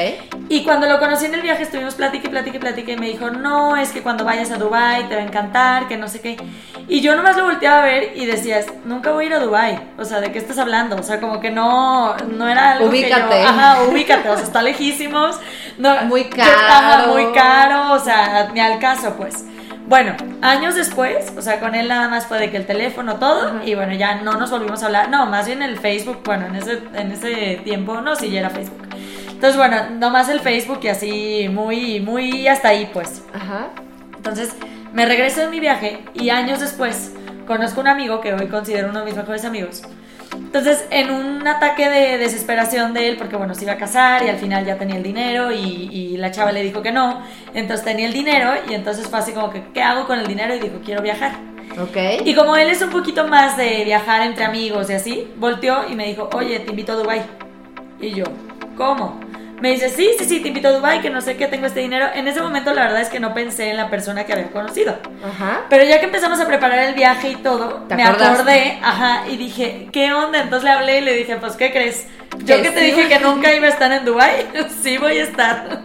Y 0.50 0.64
cuando 0.64 0.86
lo 0.86 0.98
conocí 0.98 1.24
en 1.24 1.34
el 1.34 1.40
viaje 1.40 1.62
estuvimos 1.62 1.94
plática 1.94 2.26
y 2.26 2.58
plática 2.58 2.92
y 2.92 2.96
me 2.96 3.06
dijo, 3.06 3.30
no, 3.30 3.74
es 3.76 3.90
que 3.90 4.02
cuando 4.02 4.22
vayas 4.24 4.50
a 4.50 4.56
Dubai 4.58 5.08
te 5.08 5.14
va 5.16 5.22
a 5.22 5.24
encantar, 5.24 5.88
que 5.88 5.96
no 5.96 6.08
sé 6.08 6.20
qué. 6.20 6.36
Y 6.88 7.00
yo 7.00 7.16
nomás 7.16 7.36
lo 7.38 7.44
volteaba 7.44 7.78
a 7.78 7.84
ver 7.86 8.12
y 8.14 8.26
decías, 8.26 8.66
nunca 8.84 9.12
voy 9.12 9.24
a 9.24 9.26
ir 9.28 9.34
a 9.34 9.38
Dubai. 9.38 9.80
O 9.98 10.04
sea, 10.04 10.20
¿de 10.20 10.30
qué 10.30 10.38
estás 10.38 10.58
hablando? 10.58 10.96
O 10.96 11.02
sea, 11.02 11.20
como 11.20 11.40
que 11.40 11.50
no, 11.50 12.14
no 12.36 12.48
era 12.48 12.72
algo 12.72 12.86
Ubícate. 12.90 13.34
que 13.34 13.42
yo... 13.42 13.48
Ajá, 13.48 13.82
ubícate, 13.84 14.28
o 14.28 14.36
sea, 14.36 14.44
está 14.44 14.60
lejísimos. 14.60 15.40
No, 15.78 16.02
Muy 16.02 16.24
yo- 16.24 16.30
caro. 16.36 17.12
muy 17.14 17.32
caro, 17.32 17.92
o 17.94 17.98
sea, 17.98 18.50
ni 18.52 18.60
al 18.60 18.78
caso, 18.78 19.14
pues. 19.16 19.44
Bueno, 19.86 20.14
años 20.40 20.74
después, 20.74 21.32
o 21.36 21.42
sea, 21.42 21.60
con 21.60 21.74
él 21.74 21.88
nada 21.88 22.08
más 22.08 22.26
fue 22.26 22.38
de 22.38 22.50
que 22.50 22.56
el 22.56 22.66
teléfono, 22.66 23.16
todo, 23.16 23.62
y 23.64 23.74
bueno, 23.74 23.92
ya 23.94 24.22
no 24.22 24.34
nos 24.34 24.50
volvimos 24.50 24.82
a 24.82 24.86
hablar. 24.86 25.10
No, 25.10 25.26
más 25.26 25.46
bien 25.46 25.62
el 25.62 25.78
Facebook, 25.78 26.20
bueno, 26.24 26.46
en 26.46 26.54
ese, 26.54 26.80
en 26.94 27.12
ese 27.12 27.60
tiempo, 27.64 28.00
no, 28.00 28.16
sí, 28.16 28.30
ya 28.30 28.40
era 28.40 28.50
Facebook. 28.50 28.86
Entonces, 29.28 29.56
bueno, 29.56 29.90
nomás 29.98 30.28
el 30.28 30.40
Facebook 30.40 30.80
y 30.82 30.88
así, 30.88 31.48
muy, 31.50 32.00
muy 32.00 32.46
hasta 32.46 32.68
ahí, 32.68 32.88
pues. 32.92 33.22
Ajá. 33.34 33.70
Entonces, 34.16 34.54
me 34.92 35.04
regreso 35.04 35.40
de 35.40 35.48
mi 35.48 35.58
viaje 35.58 36.04
y 36.14 36.30
años 36.30 36.60
después 36.60 37.12
conozco 37.46 37.80
un 37.80 37.88
amigo 37.88 38.20
que 38.20 38.32
hoy 38.32 38.46
considero 38.46 38.90
uno 38.90 39.00
de 39.00 39.06
mis 39.06 39.16
mejores 39.16 39.44
amigos. 39.44 39.82
Entonces, 40.34 40.84
en 40.90 41.10
un 41.10 41.46
ataque 41.46 41.88
de 41.88 42.18
desesperación 42.18 42.94
de 42.94 43.08
él, 43.08 43.16
porque 43.16 43.36
bueno, 43.36 43.54
se 43.54 43.64
iba 43.64 43.72
a 43.74 43.76
casar 43.78 44.22
y 44.24 44.28
al 44.28 44.38
final 44.38 44.64
ya 44.64 44.76
tenía 44.76 44.96
el 44.96 45.02
dinero 45.02 45.50
y, 45.52 45.88
y 45.90 46.16
la 46.16 46.30
chava 46.30 46.52
le 46.52 46.62
dijo 46.62 46.82
que 46.82 46.92
no, 46.92 47.22
entonces 47.54 47.84
tenía 47.84 48.06
el 48.06 48.12
dinero 48.12 48.52
y 48.68 48.74
entonces 48.74 49.06
fue 49.08 49.18
así 49.18 49.32
como 49.32 49.50
que, 49.50 49.62
¿qué 49.74 49.82
hago 49.82 50.06
con 50.06 50.18
el 50.18 50.26
dinero? 50.26 50.54
Y 50.54 50.60
dijo, 50.60 50.80
quiero 50.84 51.02
viajar. 51.02 51.32
Ok. 51.80 52.24
Y 52.24 52.34
como 52.34 52.56
él 52.56 52.68
es 52.68 52.82
un 52.82 52.90
poquito 52.90 53.26
más 53.28 53.56
de 53.56 53.84
viajar 53.84 54.22
entre 54.22 54.44
amigos 54.44 54.90
y 54.90 54.94
así, 54.94 55.28
volteó 55.36 55.88
y 55.88 55.94
me 55.94 56.06
dijo, 56.06 56.28
oye, 56.34 56.60
te 56.60 56.70
invito 56.70 56.92
a 56.92 56.96
Dubai. 56.96 57.22
Y 58.00 58.10
yo, 58.10 58.24
¿cómo? 58.76 59.20
Me 59.62 59.70
dice, 59.70 59.90
sí, 59.90 60.10
sí, 60.18 60.24
sí, 60.24 60.40
te 60.40 60.48
invito 60.48 60.66
a 60.68 60.72
Dubai, 60.72 61.00
que 61.00 61.08
no 61.08 61.20
sé 61.20 61.36
qué, 61.36 61.46
tengo 61.46 61.66
este 61.66 61.78
dinero. 61.78 62.06
En 62.14 62.26
ese 62.26 62.42
momento 62.42 62.74
la 62.74 62.82
verdad 62.82 63.00
es 63.00 63.08
que 63.08 63.20
no 63.20 63.32
pensé 63.32 63.70
en 63.70 63.76
la 63.76 63.88
persona 63.90 64.24
que 64.24 64.32
había 64.32 64.50
conocido. 64.50 64.98
Ajá. 65.24 65.62
Pero 65.70 65.84
ya 65.84 66.00
que 66.00 66.06
empezamos 66.06 66.40
a 66.40 66.46
preparar 66.48 66.80
el 66.80 66.94
viaje 66.94 67.30
y 67.30 67.36
todo, 67.36 67.84
¿Te 67.88 67.94
me 67.94 68.02
acordaste? 68.02 68.34
acordé, 68.34 68.78
ajá, 68.82 69.22
y 69.30 69.36
dije, 69.36 69.88
¿qué 69.92 70.12
onda? 70.12 70.40
Entonces 70.40 70.64
le 70.64 70.70
hablé 70.70 70.98
y 70.98 71.02
le 71.02 71.12
dije, 71.14 71.36
pues, 71.36 71.54
¿qué 71.54 71.70
crees? 71.70 72.08
Yo 72.38 72.56
Que 72.56 72.62
que 72.62 72.70
te 72.70 72.80
sí 72.80 72.86
dije 72.86 73.08
que 73.08 73.18
nunca 73.20 73.54
iba 73.54 73.66
a 73.66 73.70
estar 73.70 73.92
en 73.92 74.04
Dubai, 74.04 74.46
sí 74.82 74.98
voy 74.98 75.18
a 75.18 75.22
estar. 75.22 75.82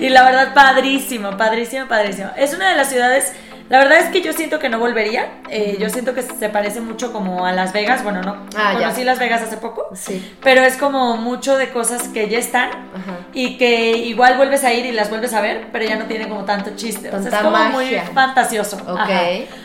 Y 0.00 0.08
la 0.08 0.24
verdad, 0.24 0.52
padrísimo, 0.52 1.36
padrísimo, 1.36 1.86
padrísimo. 1.86 2.30
Es 2.36 2.52
una 2.52 2.70
de 2.70 2.76
las 2.76 2.88
ciudades, 2.90 3.32
la 3.70 3.78
verdad 3.78 3.98
es 4.00 4.08
que 4.10 4.20
yo 4.20 4.32
siento 4.34 4.58
que 4.58 4.68
no 4.68 4.78
volvería. 4.78 5.28
Eh, 5.48 5.78
yo 5.80 5.88
siento 5.88 6.12
que 6.14 6.20
se 6.22 6.48
parece 6.50 6.80
mucho 6.82 7.12
como 7.12 7.46
a 7.46 7.52
Las 7.52 7.72
Vegas. 7.72 8.02
Bueno, 8.04 8.20
no, 8.20 8.36
Ah, 8.54 8.72
ya. 8.74 8.80
conocí 8.80 9.04
Las 9.04 9.18
Vegas 9.18 9.40
hace 9.42 9.56
poco. 9.56 9.88
Sí. 9.94 10.36
Pero 10.42 10.60
es 10.62 10.76
como 10.76 11.16
mucho 11.16 11.56
de 11.56 11.70
cosas 11.70 12.08
que 12.08 12.28
ya 12.28 12.38
están 12.38 12.68
Ajá. 12.68 13.18
y 13.32 13.56
que 13.56 13.92
igual 13.92 14.36
vuelves 14.36 14.62
a 14.64 14.72
ir 14.74 14.84
y 14.84 14.92
las 14.92 15.08
vuelves 15.08 15.32
a 15.32 15.40
ver, 15.40 15.68
pero 15.72 15.86
ya 15.86 15.96
no 15.96 16.04
tiene 16.04 16.28
como 16.28 16.44
tanto 16.44 16.70
chiste. 16.76 17.08
O 17.08 17.12
sea, 17.12 17.18
es 17.20 17.24
Tanta 17.30 17.38
como 17.44 17.52
magia. 17.56 18.02
muy 18.04 18.12
fantasioso. 18.14 18.76
Ok. 18.86 18.98
Ajá. 18.98 19.20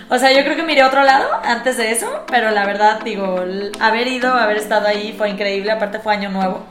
O 0.09 0.17
sea, 0.19 0.31
yo 0.31 0.43
creo 0.43 0.55
que 0.55 0.63
miré 0.63 0.81
a 0.83 0.87
otro 0.87 1.03
lado 1.03 1.27
antes 1.43 1.75
de 1.77 1.91
eso, 1.91 2.23
pero 2.27 2.51
la 2.51 2.63
verdad, 2.65 2.99
digo, 3.03 3.43
haber 3.79 4.07
ido, 4.07 4.31
haber 4.33 4.57
estado 4.57 4.87
ahí 4.87 5.15
fue 5.17 5.29
increíble. 5.29 5.71
Aparte, 5.71 5.97
fue 5.99 6.13
año 6.13 6.29
nuevo. 6.29 6.63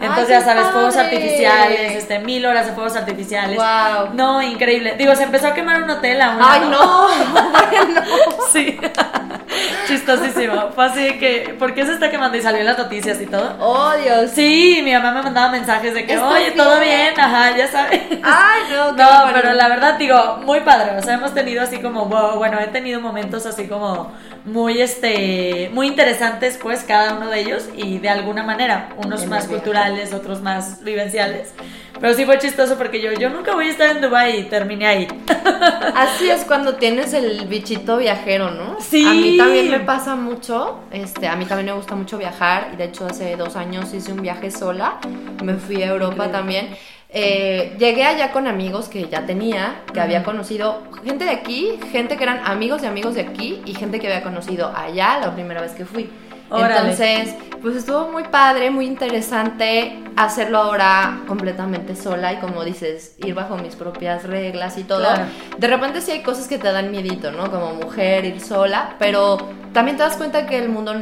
Entonces, 0.00 0.24
¡Ay, 0.24 0.40
ya 0.40 0.40
sabes, 0.42 0.66
fuegos 0.68 0.96
artificiales, 0.96 1.94
este, 1.94 2.18
mil 2.18 2.44
horas 2.44 2.66
de 2.66 2.72
fuegos 2.72 2.96
artificiales. 2.96 3.56
Wow. 3.56 4.14
No, 4.14 4.42
increíble. 4.42 4.94
Digo, 4.98 5.14
se 5.14 5.22
empezó 5.24 5.48
a 5.48 5.54
quemar 5.54 5.82
un 5.82 5.90
hotel 5.90 6.20
a 6.20 6.30
una. 6.30 6.52
Ay, 6.52 6.60
no. 6.70 7.06
Sí. 8.52 8.78
Chistosísimo. 9.88 10.70
Fue 10.74 10.84
así 10.86 11.02
de 11.02 11.18
que, 11.18 11.54
¿por 11.58 11.74
qué 11.74 11.84
se 11.86 11.92
está 11.92 12.10
quemando? 12.10 12.36
Y 12.36 12.42
salió 12.42 12.60
en 12.60 12.66
las 12.66 12.78
noticias 12.78 13.20
y 13.20 13.26
todo. 13.26 13.56
Oh, 13.60 13.92
Dios. 14.02 14.30
Sí, 14.32 14.80
mi 14.82 14.92
mamá 14.92 15.12
me 15.12 15.22
mandaba 15.22 15.50
mensajes 15.50 15.94
de 15.94 16.06
que, 16.06 16.14
¿Estás 16.14 16.32
oye, 16.32 16.50
todo 16.52 16.80
bien? 16.80 17.18
ajá, 17.18 17.56
ya 17.56 17.68
sabes. 17.68 18.02
Ay, 18.22 18.62
no. 18.70 18.86
No, 19.06 19.30
pero 19.32 19.52
la 19.52 19.68
verdad 19.68 19.94
digo, 19.94 20.38
muy 20.44 20.60
padre, 20.60 20.96
o 20.98 21.02
sea, 21.02 21.14
hemos 21.14 21.32
tenido 21.34 21.62
así 21.62 21.78
como, 21.78 22.06
wow, 22.06 22.36
bueno, 22.36 22.58
he 22.58 22.66
tenido 22.68 23.00
momentos 23.00 23.46
así 23.46 23.68
como 23.68 24.12
muy, 24.44 24.80
este, 24.80 25.70
muy 25.72 25.86
interesantes, 25.86 26.58
pues, 26.60 26.82
cada 26.84 27.14
uno 27.14 27.28
de 27.28 27.40
ellos, 27.40 27.68
y 27.74 27.98
de 27.98 28.08
alguna 28.08 28.42
manera, 28.42 28.88
unos 28.96 29.26
más 29.26 29.48
viaje. 29.48 29.62
Culturales, 29.86 30.12
otros 30.12 30.42
más 30.42 30.82
vivenciales, 30.82 31.52
pero 32.00 32.14
sí 32.14 32.24
fue 32.24 32.38
chistoso 32.38 32.76
porque 32.76 33.00
yo, 33.00 33.12
yo 33.12 33.30
nunca 33.30 33.54
voy 33.54 33.68
a 33.68 33.70
estar 33.70 33.96
en 33.96 34.02
Dubai 34.02 34.40
y 34.40 34.44
terminé 34.44 34.86
ahí. 34.86 35.08
Así 35.94 36.28
es 36.28 36.44
cuando 36.44 36.74
tienes 36.76 37.14
el 37.14 37.46
bichito 37.46 37.96
viajero, 37.96 38.50
¿no? 38.50 38.76
Sí. 38.80 39.06
A 39.06 39.12
mí 39.12 39.36
también 39.36 39.70
me 39.70 39.80
pasa 39.80 40.14
mucho. 40.14 40.80
Este, 40.90 41.26
a 41.26 41.36
mí 41.36 41.46
también 41.46 41.66
me 41.66 41.72
gusta 41.72 41.94
mucho 41.94 42.18
viajar. 42.18 42.70
Y 42.74 42.76
de 42.76 42.84
hecho, 42.84 43.06
hace 43.06 43.36
dos 43.36 43.56
años 43.56 43.94
hice 43.94 44.12
un 44.12 44.20
viaje 44.20 44.50
sola. 44.50 44.98
Me 45.42 45.54
fui 45.54 45.82
a 45.82 45.86
Europa 45.86 46.26
Increíble. 46.26 46.38
también. 46.38 46.68
Eh, 47.08 47.76
llegué 47.78 48.04
allá 48.04 48.30
con 48.30 48.46
amigos 48.46 48.88
que 48.88 49.08
ya 49.08 49.24
tenía, 49.24 49.80
que 49.94 50.00
había 50.00 50.22
conocido 50.22 50.82
gente 51.02 51.24
de 51.24 51.30
aquí, 51.30 51.78
gente 51.90 52.18
que 52.18 52.24
eran 52.24 52.44
amigos 52.44 52.82
de 52.82 52.88
amigos 52.88 53.14
de 53.14 53.22
aquí 53.22 53.62
y 53.64 53.74
gente 53.74 54.00
que 54.00 54.08
había 54.08 54.22
conocido 54.22 54.70
allá 54.76 55.18
la 55.20 55.32
primera 55.32 55.62
vez 55.62 55.72
que 55.72 55.86
fui. 55.86 56.10
Órale. 56.50 56.90
Entonces, 56.92 57.34
pues 57.62 57.76
estuvo 57.76 58.08
muy 58.10 58.24
padre, 58.24 58.70
muy 58.70 58.86
interesante 58.86 59.98
hacerlo 60.16 60.58
ahora 60.58 61.20
completamente 61.26 61.96
sola 61.96 62.32
y 62.32 62.36
como 62.36 62.64
dices, 62.64 63.16
ir 63.18 63.34
bajo 63.34 63.56
mis 63.56 63.74
propias 63.76 64.24
reglas 64.24 64.78
y 64.78 64.84
todo. 64.84 65.00
Claro. 65.00 65.24
De 65.58 65.66
repente 65.66 66.00
sí 66.00 66.12
hay 66.12 66.22
cosas 66.22 66.48
que 66.48 66.58
te 66.58 66.70
dan 66.72 66.90
miedito, 66.90 67.32
¿no? 67.32 67.50
Como 67.50 67.74
mujer, 67.74 68.24
ir 68.24 68.40
sola, 68.40 68.94
pero 68.98 69.38
también 69.72 69.96
te 69.96 70.04
das 70.04 70.16
cuenta 70.16 70.46
que 70.46 70.58
el 70.58 70.68
mundo 70.68 70.94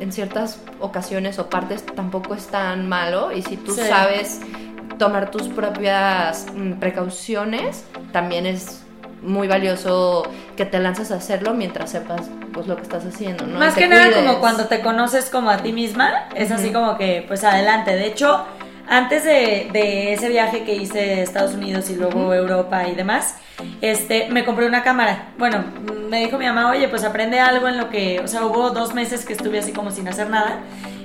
en 0.00 0.12
ciertas 0.12 0.58
ocasiones 0.80 1.38
o 1.38 1.48
partes 1.48 1.86
tampoco 1.86 2.34
es 2.34 2.48
tan 2.48 2.88
malo 2.88 3.30
y 3.32 3.42
si 3.42 3.56
tú 3.56 3.72
Sí. 3.72 3.82
sabes 3.88 4.40
tomar 4.98 5.30
tus 5.30 5.48
propias 5.48 6.46
mm, 6.54 6.72
precauciones, 6.72 7.84
también 8.12 8.46
es 8.46 8.82
muy 9.22 9.48
valioso 9.48 10.24
que 10.56 10.64
te 10.64 10.78
lances 10.78 11.10
a 11.10 11.16
hacerlo 11.16 11.54
mientras 11.54 11.90
sepas 11.90 12.22
pues 12.52 12.66
lo 12.66 12.76
que 12.76 12.82
estás 12.82 13.06
haciendo, 13.06 13.46
¿no? 13.46 13.58
Más 13.58 13.74
que 13.74 13.88
nada 13.88 14.10
como 14.12 14.40
cuando 14.40 14.66
te 14.66 14.80
conoces 14.80 15.30
como 15.30 15.50
a 15.50 15.58
ti 15.58 15.72
misma, 15.72 16.28
es 16.34 16.50
así 16.50 16.70
como 16.70 16.98
que 16.98 17.24
pues 17.26 17.44
adelante. 17.44 17.92
De 17.92 18.06
hecho, 18.06 18.44
antes 18.88 19.24
de, 19.24 19.70
de 19.72 20.12
ese 20.12 20.28
viaje 20.28 20.64
que 20.64 20.74
hice 20.74 20.98
a 20.98 21.22
Estados 21.22 21.54
Unidos 21.54 21.88
y 21.88 21.96
luego 21.96 22.20
Ujú. 22.20 22.32
Europa 22.32 22.86
y 22.88 22.94
demás, 22.94 23.36
este, 23.80 24.28
me 24.30 24.44
compré 24.44 24.66
una 24.66 24.82
cámara. 24.82 25.28
Bueno, 25.38 25.64
me 26.10 26.20
dijo 26.20 26.36
mi 26.36 26.44
mamá, 26.46 26.70
oye, 26.70 26.88
pues 26.88 27.04
aprende 27.04 27.40
algo 27.40 27.68
en 27.68 27.78
lo 27.78 27.88
que, 27.88 28.20
o 28.20 28.28
sea, 28.28 28.44
hubo 28.44 28.70
dos 28.70 28.92
meses 28.92 29.24
que 29.24 29.32
estuve 29.32 29.60
así 29.60 29.72
como 29.72 29.90
sin 29.90 30.08
hacer 30.08 30.28
nada. 30.28 30.58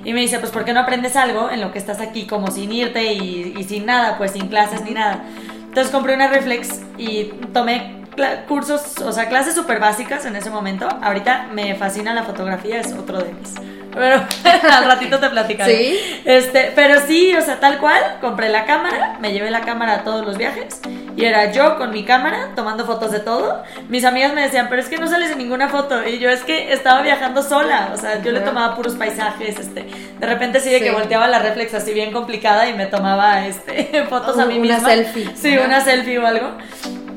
Y 0.04 0.14
me 0.14 0.22
dice, 0.22 0.40
pues 0.40 0.52
¿por 0.52 0.66
qué 0.66 0.74
no 0.74 0.80
aprendes 0.80 1.16
algo 1.16 1.50
en 1.52 1.62
lo 1.62 1.72
que 1.72 1.80
estás 1.80 2.00
aquí 2.00 2.28
como 2.28 2.50
sin 2.50 2.72
irte 2.72 3.14
y, 3.14 3.54
y 3.58 3.64
sin 3.64 3.86
nada, 3.86 4.18
pues 4.18 4.32
sin 4.32 4.48
clases 4.48 4.82
ni 4.84 4.92
nada? 4.92 5.24
Entonces 5.68 5.92
compré 5.92 6.16
una 6.16 6.28
reflex 6.28 6.82
y 6.98 7.26
tomé 7.54 8.04
cursos, 8.48 8.98
o 9.00 9.12
sea, 9.12 9.28
clases 9.30 9.54
súper 9.56 9.80
básicas 9.80 10.26
en 10.26 10.36
ese 10.36 10.50
momento. 10.50 10.88
Ahorita 11.02 11.48
me 11.54 11.76
fascina 11.76 12.14
la 12.14 12.24
fotografía, 12.24 12.80
es 12.80 12.94
otro 12.94 13.20
de 13.20 13.34
mis. 13.34 13.54
Pero 13.94 14.22
al 14.72 14.86
ratito 14.86 15.20
te 15.20 15.30
platicaré. 15.30 15.76
Sí. 15.76 16.22
Este, 16.26 16.72
pero 16.76 17.02
sí, 17.08 17.34
o 17.36 17.42
sea, 17.42 17.60
tal 17.60 17.80
cual, 17.80 18.18
compré 18.22 18.50
la 18.50 18.66
cámara, 18.66 19.18
me 19.20 19.34
llevé 19.34 19.50
la 19.50 19.62
cámara 19.62 19.94
a 19.96 20.04
todos 20.04 20.24
los 20.26 20.38
viajes 20.38 20.80
y 21.16 21.26
era 21.26 21.52
yo 21.52 21.78
con 21.80 21.90
mi 21.90 22.04
cámara 22.06 22.50
tomando 22.56 22.86
fotos 22.86 23.12
de 23.12 23.20
todo. 23.20 23.64
Mis 23.90 24.06
amigas 24.06 24.34
me 24.34 24.42
decían, 24.44 24.68
pero 24.70 24.84
es 24.84 24.88
que 24.88 24.98
no 24.98 25.08
sales 25.08 25.32
en 25.32 25.40
ninguna 25.40 25.68
foto. 25.70 26.08
Y 26.08 26.20
yo 26.20 26.30
es 26.30 26.44
que 26.44 26.74
estaba 26.74 27.02
viajando 27.02 27.42
sola, 27.42 27.90
o 27.92 27.98
sea, 27.98 28.22
yo 28.22 28.32
le 28.32 28.42
tomaba 28.42 28.76
puros 28.76 28.94
paisajes, 28.94 29.58
este, 29.58 29.88
de 30.20 30.26
repente 30.28 30.60
sí 30.60 30.70
de 30.70 30.80
que 30.80 30.90
Sí. 30.90 30.94
volteaba 30.96 31.28
la 31.28 31.40
reflex 31.40 31.74
así 31.74 31.92
bien 31.94 32.12
complicada 32.12 32.68
y 32.70 32.74
me 32.76 32.86
tomaba, 32.86 33.48
este, 33.48 34.06
fotos 34.10 34.38
a 34.38 34.46
mí 34.46 34.60
Una 34.60 34.74
misma. 34.76 34.90
selfie. 34.90 35.32
Sí, 35.36 35.56
Ajá. 35.56 35.66
una 35.66 35.82
selfie 35.82 36.20
o 36.20 36.28
algo. 36.28 36.52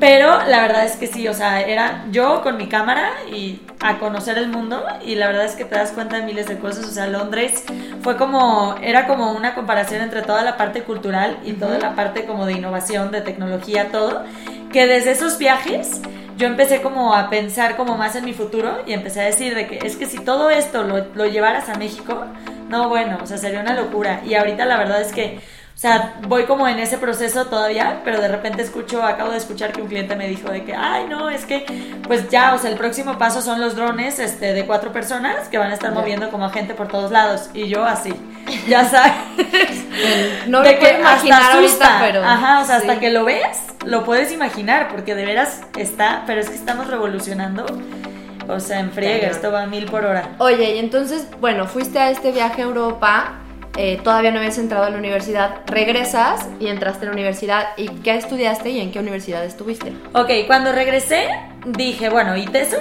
Pero 0.01 0.43
la 0.47 0.61
verdad 0.61 0.83
es 0.83 0.95
que 0.95 1.05
sí, 1.05 1.27
o 1.27 1.33
sea, 1.35 1.61
era 1.61 2.05
yo 2.09 2.41
con 2.41 2.57
mi 2.57 2.67
cámara 2.67 3.11
y 3.31 3.61
a 3.81 3.99
conocer 3.99 4.39
el 4.39 4.47
mundo 4.47 4.83
y 5.05 5.13
la 5.13 5.27
verdad 5.27 5.45
es 5.45 5.53
que 5.53 5.63
te 5.63 5.75
das 5.75 5.91
cuenta 5.91 6.15
de 6.15 6.23
miles 6.23 6.47
de 6.47 6.57
cosas, 6.57 6.85
o 6.85 6.91
sea, 6.91 7.05
Londres 7.05 7.63
fue 8.01 8.17
como, 8.17 8.75
era 8.81 9.05
como 9.05 9.31
una 9.33 9.53
comparación 9.53 10.01
entre 10.01 10.23
toda 10.23 10.41
la 10.41 10.57
parte 10.57 10.81
cultural 10.81 11.37
y 11.45 11.53
toda 11.53 11.77
la 11.77 11.93
parte 11.93 12.25
como 12.25 12.47
de 12.47 12.53
innovación, 12.53 13.11
de 13.11 13.21
tecnología, 13.21 13.89
todo, 13.91 14.23
que 14.73 14.87
desde 14.87 15.11
esos 15.11 15.37
viajes 15.37 16.01
yo 16.35 16.47
empecé 16.47 16.81
como 16.81 17.13
a 17.13 17.29
pensar 17.29 17.77
como 17.77 17.95
más 17.95 18.15
en 18.15 18.25
mi 18.25 18.33
futuro 18.33 18.79
y 18.87 18.93
empecé 18.93 19.21
a 19.21 19.25
decir 19.25 19.53
de 19.53 19.67
que 19.67 19.85
es 19.85 19.97
que 19.97 20.07
si 20.07 20.17
todo 20.17 20.49
esto 20.49 20.81
lo, 20.81 21.13
lo 21.13 21.27
llevaras 21.27 21.69
a 21.69 21.75
México, 21.75 22.25
no, 22.69 22.89
bueno, 22.89 23.19
o 23.21 23.27
sea, 23.27 23.37
sería 23.37 23.59
una 23.59 23.75
locura. 23.75 24.21
Y 24.25 24.33
ahorita 24.33 24.65
la 24.65 24.77
verdad 24.77 24.99
es 24.99 25.11
que, 25.11 25.39
o 25.75 25.79
sea, 25.81 26.19
voy 26.27 26.43
como 26.43 26.67
en 26.67 26.77
ese 26.77 26.99
proceso 26.99 27.45
todavía, 27.45 28.01
pero 28.03 28.21
de 28.21 28.27
repente 28.27 28.61
escucho, 28.61 29.01
acabo 29.01 29.31
de 29.31 29.37
escuchar 29.37 29.71
que 29.71 29.81
un 29.81 29.87
cliente 29.87 30.15
me 30.15 30.27
dijo 30.27 30.51
de 30.51 30.63
que, 30.63 30.75
ay, 30.75 31.07
no, 31.09 31.29
es 31.29 31.45
que, 31.45 31.65
pues 32.07 32.29
ya, 32.29 32.53
o 32.53 32.59
sea, 32.59 32.69
el 32.69 32.77
próximo 32.77 33.17
paso 33.17 33.41
son 33.41 33.59
los 33.59 33.75
drones 33.75 34.19
este, 34.19 34.53
de 34.53 34.65
cuatro 34.65 34.91
personas 34.91 35.47
que 35.49 35.57
van 35.57 35.71
a 35.71 35.73
estar 35.73 35.91
moviendo 35.91 36.29
como 36.29 36.45
a 36.45 36.49
gente 36.51 36.75
por 36.75 36.87
todos 36.87 37.09
lados. 37.09 37.49
Y 37.55 37.67
yo 37.67 37.83
así, 37.83 38.13
ya 38.67 38.85
sabes. 38.85 39.13
No 40.47 40.61
de 40.61 40.71
me 40.71 40.77
puedo 40.77 40.99
imaginar 40.99 41.51
ahorita, 41.51 41.97
pero 41.99 42.23
Ajá, 42.23 42.61
o 42.61 42.65
sea, 42.65 42.79
sí. 42.79 42.87
hasta 42.87 42.99
que 42.99 43.09
lo 43.09 43.25
ves, 43.25 43.59
lo 43.85 44.03
puedes 44.03 44.31
imaginar, 44.31 44.87
porque 44.89 45.15
de 45.15 45.25
veras 45.25 45.61
está, 45.77 46.23
pero 46.25 46.41
es 46.41 46.49
que 46.49 46.55
estamos 46.55 46.87
revolucionando. 46.87 47.65
O 48.47 48.59
sea, 48.59 48.79
en 48.79 48.91
friega, 48.91 49.27
esto 49.27 49.51
va 49.51 49.63
a 49.63 49.67
mil 49.67 49.85
por 49.85 50.05
hora. 50.05 50.29
Oye, 50.39 50.75
y 50.75 50.79
entonces, 50.79 51.27
bueno, 51.39 51.67
fuiste 51.67 51.99
a 51.99 52.09
este 52.09 52.31
viaje 52.31 52.61
a 52.61 52.65
Europa, 52.65 53.40
eh, 53.77 53.99
todavía 54.03 54.31
no 54.31 54.39
habías 54.39 54.57
entrado 54.57 54.85
a 54.85 54.89
la 54.89 54.97
universidad, 54.97 55.61
regresas 55.65 56.47
y 56.59 56.67
entraste 56.67 57.05
a 57.05 57.07
la 57.07 57.13
universidad. 57.13 57.67
¿Y 57.77 57.87
qué 57.87 58.15
estudiaste 58.15 58.69
y 58.69 58.81
en 58.81 58.91
qué 58.91 58.99
universidad 58.99 59.43
estuviste? 59.45 59.93
Ok, 60.13 60.29
cuando 60.47 60.71
regresé, 60.71 61.27
dije, 61.65 62.09
bueno, 62.09 62.35
¿ITESO? 62.35 62.77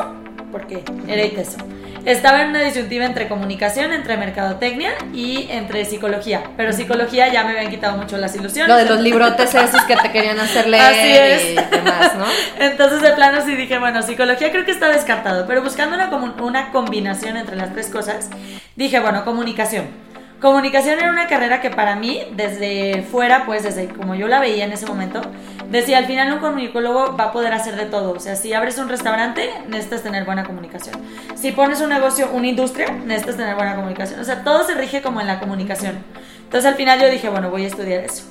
Porque 0.51 0.83
era 1.07 1.25
ITESO. 1.25 1.59
Estaba 2.05 2.43
en 2.43 2.49
una 2.49 2.63
disyuntiva 2.63 3.05
entre 3.05 3.29
comunicación, 3.29 3.93
entre 3.93 4.17
mercadotecnia 4.17 4.93
y 5.13 5.49
entre 5.51 5.85
psicología. 5.85 6.43
Pero 6.57 6.73
psicología 6.73 7.29
ya 7.29 7.45
me 7.45 7.51
habían 7.51 7.71
quitado 7.71 7.97
mucho 7.99 8.17
las 8.17 8.35
ilusiones. 8.35 8.69
Lo 8.69 8.77
de 8.77 8.87
los 8.87 9.01
librotes 9.01 9.55
esos 9.55 9.83
que 9.83 9.97
te 9.97 10.11
querían 10.11 10.41
hacer 10.41 10.67
leer 10.67 10.83
Así 10.83 11.11
es. 11.13 11.45
y 11.51 11.77
demás, 11.77 12.17
¿no? 12.17 12.25
Entonces 12.65 13.03
de 13.03 13.11
plano 13.13 13.43
sí 13.45 13.55
dije, 13.55 13.79
bueno, 13.79 14.03
psicología 14.03 14.51
creo 14.51 14.65
que 14.65 14.71
está 14.71 14.89
descartado, 14.89 15.47
pero 15.47 15.63
buscando 15.63 15.95
una, 15.95 16.09
una 16.43 16.73
combinación 16.73 17.37
entre 17.37 17.57
las 17.57 17.73
tres 17.75 17.89
cosas, 17.89 18.31
dije, 18.77 18.99
bueno, 19.01 19.25
comunicación. 19.25 20.10
Comunicación 20.41 20.99
era 20.99 21.11
una 21.11 21.27
carrera 21.27 21.61
que 21.61 21.69
para 21.69 21.97
mí, 21.97 22.23
desde 22.33 23.03
fuera, 23.03 23.45
pues 23.45 23.63
desde 23.63 23.89
como 23.89 24.15
yo 24.15 24.27
la 24.27 24.41
veía 24.41 24.65
en 24.65 24.73
ese 24.73 24.87
momento, 24.87 25.21
decía, 25.69 25.99
al 25.99 26.07
final 26.07 26.33
un 26.33 26.39
comunicólogo 26.39 27.15
va 27.15 27.25
a 27.25 27.33
poder 27.33 27.53
hacer 27.53 27.77
de 27.77 27.85
todo. 27.85 28.13
O 28.13 28.21
sea, 28.21 28.37
si 28.37 28.55
abres 28.55 28.79
un 28.79 28.89
restaurante, 28.89 29.51
necesitas 29.69 30.03
tener 30.03 30.25
buena 30.25 30.45
comunicación. 30.45 30.97
Si 31.35 31.53
pones 31.53 31.83
un 31.83 31.91
negocio, 31.91 32.31
una 32.33 32.47
industria, 32.47 32.91
necesitas 32.91 33.37
tener 33.37 33.55
buena 33.55 33.77
comunicación. 33.77 34.19
O 34.19 34.25
sea, 34.25 34.43
todo 34.43 34.65
se 34.65 34.75
rige 34.75 35.03
como 35.03 35.21
en 35.21 35.27
la 35.27 35.41
comunicación. 35.41 35.99
Entonces 36.39 36.71
al 36.71 36.77
final 36.77 36.99
yo 36.99 37.11
dije, 37.11 37.29
bueno, 37.29 37.51
voy 37.51 37.65
a 37.65 37.67
estudiar 37.67 38.03
eso. 38.03 38.25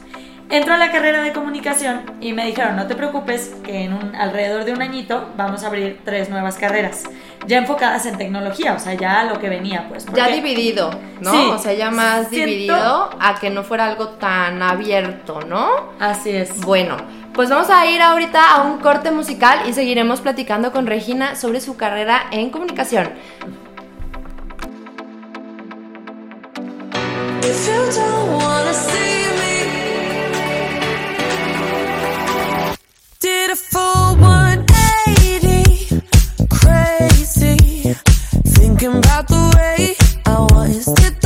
Entro 0.52 0.74
a 0.74 0.78
la 0.78 0.92
carrera 0.92 1.22
de 1.22 1.32
comunicación 1.32 2.02
y 2.20 2.34
me 2.34 2.44
dijeron, 2.44 2.76
no 2.76 2.88
te 2.88 2.96
preocupes, 2.96 3.54
que 3.64 3.84
en 3.84 3.94
un, 3.94 4.16
alrededor 4.16 4.66
de 4.66 4.74
un 4.74 4.82
añito 4.82 5.30
vamos 5.38 5.64
a 5.64 5.68
abrir 5.68 6.02
tres 6.04 6.30
nuevas 6.30 6.56
carreras. 6.56 7.04
ya 7.46 7.60
enfocadas 7.60 8.06
en 8.08 8.18
tecnología, 8.18 8.74
o 8.74 8.80
sea, 8.80 8.96
ya 8.96 9.24
lo 9.26 9.40
que 9.40 9.48
venía, 9.48 9.86
pues. 9.90 10.06
Ya 10.14 10.28
dividido, 10.28 10.90
¿no? 11.22 11.32
Sí. 11.32 11.50
o 11.54 11.58
sea, 11.60 11.74
ya 11.74 11.92
más 11.92 12.30
Siento- 12.30 12.48
dividido 12.48 13.10
a 13.20 13.36
que 13.40 13.52
no 13.52 13.64
fuera 13.64 13.86
algo 13.86 14.10
tan 14.10 14.62
abierto, 14.64 15.40
¿no? 15.48 15.68
Así 16.00 16.32
es. 16.32 16.60
Bueno, 16.62 16.98
pues 17.34 17.50
vamos 17.52 17.70
a 17.70 17.86
ir 17.86 18.02
ahorita 18.02 18.56
a 18.56 18.64
un 18.64 18.80
corte 18.80 19.12
musical 19.12 19.60
y 19.68 19.74
seguiremos 19.74 20.20
platicando 20.22 20.72
con 20.72 20.88
Regina 20.88 21.36
sobre 21.36 21.62
su 21.62 21.78
carrera 21.78 22.24
en 22.32 22.50
comunicación. 22.50 23.12
If 27.44 27.68
you 27.68 28.02
don't 28.02 28.42
wanna 28.44 28.74
see 28.74 29.09
Is 40.80 40.88
it 40.88 41.19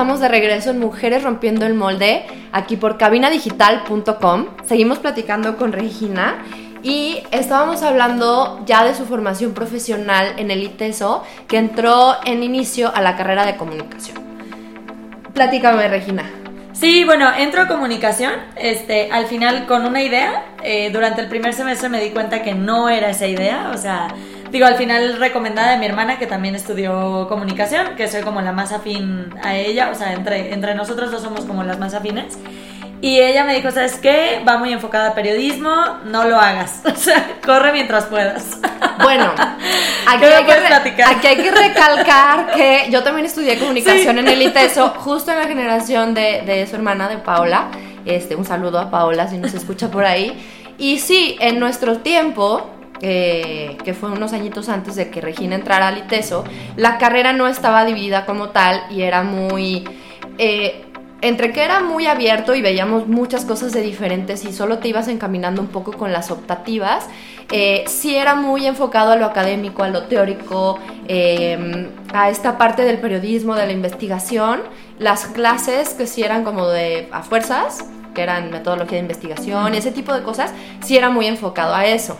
estamos 0.00 0.20
de 0.20 0.28
regreso 0.28 0.70
en 0.70 0.78
Mujeres 0.78 1.22
Rompiendo 1.22 1.66
el 1.66 1.74
Molde, 1.74 2.24
aquí 2.52 2.78
por 2.78 2.96
cabinadigital.com. 2.96 4.46
Seguimos 4.64 4.98
platicando 4.98 5.58
con 5.58 5.72
Regina 5.72 6.38
y 6.82 7.22
estábamos 7.32 7.82
hablando 7.82 8.62
ya 8.64 8.82
de 8.82 8.94
su 8.94 9.04
formación 9.04 9.52
profesional 9.52 10.32
en 10.38 10.50
el 10.50 10.62
ITESO, 10.62 11.22
que 11.46 11.58
entró 11.58 12.16
en 12.24 12.42
inicio 12.42 12.90
a 12.94 13.02
la 13.02 13.14
carrera 13.14 13.44
de 13.44 13.58
comunicación. 13.58 14.16
Platícame, 15.34 15.86
Regina. 15.88 16.30
Sí, 16.72 17.04
bueno, 17.04 17.30
entro 17.36 17.60
a 17.60 17.68
comunicación, 17.68 18.32
este, 18.56 19.10
al 19.12 19.26
final 19.26 19.66
con 19.66 19.84
una 19.84 20.02
idea, 20.02 20.46
eh, 20.62 20.88
durante 20.90 21.20
el 21.20 21.28
primer 21.28 21.52
semestre 21.52 21.90
me 21.90 22.02
di 22.02 22.08
cuenta 22.08 22.42
que 22.42 22.54
no 22.54 22.88
era 22.88 23.10
esa 23.10 23.26
idea, 23.26 23.70
o 23.74 23.76
sea, 23.76 24.08
digo, 24.50 24.66
al 24.66 24.76
final 24.76 25.16
recomendada 25.18 25.72
de 25.72 25.78
mi 25.78 25.86
hermana 25.86 26.18
que 26.18 26.26
también 26.26 26.54
estudió 26.54 27.26
comunicación, 27.28 27.96
que 27.96 28.08
soy 28.08 28.22
como 28.22 28.40
la 28.40 28.52
más 28.52 28.72
afín 28.72 29.32
a 29.42 29.56
ella, 29.56 29.90
o 29.90 29.94
sea, 29.94 30.12
entre, 30.12 30.52
entre 30.52 30.74
nosotros 30.74 31.10
dos 31.10 31.22
somos 31.22 31.44
como 31.44 31.62
las 31.62 31.78
más 31.78 31.94
afines, 31.94 32.38
y 33.02 33.18
ella 33.18 33.44
me 33.44 33.54
dijo, 33.54 33.70
¿sabes 33.70 33.94
qué? 33.94 34.42
Va 34.46 34.58
muy 34.58 34.72
enfocada 34.72 35.10
a 35.10 35.14
periodismo, 35.14 35.72
no 36.04 36.24
lo 36.24 36.38
hagas, 36.38 36.82
o 36.84 36.94
sea, 36.94 37.36
corre 37.44 37.72
mientras 37.72 38.04
puedas. 38.06 38.58
Bueno, 39.02 39.32
aquí 40.06 40.20
¿Qué 40.20 40.26
me 40.28 40.34
hay, 40.34 40.44
que 40.94 41.02
aquí 41.02 41.26
hay 41.26 41.36
que 41.36 41.50
recalcar 41.50 42.50
que 42.52 42.88
yo 42.90 43.02
también 43.02 43.26
estudié 43.26 43.58
comunicación 43.58 44.16
Sí. 44.16 44.20
en 44.20 44.28
el 44.28 44.42
ITESO, 44.42 44.90
justo 44.98 45.30
en 45.32 45.38
la 45.38 45.46
generación 45.46 46.12
de, 46.12 46.42
de 46.44 46.66
su 46.66 46.76
hermana, 46.76 47.08
de 47.08 47.16
Paola. 47.18 47.70
Este, 48.04 48.34
un 48.34 48.44
saludo 48.44 48.78
a 48.78 48.90
Paola 48.90 49.28
si 49.28 49.38
nos 49.38 49.54
escucha 49.54 49.90
por 49.90 50.04
ahí. 50.04 50.38
Y 50.78 50.98
sí, 50.98 51.36
en 51.40 51.58
nuestro 51.60 51.98
tiempo, 51.98 52.70
eh, 53.02 53.76
que 53.84 53.94
fue 53.94 54.10
unos 54.10 54.32
añitos 54.32 54.68
antes 54.68 54.96
de 54.96 55.10
que 55.10 55.20
Regina 55.20 55.54
entrara 55.54 55.88
al 55.88 55.98
ITESO, 55.98 56.44
la 56.76 56.98
carrera 56.98 57.32
no 57.32 57.48
estaba 57.48 57.84
dividida 57.84 58.26
como 58.26 58.50
tal 58.50 58.82
y 58.90 59.02
era 59.02 59.22
muy... 59.22 59.84
eh, 60.38 60.84
entre 61.22 61.52
que 61.52 61.62
era 61.62 61.80
muy 61.80 62.06
abierto 62.06 62.54
y 62.54 62.62
veíamos 62.62 63.06
muchas 63.06 63.44
cosas 63.44 63.72
de 63.72 63.82
diferentes 63.82 64.44
y 64.44 64.52
solo 64.52 64.78
te 64.78 64.88
ibas 64.88 65.06
encaminando 65.08 65.60
un 65.60 65.68
poco 65.68 65.92
con 65.92 66.12
las 66.12 66.30
optativas, 66.30 67.08
eh, 67.52 67.84
sí 67.88 68.16
era 68.16 68.34
muy 68.34 68.66
enfocado 68.66 69.12
a 69.12 69.16
lo 69.16 69.26
académico, 69.26 69.82
a 69.82 69.88
lo 69.88 70.04
teórico, 70.04 70.78
eh, 71.08 71.88
a 72.14 72.30
esta 72.30 72.56
parte 72.56 72.84
del 72.84 72.98
periodismo, 72.98 73.54
de 73.54 73.66
la 73.66 73.72
investigación, 73.72 74.62
las 74.98 75.26
clases 75.26 75.90
que 75.90 76.06
sí 76.06 76.22
eran 76.22 76.42
como 76.42 76.68
de 76.68 77.08
a 77.12 77.22
fuerzas, 77.22 77.84
que 78.14 78.22
eran 78.22 78.50
metodología 78.50 78.96
de 78.96 79.02
investigación, 79.02 79.74
ese 79.74 79.92
tipo 79.92 80.14
de 80.14 80.22
cosas, 80.22 80.52
sí 80.82 80.96
era 80.96 81.10
muy 81.10 81.26
enfocado 81.26 81.74
a 81.74 81.84
eso. 81.84 82.18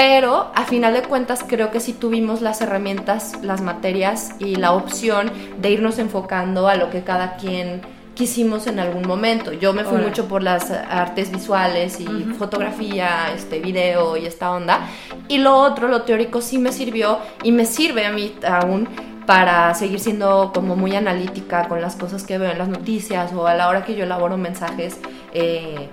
Pero 0.00 0.52
a 0.54 0.64
final 0.64 0.94
de 0.94 1.02
cuentas 1.02 1.44
creo 1.44 1.72
que 1.72 1.80
sí 1.80 1.92
tuvimos 1.92 2.40
las 2.40 2.60
herramientas, 2.60 3.36
las 3.42 3.62
materias 3.62 4.30
y 4.38 4.54
la 4.54 4.70
opción 4.70 5.28
de 5.60 5.72
irnos 5.72 5.98
enfocando 5.98 6.68
a 6.68 6.76
lo 6.76 6.88
que 6.88 7.02
cada 7.02 7.34
quien 7.34 7.80
quisimos 8.14 8.68
en 8.68 8.78
algún 8.78 9.08
momento. 9.08 9.52
Yo 9.52 9.72
me 9.72 9.82
fui 9.82 9.98
mucho 9.98 10.28
por 10.28 10.44
las 10.44 10.70
artes 10.70 11.32
visuales 11.32 11.98
y 11.98 12.06
fotografía, 12.38 13.32
este 13.34 13.58
video 13.58 14.16
y 14.16 14.26
esta 14.26 14.52
onda. 14.52 14.86
Y 15.26 15.38
lo 15.38 15.56
otro, 15.56 15.88
lo 15.88 16.02
teórico, 16.02 16.42
sí 16.42 16.58
me 16.58 16.70
sirvió 16.70 17.18
y 17.42 17.50
me 17.50 17.66
sirve 17.66 18.06
a 18.06 18.12
mí 18.12 18.36
aún 18.48 18.88
para 19.26 19.74
seguir 19.74 19.98
siendo 19.98 20.52
como 20.54 20.76
muy 20.76 20.94
analítica 20.94 21.66
con 21.66 21.82
las 21.82 21.96
cosas 21.96 22.22
que 22.22 22.38
veo 22.38 22.52
en 22.52 22.58
las 22.58 22.68
noticias 22.68 23.32
o 23.32 23.48
a 23.48 23.54
la 23.54 23.68
hora 23.68 23.84
que 23.84 23.96
yo 23.96 24.04
elaboro 24.04 24.36
mensajes. 24.36 25.00
eh, 25.34 25.88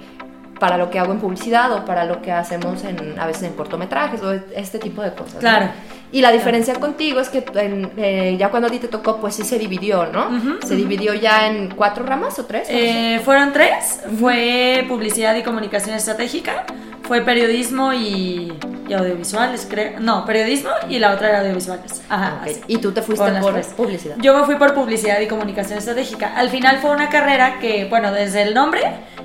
para 0.60 0.78
lo 0.78 0.89
que 0.89 1.00
hago 1.00 1.12
en 1.12 1.20
publicidad 1.20 1.72
o 1.74 1.86
para 1.86 2.06
lo 2.06 2.22
que 2.22 2.32
hacemos 2.32 2.84
en, 2.84 3.20
a 3.20 3.28
veces 3.28 3.44
en 3.44 3.54
cortometrajes 3.54 4.22
o 4.24 4.32
este 4.56 4.80
tipo 4.80 5.02
de 5.02 5.12
cosas. 5.13 5.36
¿no? 5.36 5.39
Claro. 5.41 5.70
Y 6.12 6.22
la 6.22 6.32
diferencia 6.32 6.76
contigo 6.76 7.20
es 7.20 7.30
que 7.30 7.44
en- 7.56 7.91
eh, 7.98 8.36
ya 8.39 8.50
cuando 8.50 8.68
a 8.68 8.72
ti 8.72 8.80
te 8.80 8.88
tocó, 8.88 9.18
pues 9.20 9.36
sí 9.36 9.44
se 9.44 9.60
dividió, 9.60 10.06
¿no? 10.08 10.30
se 10.65 10.76
dividió 10.76 11.13
ya 11.13 11.48
en 11.48 11.72
cuatro 11.76 12.06
ramas 12.06 12.39
o 12.39 12.46
tres. 12.46 12.68
Eh, 12.70 13.20
fueron 13.26 13.52
tres. 13.52 14.02
Fue 14.20 14.86
publicidad 14.88 15.36
y 15.36 15.44
comunicación 15.44 15.96
estratégica. 15.96 16.65
Fue 17.08 17.22
periodismo 17.22 17.94
y, 17.94 18.52
y 18.88 18.94
audiovisuales, 18.94 19.68
creo. 19.70 20.00
No, 20.00 20.26
periodismo 20.26 20.72
y 20.89 21.00
la 21.00 21.12
otra 21.13 21.30
era 21.30 21.39
audiovisuales. 21.41 22.02
Ajá. 22.10 22.41
Así. 22.44 22.62
Y 22.68 22.78
tú 22.80 22.91
te 22.91 23.02
fuiste 23.02 23.32
por 23.41 23.54
tres. 23.54 23.68
publicidad. 23.78 24.15
Yo 24.20 24.38
me 24.38 24.46
fui 24.46 24.56
por 24.56 24.74
publicidad 24.74 25.20
y 25.20 25.28
comunicación 25.28 25.78
estratégica. 25.78 26.36
Al 26.36 26.50
final 26.50 26.80
fue 26.80 26.91
una 26.91 27.10
carrera 27.10 27.60
que, 27.60 27.86
bueno, 27.86 28.12
desde 28.12 28.41
el 28.41 28.54
nombre 28.54 28.82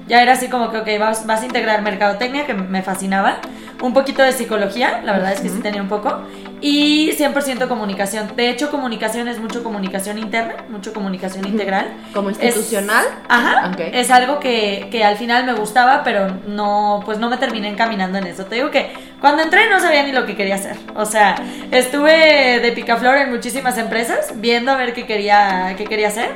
ya 0.07 0.23
era 0.23 0.33
así 0.33 0.49
como 0.49 0.71
que, 0.71 0.79
ok, 0.79 0.89
vas, 0.99 1.27
vas 1.27 1.43
a 1.43 1.47
integrar 1.47 1.83
mercadotecnia, 1.83 2.45
que 2.45 2.55
me 2.55 2.83
fascinaba. 2.83 3.39
Un 3.81 3.95
poquito 3.95 4.23
de 4.23 4.33
psicología, 4.33 5.01
la 5.05 5.13
verdad 5.13 5.33
es 5.33 5.41
que 5.41 5.49
sí 5.49 5.61
tenía 5.61 5.81
un 5.81 5.89
poco. 5.89 6.19
Y 6.63 7.13
100% 7.13 7.69
comunicación. 7.69 8.37
De 8.37 8.51
hecho, 8.51 8.71
comunicación 8.71 9.29
es 9.29 9.39
mucho 9.39 9.63
comunicación 9.63 10.19
interna, 10.19 10.55
mucho 10.69 10.93
comunicación 10.93 11.47
integral. 11.47 11.87
¿Como 12.13 12.31
Es- 12.31 12.43
institucional? 12.43 13.05
ajá. 13.29 13.71
Ok. 13.73 13.81
Es 13.93 14.11
algo 14.11 14.41
que, 14.41 14.89
que 14.91 15.03
al 15.05 15.17
final 15.17 15.45
me 15.45 15.55
gustaba, 15.55 16.03
pero 16.05 16.29
no, 16.47 17.03
pues 17.05 17.19
no 17.19 17.31
me 17.31 17.39
terminé 17.39 17.69
encaminando 17.69 18.19
en 18.19 18.27
eso. 18.27 18.45
Te 18.45 18.57
digo 18.57 18.71
que 18.71 18.93
cuando 19.21 19.43
entré 19.43 19.69
no 19.71 19.81
sabía 19.81 20.03
ni 20.03 20.13
lo 20.13 20.27
que 20.27 20.37
quería 20.37 20.57
hacer. 20.57 20.77
O 20.95 21.07
sea, 21.07 21.35
estuve 21.71 22.61
de 22.61 22.73
picaflor 22.73 23.17
en 23.17 23.31
muchísimas 23.31 23.79
empresas, 23.79 24.33
viendo 24.37 24.71
a 24.73 24.77
ver 24.77 24.93
qué 24.93 25.07
quería, 25.07 25.75
qué 25.79 25.85
quería 25.85 26.09
hacer. 26.09 26.29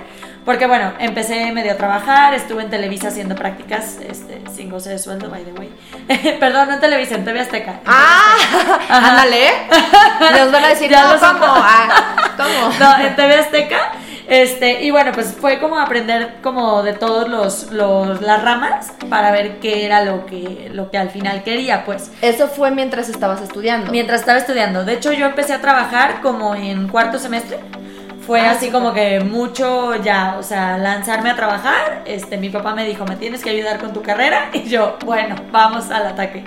Porque 0.44 0.66
bueno, 0.66 0.92
empecé 0.98 1.50
medio 1.52 1.72
a 1.72 1.76
trabajar, 1.76 2.34
estuve 2.34 2.62
en 2.62 2.70
Televisa 2.70 3.08
haciendo 3.08 3.34
prácticas, 3.34 3.98
este, 4.06 4.42
sin 4.54 4.68
goce 4.68 4.90
de 4.90 4.98
sueldo, 4.98 5.30
by 5.30 5.42
the 5.42 5.52
way. 5.52 6.36
Perdón, 6.40 6.68
no 6.68 6.74
en 6.74 6.80
Televisa, 6.80 7.14
en 7.14 7.24
TV 7.24 7.40
Azteca. 7.40 7.80
¡Ah! 7.86 8.34
Ajá. 8.88 9.10
Ándale. 9.10 9.46
Nos 10.38 10.52
van 10.52 10.64
a 10.64 10.68
decir, 10.68 10.90
Ya 10.94 11.14
no, 11.14 11.18
¿cómo? 11.18 11.46
Ah, 11.46 12.14
¿Cómo? 12.36 12.74
No, 12.78 13.06
en 13.06 13.16
TV 13.16 13.36
Azteca. 13.36 13.92
Este, 14.28 14.82
y 14.82 14.90
bueno, 14.90 15.12
pues 15.12 15.34
fue 15.38 15.58
como 15.60 15.78
aprender 15.78 16.36
como 16.42 16.82
de 16.82 16.94
todos 16.94 17.28
los, 17.28 17.72
los 17.72 18.22
las 18.22 18.42
ramas 18.42 18.92
para 19.10 19.30
ver 19.30 19.60
qué 19.60 19.84
era 19.84 20.02
lo 20.02 20.24
que, 20.24 20.70
lo 20.72 20.90
que 20.90 20.98
al 20.98 21.10
final 21.10 21.42
quería, 21.42 21.84
pues. 21.84 22.10
Eso 22.22 22.48
fue 22.48 22.70
mientras 22.70 23.08
estabas 23.08 23.40
estudiando. 23.42 23.90
Mientras 23.90 24.20
estaba 24.20 24.38
estudiando. 24.38 24.84
De 24.84 24.94
hecho, 24.94 25.12
yo 25.12 25.26
empecé 25.26 25.54
a 25.54 25.60
trabajar 25.60 26.20
como 26.20 26.54
en 26.54 26.88
cuarto 26.88 27.18
semestre. 27.18 27.58
Fue 28.26 28.40
Ah, 28.40 28.52
así 28.52 28.70
como 28.70 28.92
que 28.94 29.20
mucho 29.20 29.94
ya, 29.96 30.36
o 30.38 30.42
sea, 30.42 30.78
lanzarme 30.78 31.30
a 31.30 31.36
trabajar. 31.36 32.02
Este, 32.06 32.36
mi 32.38 32.48
papá 32.48 32.74
me 32.74 32.84
dijo, 32.86 33.04
me 33.04 33.16
tienes 33.16 33.42
que 33.42 33.50
ayudar 33.50 33.78
con 33.78 33.92
tu 33.92 34.02
carrera. 34.02 34.50
Y 34.54 34.64
yo, 34.68 34.96
bueno, 35.04 35.36
vamos 35.50 35.90
al 35.90 36.06
ataque. 36.06 36.44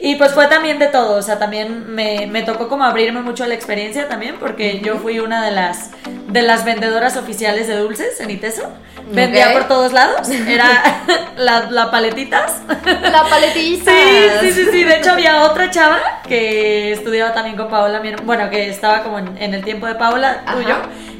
Y 0.00 0.14
pues 0.16 0.32
fue 0.32 0.46
también 0.46 0.78
de 0.78 0.86
todo, 0.86 1.16
o 1.18 1.22
sea, 1.22 1.38
también 1.38 1.92
me, 1.94 2.26
me 2.28 2.42
tocó 2.42 2.68
como 2.68 2.84
abrirme 2.84 3.20
mucho 3.20 3.44
a 3.44 3.48
la 3.48 3.54
experiencia 3.54 4.08
también, 4.08 4.36
porque 4.38 4.80
yo 4.80 4.96
fui 4.98 5.18
una 5.18 5.44
de 5.44 5.50
las, 5.50 5.90
de 6.28 6.42
las 6.42 6.64
vendedoras 6.64 7.16
oficiales 7.16 7.66
de 7.66 7.76
dulces 7.76 8.20
en 8.20 8.30
Iteso. 8.30 8.62
Vendía 9.10 9.52
por 9.54 9.66
todos 9.68 9.92
lados, 9.92 10.28
era 10.28 11.02
la, 11.36 11.68
la 11.70 11.90
paletitas. 11.90 12.58
La 13.02 13.24
paletita. 13.24 13.90
Sí, 13.90 14.28
sí, 14.40 14.52
sí, 14.52 14.68
sí. 14.70 14.84
De 14.84 14.98
hecho, 14.98 15.12
había 15.12 15.42
otra 15.42 15.70
chava 15.70 15.98
que 16.28 16.92
estudiaba 16.92 17.32
también 17.32 17.56
con 17.56 17.68
Paola, 17.68 18.00
bueno, 18.24 18.50
que 18.50 18.68
estaba 18.68 19.02
como 19.02 19.18
en, 19.18 19.36
en 19.40 19.54
el 19.54 19.64
tiempo 19.64 19.86
de 19.86 19.94
Paola, 19.94 20.42
Ajá. 20.44 20.54
tuyo, 20.56 20.76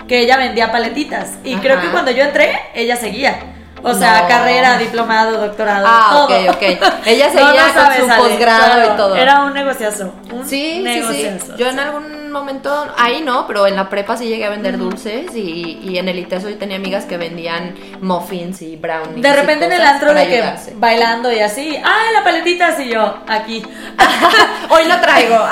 que 0.09 0.21
ella 0.21 0.37
vendía 0.37 0.73
paletitas. 0.73 1.39
Y 1.45 1.53
Ajá. 1.53 1.63
creo 1.63 1.81
que 1.81 1.89
cuando 1.89 2.11
yo 2.11 2.25
entré, 2.25 2.59
ella 2.75 2.97
seguía. 2.97 3.39
O 3.83 3.95
sea, 3.95 4.23
No. 4.23 4.29
carrera, 4.29 4.77
diplomado, 4.79 5.39
doctorado, 5.41 5.87
Ah, 5.89 6.09
todo. 6.13 6.25
ok, 6.25 6.55
ok. 6.57 6.63
Ella 7.07 7.31
seguía 7.31 7.65
con 7.75 7.95
su 8.17 8.23
posgrado 8.23 8.93
y 8.93 8.97
todo. 8.97 9.17
Era 9.17 9.41
un 9.45 9.55
negociazo. 9.55 10.13
Un 10.33 10.45
Sí, 10.47 10.73
sí, 10.73 10.77
sí. 10.79 10.83
negociazo. 10.83 11.57
Yo 11.57 11.69
en 11.69 11.79
algún 11.79 12.19
momento, 12.33 12.87
ahí 12.99 13.23
no, 13.23 13.47
pero 13.47 13.67
en 13.67 13.75
la 13.77 13.89
prepa 13.89 14.17
sí 14.17 14.27
llegué 14.27 14.45
a 14.45 14.51
vender 14.51 14.77
dulces 14.79 15.35
y, 15.35 15.79
y 15.83 15.97
en 15.99 16.09
el 16.09 16.19
ITESO 16.19 16.49
tenía 16.59 16.77
amigas 16.77 17.05
que 17.07 17.17
vendían 17.17 17.75
muffins 18.03 18.61
y 18.63 18.77
brownies. 18.77 19.23
De 19.23 19.33
repente 19.35 19.65
en 19.65 19.73
el 19.73 19.83
antro 19.83 20.13
de 20.13 20.27
que 20.29 20.37
ayudarse. 20.37 20.75
bailando 20.77 21.33
y 21.33 21.39
así, 21.41 21.75
¡ay, 21.77 22.15
la 22.15 22.23
paletita! 22.25 22.75
Y 22.79 22.91
yo, 22.91 23.15
aquí. 23.29 23.63
Hoy 24.71 24.85
lo 24.87 25.01
traigo. 25.01 25.39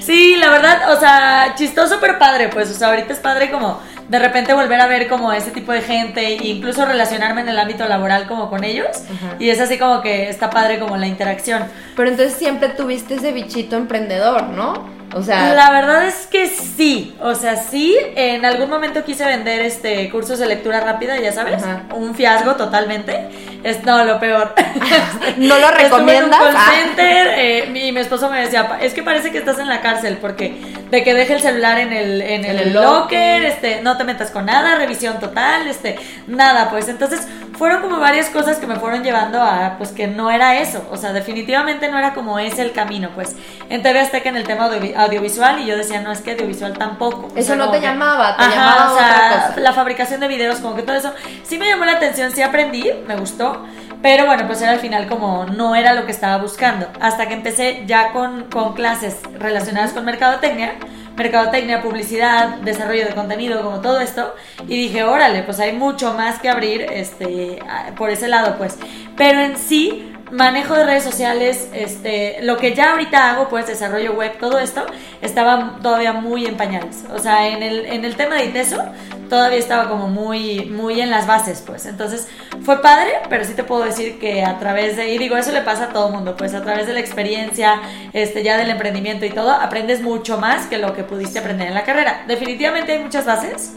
Sí, 0.00 0.36
la 0.36 0.50
verdad, 0.50 0.92
o 0.92 1.00
sea, 1.00 1.54
chistoso 1.56 1.98
pero 2.00 2.18
padre, 2.18 2.48
pues, 2.48 2.70
o 2.70 2.74
sea, 2.74 2.88
ahorita 2.88 3.12
es 3.12 3.18
padre 3.20 3.50
como 3.50 3.80
de 4.12 4.18
repente 4.18 4.52
volver 4.52 4.78
a 4.78 4.86
ver 4.86 5.08
como 5.08 5.32
ese 5.32 5.52
tipo 5.52 5.72
de 5.72 5.80
gente 5.80 6.20
e 6.20 6.46
incluso 6.46 6.84
relacionarme 6.84 7.40
en 7.40 7.48
el 7.48 7.58
ámbito 7.58 7.88
laboral 7.88 8.26
como 8.26 8.50
con 8.50 8.62
ellos 8.62 8.88
Ajá. 9.10 9.36
y 9.38 9.48
es 9.48 9.58
así 9.58 9.78
como 9.78 10.02
que 10.02 10.28
está 10.28 10.50
padre 10.50 10.78
como 10.78 10.98
la 10.98 11.06
interacción. 11.06 11.62
Pero 11.96 12.10
entonces 12.10 12.34
siempre 12.34 12.68
tuviste 12.68 13.14
ese 13.14 13.32
bichito 13.32 13.74
emprendedor, 13.74 14.50
¿no? 14.50 14.86
O 15.14 15.22
sea, 15.22 15.52
La 15.54 15.70
verdad 15.70 16.06
es 16.06 16.26
que 16.26 16.46
sí, 16.48 17.14
o 17.20 17.34
sea, 17.34 17.56
sí, 17.56 17.96
en 18.16 18.44
algún 18.44 18.70
momento 18.70 19.04
quise 19.04 19.24
vender 19.26 19.60
este 19.60 20.08
cursos 20.10 20.38
de 20.38 20.46
lectura 20.46 20.80
rápida, 20.80 21.18
ya 21.20 21.32
sabes, 21.32 21.62
Ajá. 21.62 21.82
un 21.94 22.14
fiasco 22.14 22.56
totalmente, 22.56 23.28
es 23.62 23.84
no, 23.84 24.04
lo 24.04 24.18
peor. 24.18 24.54
¿no 25.36 25.58
lo 25.58 25.66
Estuve 25.68 25.82
recomiendas? 25.82 26.40
En 26.40 26.46
un 26.46 26.52
call 26.52 26.56
Ah. 26.56 26.70
center, 26.74 27.26
eh, 27.36 27.68
mi, 27.70 27.92
mi 27.92 28.00
esposo 28.00 28.30
me 28.30 28.40
decía, 28.40 28.68
"Pa- 28.68 28.80
es 28.80 28.94
que 28.94 29.02
parece 29.02 29.30
que 29.32 29.38
estás 29.38 29.58
en 29.58 29.68
la 29.68 29.80
cárcel 29.82 30.18
porque 30.20 30.56
de 30.90 31.04
que 31.04 31.14
deje 31.14 31.34
el 31.34 31.40
celular 31.42 31.78
en 31.78 31.92
el, 31.92 32.22
en 32.22 32.44
En 32.44 32.50
el, 32.50 32.58
el 32.68 32.72
locker, 32.72 33.40
locker. 33.40 33.44
este, 33.44 33.82
no 33.82 33.96
te 33.96 34.04
metas 34.04 34.30
con 34.30 34.46
nada, 34.46 34.76
revisión 34.76 35.20
total, 35.20 35.66
este, 35.68 35.96
nada, 36.26 36.70
pues 36.70 36.88
entonces 36.88 37.26
fueron 37.62 37.80
como 37.80 38.00
varias 38.00 38.28
cosas 38.28 38.56
que 38.58 38.66
me 38.66 38.74
fueron 38.74 39.04
llevando 39.04 39.40
a, 39.40 39.76
pues 39.78 39.90
que 39.92 40.08
no 40.08 40.32
era 40.32 40.58
eso, 40.58 40.84
o 40.90 40.96
sea, 40.96 41.12
definitivamente 41.12 41.88
no 41.88 41.96
era 41.96 42.12
como 42.12 42.40
ese 42.40 42.60
el 42.62 42.72
camino, 42.72 43.10
pues 43.14 43.36
en 43.68 43.84
TV 43.84 44.00
Azteca 44.00 44.28
en 44.30 44.36
el 44.36 44.42
tema 44.42 44.64
audio- 44.64 44.98
audiovisual 44.98 45.60
y 45.60 45.66
yo 45.66 45.76
decía, 45.76 46.00
no, 46.00 46.10
es 46.10 46.20
que 46.22 46.32
audiovisual 46.32 46.72
tampoco. 46.76 47.28
O 47.32 47.36
Eso 47.36 47.48
sea, 47.54 47.56
no 47.56 47.70
te 47.70 47.78
que- 47.78 47.86
llamaba, 47.86 48.36
te 48.36 48.42
Ajá, 48.42 48.50
llamaba 48.52 48.92
o 48.92 48.96
sea, 48.98 49.06
otra 49.06 49.46
cosa. 49.48 49.60
la 49.60 49.72
fabricación 49.72 50.18
de 50.18 50.26
videos, 50.26 50.58
como 50.58 50.74
que 50.74 50.82
todo 50.82 50.96
eso, 50.96 51.12
sí 51.44 51.56
me 51.56 51.68
llamó 51.68 51.84
la 51.84 51.92
atención, 51.92 52.32
sí 52.32 52.42
aprendí, 52.42 52.90
me 53.06 53.14
gustó, 53.14 53.64
pero 54.02 54.26
bueno, 54.26 54.44
pues 54.48 54.60
era 54.60 54.72
al 54.72 54.80
final 54.80 55.06
como 55.06 55.44
no 55.46 55.76
era 55.76 55.94
lo 55.94 56.04
que 56.04 56.10
estaba 56.10 56.38
buscando. 56.38 56.88
Hasta 57.00 57.28
que 57.28 57.34
empecé 57.34 57.84
ya 57.86 58.10
con, 58.12 58.50
con 58.50 58.74
clases 58.74 59.20
relacionadas 59.38 59.92
con 59.92 60.04
mercadotecnia, 60.04 60.72
mercadotecnia, 61.16 61.82
publicidad, 61.82 62.58
desarrollo 62.58 63.04
de 63.06 63.14
contenido, 63.14 63.62
como 63.62 63.80
todo 63.80 64.00
esto, 64.00 64.34
y 64.66 64.76
dije, 64.76 65.04
órale, 65.04 65.42
pues 65.42 65.60
hay 65.60 65.72
mucho 65.72 66.14
más 66.14 66.40
que 66.40 66.48
abrir 66.48 66.82
este, 66.82 67.58
por 67.96 68.10
ese 68.10 68.28
lado, 68.28 68.56
pues. 68.58 68.78
Pero 69.16 69.40
en 69.40 69.56
sí, 69.56 70.11
manejo 70.32 70.74
de 70.74 70.84
redes 70.84 71.04
sociales, 71.04 71.68
este, 71.72 72.38
lo 72.42 72.56
que 72.56 72.74
ya 72.74 72.92
ahorita 72.92 73.30
hago, 73.30 73.48
pues 73.48 73.66
desarrollo 73.66 74.14
web, 74.14 74.38
todo 74.38 74.58
esto, 74.58 74.84
estaba 75.20 75.78
todavía 75.82 76.12
muy 76.12 76.46
en 76.46 76.56
pañales. 76.56 77.04
O 77.14 77.18
sea, 77.18 77.48
en 77.48 77.62
el, 77.62 77.86
en 77.86 78.04
el 78.04 78.16
tema 78.16 78.36
de 78.36 78.46
ITESO, 78.46 78.82
todavía 79.28 79.58
estaba 79.58 79.88
como 79.88 80.08
muy, 80.08 80.66
muy 80.66 81.00
en 81.00 81.10
las 81.10 81.26
bases, 81.26 81.62
pues. 81.64 81.86
Entonces, 81.86 82.28
fue 82.64 82.82
padre, 82.82 83.12
pero 83.30 83.44
sí 83.44 83.54
te 83.54 83.64
puedo 83.64 83.82
decir 83.82 84.18
que 84.18 84.44
a 84.44 84.58
través 84.58 84.96
de, 84.96 85.10
y 85.10 85.16
digo, 85.16 85.38
eso 85.38 85.52
le 85.52 85.62
pasa 85.62 85.84
a 85.84 85.88
todo 85.88 86.10
mundo, 86.10 86.36
pues 86.36 86.52
a 86.52 86.62
través 86.62 86.86
de 86.86 86.92
la 86.92 87.00
experiencia, 87.00 87.80
este, 88.12 88.42
ya 88.42 88.58
del 88.58 88.68
emprendimiento 88.68 89.24
y 89.24 89.30
todo, 89.30 89.50
aprendes 89.50 90.02
mucho 90.02 90.36
más 90.36 90.66
que 90.66 90.76
lo 90.76 90.94
que 90.94 91.02
pudiste 91.02 91.38
aprender 91.38 91.68
en 91.68 91.74
la 91.74 91.84
carrera. 91.84 92.24
Definitivamente 92.26 92.92
hay 92.92 92.98
muchas 92.98 93.24
bases, 93.24 93.72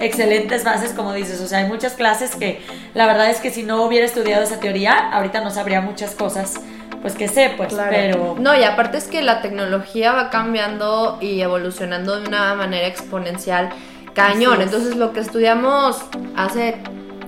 excelentes 0.00 0.64
bases, 0.64 0.92
como 0.92 1.12
dices, 1.12 1.40
o 1.40 1.46
sea, 1.46 1.58
hay 1.58 1.68
muchas 1.68 1.94
clases 1.94 2.34
que 2.34 2.60
la 2.94 3.06
verdad 3.06 3.30
es 3.30 3.38
que 3.38 3.50
si 3.50 3.62
no 3.62 3.84
hubiera 3.84 4.06
estudiado 4.06 4.42
esa 4.42 4.58
teoría, 4.58 5.10
ahorita 5.12 5.40
no 5.40 5.50
sabría 5.50 5.80
muchas 5.96 6.14
cosas, 6.14 6.60
pues 7.00 7.14
que 7.14 7.26
sé, 7.26 7.54
pues, 7.56 7.70
Claro. 7.70 7.90
pero... 7.90 8.36
No, 8.38 8.54
y 8.54 8.64
aparte 8.64 8.98
es 8.98 9.08
que 9.08 9.22
la 9.22 9.40
tecnología 9.40 10.12
va 10.12 10.28
cambiando 10.28 11.16
y 11.22 11.40
evolucionando 11.40 12.20
de 12.20 12.28
una 12.28 12.54
manera 12.54 12.86
exponencial 12.86 13.70
cañón. 14.12 14.60
Entonces 14.60 14.96
lo 14.96 15.14
que 15.14 15.20
estudiamos 15.20 15.96
hace 16.36 16.76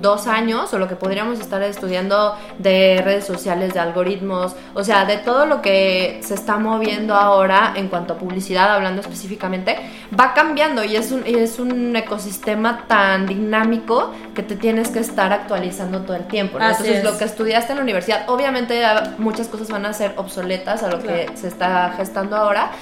dos 0.00 0.26
años 0.26 0.72
o 0.72 0.78
lo 0.78 0.88
que 0.88 0.96
podríamos 0.96 1.40
estar 1.40 1.62
estudiando 1.62 2.34
de 2.58 3.00
redes 3.04 3.24
sociales, 3.24 3.74
de 3.74 3.80
algoritmos, 3.80 4.54
o 4.74 4.84
sea, 4.84 5.04
de 5.04 5.18
todo 5.18 5.46
lo 5.46 5.62
que 5.62 6.20
se 6.22 6.34
está 6.34 6.56
moviendo 6.58 7.14
ahora 7.14 7.72
en 7.76 7.88
cuanto 7.88 8.14
a 8.14 8.18
publicidad, 8.18 8.70
hablando 8.74 9.00
específicamente, 9.00 9.76
va 10.18 10.34
cambiando 10.34 10.84
y 10.84 10.96
es 10.96 11.12
un, 11.12 11.26
y 11.26 11.34
es 11.34 11.58
un 11.58 11.94
ecosistema 11.96 12.84
tan 12.86 13.26
dinámico 13.26 14.12
que 14.34 14.42
te 14.42 14.56
tienes 14.56 14.88
que 14.88 15.00
estar 15.00 15.32
actualizando 15.32 16.00
todo 16.02 16.16
el 16.16 16.26
tiempo. 16.26 16.58
Entonces 16.60 16.98
es. 16.98 17.04
lo 17.04 17.16
que 17.16 17.24
estudiaste 17.24 17.72
en 17.72 17.78
la 17.78 17.82
universidad, 17.82 18.28
obviamente 18.28 18.82
muchas 19.18 19.48
cosas 19.48 19.68
van 19.70 19.86
a 19.86 19.92
ser 19.92 20.14
obsoletas 20.16 20.82
a 20.82 20.88
lo 20.88 20.98
Claro. 20.98 21.32
que 21.32 21.36
se 21.36 21.48
está 21.48 21.92
gestando 21.96 22.36
ahora, 22.36 22.72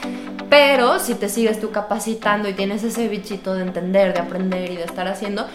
pero 0.48 0.98
si 0.98 1.14
te 1.14 1.28
sigues 1.28 1.60
tú 1.60 1.70
capacitando 1.70 2.48
y 2.48 2.54
tienes 2.54 2.82
ese 2.82 3.08
bichito 3.08 3.54
de 3.54 3.62
entender, 3.62 4.14
de 4.14 4.20
aprender 4.20 4.70
y 4.70 4.76
de 4.76 4.84
estar 4.84 5.06
haciendo, 5.08 5.46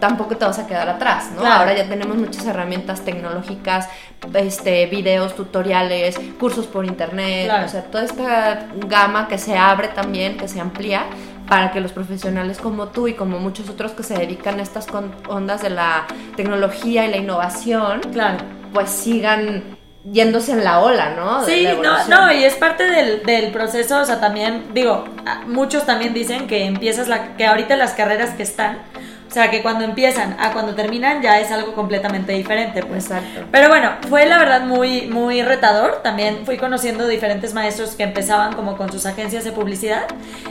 tampoco 0.00 0.36
te 0.36 0.44
vas 0.44 0.58
a 0.58 0.66
quedar 0.66 0.88
atrás, 0.88 1.30
¿no? 1.34 1.40
Claro. 1.40 1.60
Ahora 1.60 1.74
ya 1.74 1.88
tenemos 1.88 2.16
muchas 2.16 2.44
herramientas 2.46 3.04
tecnológicas, 3.04 3.88
este, 4.34 4.86
videos, 4.86 5.34
tutoriales, 5.36 6.18
cursos 6.38 6.66
por 6.66 6.84
internet, 6.84 7.46
Claro. 7.46 7.66
o 7.66 7.68
sea, 7.68 7.82
toda 7.84 8.04
esta 8.04 8.66
gama 8.86 9.28
que 9.28 9.38
se 9.38 9.56
abre 9.56 9.88
también, 9.88 10.36
que 10.36 10.48
se 10.48 10.60
amplía 10.60 11.04
para 11.48 11.70
que 11.70 11.80
los 11.80 11.92
profesionales 11.92 12.58
como 12.58 12.88
tú 12.88 13.06
y 13.06 13.14
como 13.14 13.38
muchos 13.38 13.68
otros 13.70 13.92
que 13.92 14.02
se 14.02 14.14
dedican 14.14 14.58
a 14.58 14.62
estas 14.62 14.86
ondas 15.28 15.62
de 15.62 15.70
la 15.70 16.06
tecnología 16.36 17.04
y 17.06 17.10
la 17.10 17.18
innovación, 17.18 18.00
Claro. 18.12 18.38
pues 18.72 18.90
sigan 18.90 19.62
yéndose 20.12 20.52
en 20.52 20.62
la 20.62 20.78
ola, 20.80 21.14
¿no? 21.16 21.44
De 21.44 21.52
Sí, 21.52 21.68
no, 21.82 22.06
no, 22.08 22.32
y 22.32 22.44
es 22.44 22.54
parte 22.54 22.84
del, 22.84 23.22
del 23.24 23.50
proceso, 23.52 24.00
o 24.00 24.04
sea, 24.04 24.20
también, 24.20 24.66
digo, 24.72 25.04
muchos 25.48 25.84
también 25.84 26.14
dicen 26.14 26.46
que 26.46 26.64
empiezas 26.64 27.08
la, 27.08 27.36
que 27.36 27.44
ahorita 27.44 27.74
las 27.76 27.92
carreras 27.92 28.30
que 28.30 28.44
están, 28.44 28.78
sea, 29.38 29.50
que 29.50 29.62
cuando 29.62 29.84
empiezan 29.84 30.36
a 30.40 30.52
cuando 30.52 30.74
terminan 30.74 31.22
ya 31.22 31.40
es 31.40 31.50
algo 31.50 31.74
completamente 31.74 32.32
diferente, 32.32 32.82
pues. 32.82 33.04
Exacto. 33.04 33.44
Pero 33.52 33.68
bueno, 33.68 33.92
fue 34.08 34.26
la 34.26 34.38
verdad 34.38 34.62
muy, 34.62 35.06
muy 35.06 35.42
retador. 35.42 36.00
También 36.02 36.44
fui 36.44 36.56
conociendo 36.56 37.06
diferentes 37.06 37.54
maestros 37.54 37.94
que 37.94 38.02
empezaban 38.02 38.54
como 38.54 38.76
con 38.76 38.90
sus 38.90 39.06
agencias 39.06 39.44
de 39.44 39.52
publicidad. 39.52 40.04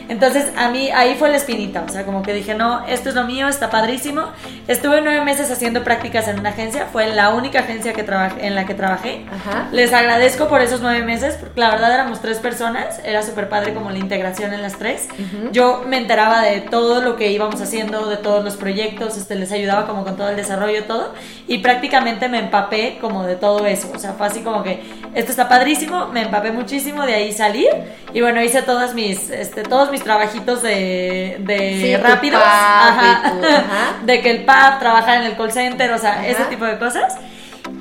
Entonces, 0.07 0.51
a 0.55 0.69
mí 0.69 0.89
ahí 0.91 1.15
fue 1.15 1.29
la 1.29 1.37
espinita. 1.37 1.83
O 1.87 1.89
sea, 1.89 2.05
como 2.05 2.21
que 2.21 2.33
dije, 2.33 2.53
no, 2.53 2.85
esto 2.87 3.09
es 3.09 3.15
lo 3.15 3.23
mío, 3.23 3.47
está 3.47 3.69
padrísimo. 3.69 4.23
Estuve 4.67 5.01
nueve 5.01 5.21
meses 5.21 5.51
haciendo 5.51 5.83
prácticas 5.83 6.27
en 6.27 6.39
una 6.39 6.49
agencia. 6.49 6.87
Fue 6.91 7.07
la 7.07 7.29
única 7.29 7.59
agencia 7.59 7.93
que 7.93 8.05
en 8.39 8.55
la 8.55 8.65
que 8.65 8.73
trabajé. 8.73 9.25
Ajá. 9.33 9.67
Les 9.71 9.91
agradezco 9.93 10.47
por 10.47 10.61
esos 10.61 10.81
nueve 10.81 11.03
meses, 11.03 11.35
porque 11.39 11.59
la 11.59 11.71
verdad 11.71 11.93
éramos 11.93 12.21
tres 12.21 12.37
personas, 12.37 12.99
era 13.03 13.23
súper 13.23 13.49
padre 13.49 13.73
como 13.73 13.89
la 13.89 13.97
integración 13.97 14.53
en 14.53 14.61
las 14.61 14.77
tres. 14.77 15.07
Yo 15.51 15.83
me 15.87 15.97
enteraba 15.97 16.41
de 16.41 16.61
todo 16.61 17.01
lo 17.01 17.15
que 17.15 17.31
íbamos 17.31 17.59
haciendo, 17.61 18.07
de 18.07 18.17
todos 18.17 18.43
los 18.43 18.55
proyectos, 18.55 18.74
este, 18.83 19.35
les 19.35 19.51
ayudaba 19.51 19.85
como 19.87 20.03
con 20.03 20.15
todo 20.17 20.29
el 20.29 20.35
desarrollo, 20.35 20.83
todo, 20.85 21.13
y 21.47 21.59
prácticamente 21.59 22.27
me 22.29 22.39
empapé 22.39 22.97
como 22.99 23.23
de 23.23 23.35
todo 23.35 23.65
eso, 23.65 23.91
o 23.93 23.99
sea, 23.99 24.13
fue 24.13 24.27
así 24.27 24.41
como 24.41 24.63
que 24.63 24.81
esto 25.13 25.31
está 25.31 25.47
padrísimo, 25.47 26.07
me 26.07 26.23
empapé 26.23 26.51
muchísimo, 26.51 27.05
de 27.05 27.13
ahí 27.13 27.31
salir, 27.31 27.69
y 28.13 28.21
bueno, 28.21 28.41
hice 28.41 28.61
todas 28.61 28.93
mis, 28.93 29.29
este, 29.29 29.63
todos 29.63 29.91
mis 29.91 30.03
trabajitos 30.03 30.61
de, 30.61 31.37
de 31.39 31.79
Sí, 31.81 31.95
rápidos, 31.97 32.41
pub 32.41 32.49
ajá, 32.49 33.31
tu- 33.39 33.45
ajá. 33.45 33.95
de 34.05 34.21
que 34.21 34.31
el 34.31 34.45
pub, 34.45 34.79
trabajar 34.79 35.17
en 35.21 35.23
el 35.27 35.35
call 35.37 35.51
center, 35.51 35.91
o 35.91 35.97
sea, 35.97 36.13
Ajá. 36.13 36.27
ese 36.27 36.43
tipo 36.45 36.65
de 36.65 36.77
cosas. 36.77 37.15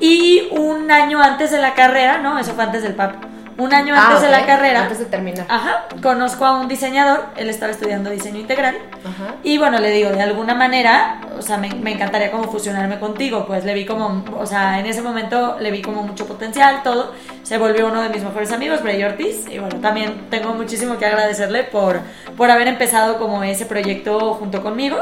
Y 0.00 0.48
un 0.52 0.90
año 0.90 1.22
antes 1.22 1.50
de 1.50 1.58
la 1.58 1.74
carrera, 1.74 2.18
no, 2.18 2.38
eso 2.38 2.52
fue 2.54 2.64
antes 2.64 2.82
del 2.82 2.94
PAP. 2.94 3.14
Un 3.56 3.72
año 3.72 3.94
Ah, 3.96 4.06
antes 4.08 4.22
de 4.22 4.30
la 4.30 4.44
carrera, 4.46 4.82
Antes 4.82 4.98
de 4.98 5.04
terminar. 5.06 5.46
ajá, 5.48 5.84
conozco 6.02 6.44
a 6.44 6.58
un 6.58 6.66
diseñador, 6.68 7.26
él 7.36 7.48
estaba 7.48 7.70
estudiando 7.70 8.10
diseño 8.10 8.40
integral. 8.40 8.76
Ajá. 9.04 9.34
Y 9.44 9.58
bueno, 9.58 9.78
le 9.78 9.90
digo, 9.90 10.10
de 10.10 10.22
alguna 10.22 10.54
manera, 10.54 11.20
o 11.38 11.42
sea, 11.42 11.56
me, 11.58 11.68
me 11.74 11.92
encantaría 11.92 12.30
como 12.32 12.44
fusionarme 12.50 12.98
contigo, 12.98 13.46
pues 13.46 13.64
le 13.64 13.74
vi 13.74 13.86
como, 13.86 14.24
o 14.38 14.46
sea, 14.46 14.80
en 14.80 14.86
ese 14.86 15.02
momento 15.02 15.56
le 15.60 15.70
vi 15.70 15.82
como 15.82 16.02
mucho 16.02 16.26
potencial, 16.26 16.82
todo. 16.82 17.12
Se 17.44 17.58
volvió 17.58 17.86
uno 17.88 18.00
de 18.00 18.08
mis 18.08 18.24
mejores 18.24 18.50
amigos, 18.52 18.82
Bray 18.82 19.04
Ortiz, 19.04 19.44
y 19.50 19.58
bueno, 19.58 19.78
también 19.80 20.28
tengo 20.30 20.54
muchísimo 20.54 20.96
que 20.96 21.04
agradecerle 21.04 21.62
por, 21.62 22.00
por 22.38 22.50
haber 22.50 22.68
empezado 22.68 23.18
como 23.18 23.44
ese 23.44 23.66
proyecto 23.66 24.32
junto 24.32 24.62
conmigo. 24.62 24.96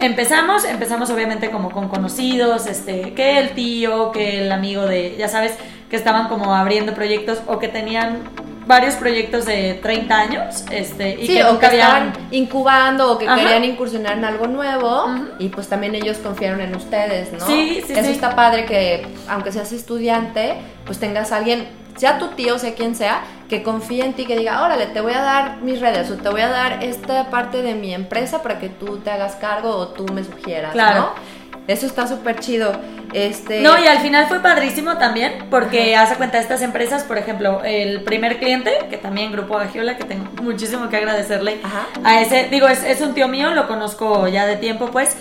Empezamos, 0.00 0.64
empezamos 0.64 1.10
obviamente 1.10 1.50
como 1.50 1.70
con 1.70 1.88
conocidos, 1.88 2.66
este, 2.66 3.12
que 3.12 3.38
el 3.38 3.50
tío, 3.50 4.12
que 4.12 4.44
el 4.44 4.50
amigo 4.50 4.86
de, 4.86 5.14
ya 5.18 5.28
sabes, 5.28 5.52
que 5.90 5.96
estaban 5.96 6.28
como 6.28 6.54
abriendo 6.54 6.94
proyectos 6.94 7.42
o 7.46 7.58
que 7.58 7.68
tenían 7.68 8.20
varios 8.68 8.94
proyectos 8.94 9.46
de 9.46 9.74
30 9.82 10.14
años, 10.16 10.64
este, 10.70 11.14
y 11.20 11.26
sí, 11.26 11.32
que 11.34 11.44
o 11.44 11.58
que 11.58 11.66
habían... 11.66 12.08
estaban 12.08 12.28
incubando 12.30 13.12
o 13.12 13.18
que 13.18 13.26
Ajá. 13.26 13.36
querían 13.40 13.64
incursionar 13.64 14.18
en 14.18 14.24
algo 14.26 14.46
nuevo 14.46 15.06
y 15.38 15.48
pues 15.48 15.68
también 15.68 15.94
ellos 15.94 16.18
confiaron 16.18 16.60
en 16.60 16.76
ustedes, 16.76 17.32
¿no? 17.32 17.44
Sí, 17.46 17.82
sí, 17.86 17.92
Eso 17.94 18.04
sí. 18.04 18.10
está 18.12 18.36
padre 18.36 18.66
que 18.66 19.06
aunque 19.28 19.50
seas 19.52 19.72
estudiante, 19.72 20.54
pues 20.84 21.00
tengas 21.00 21.32
a 21.32 21.38
alguien, 21.38 21.66
sea 21.96 22.18
tu 22.18 22.28
tío, 22.28 22.58
sea 22.58 22.74
quien 22.74 22.94
sea, 22.94 23.22
que 23.48 23.62
confíe 23.62 24.04
en 24.04 24.12
ti, 24.12 24.26
que 24.26 24.36
diga, 24.36 24.62
órale, 24.62 24.86
te 24.86 25.00
voy 25.00 25.14
a 25.14 25.22
dar 25.22 25.56
mis 25.62 25.80
redes 25.80 26.10
o 26.10 26.16
te 26.16 26.28
voy 26.28 26.42
a 26.42 26.48
dar 26.48 26.84
esta 26.84 27.30
parte 27.30 27.62
de 27.62 27.74
mi 27.74 27.94
empresa 27.94 28.42
para 28.42 28.58
que 28.58 28.68
tú 28.68 28.98
te 28.98 29.10
hagas 29.10 29.34
cargo 29.36 29.70
o 29.74 29.88
tú 29.88 30.04
me 30.12 30.22
sugieras, 30.22 30.72
Claro. 30.72 31.00
¿no? 31.00 31.37
Eso 31.68 31.86
está 31.86 32.08
súper 32.08 32.40
chido. 32.40 32.72
Este, 33.12 33.60
No, 33.60 33.78
y 33.78 33.86
al 33.86 33.98
final 33.98 34.26
fue 34.26 34.40
padrísimo 34.40 34.96
también, 34.98 35.46
porque 35.50 35.94
hace 35.96 36.16
cuenta 36.16 36.38
estas 36.38 36.62
empresas, 36.62 37.04
por 37.04 37.18
ejemplo, 37.18 37.62
el 37.64 38.02
primer 38.02 38.38
cliente, 38.38 38.72
que 38.90 38.96
también 38.96 39.32
Grupo 39.32 39.56
Agiola, 39.58 39.96
que 39.96 40.04
tengo 40.04 40.24
muchísimo 40.42 40.88
que 40.88 40.96
agradecerle 40.96 41.60
Ajá. 41.62 41.86
a 42.04 42.20
ese, 42.20 42.48
digo, 42.50 42.68
es, 42.68 42.82
es 42.82 43.00
un 43.00 43.14
tío 43.14 43.28
mío, 43.28 43.50
lo 43.52 43.68
conozco 43.68 44.28
ya 44.28 44.46
de 44.46 44.56
tiempo, 44.56 44.86
pues, 44.90 45.16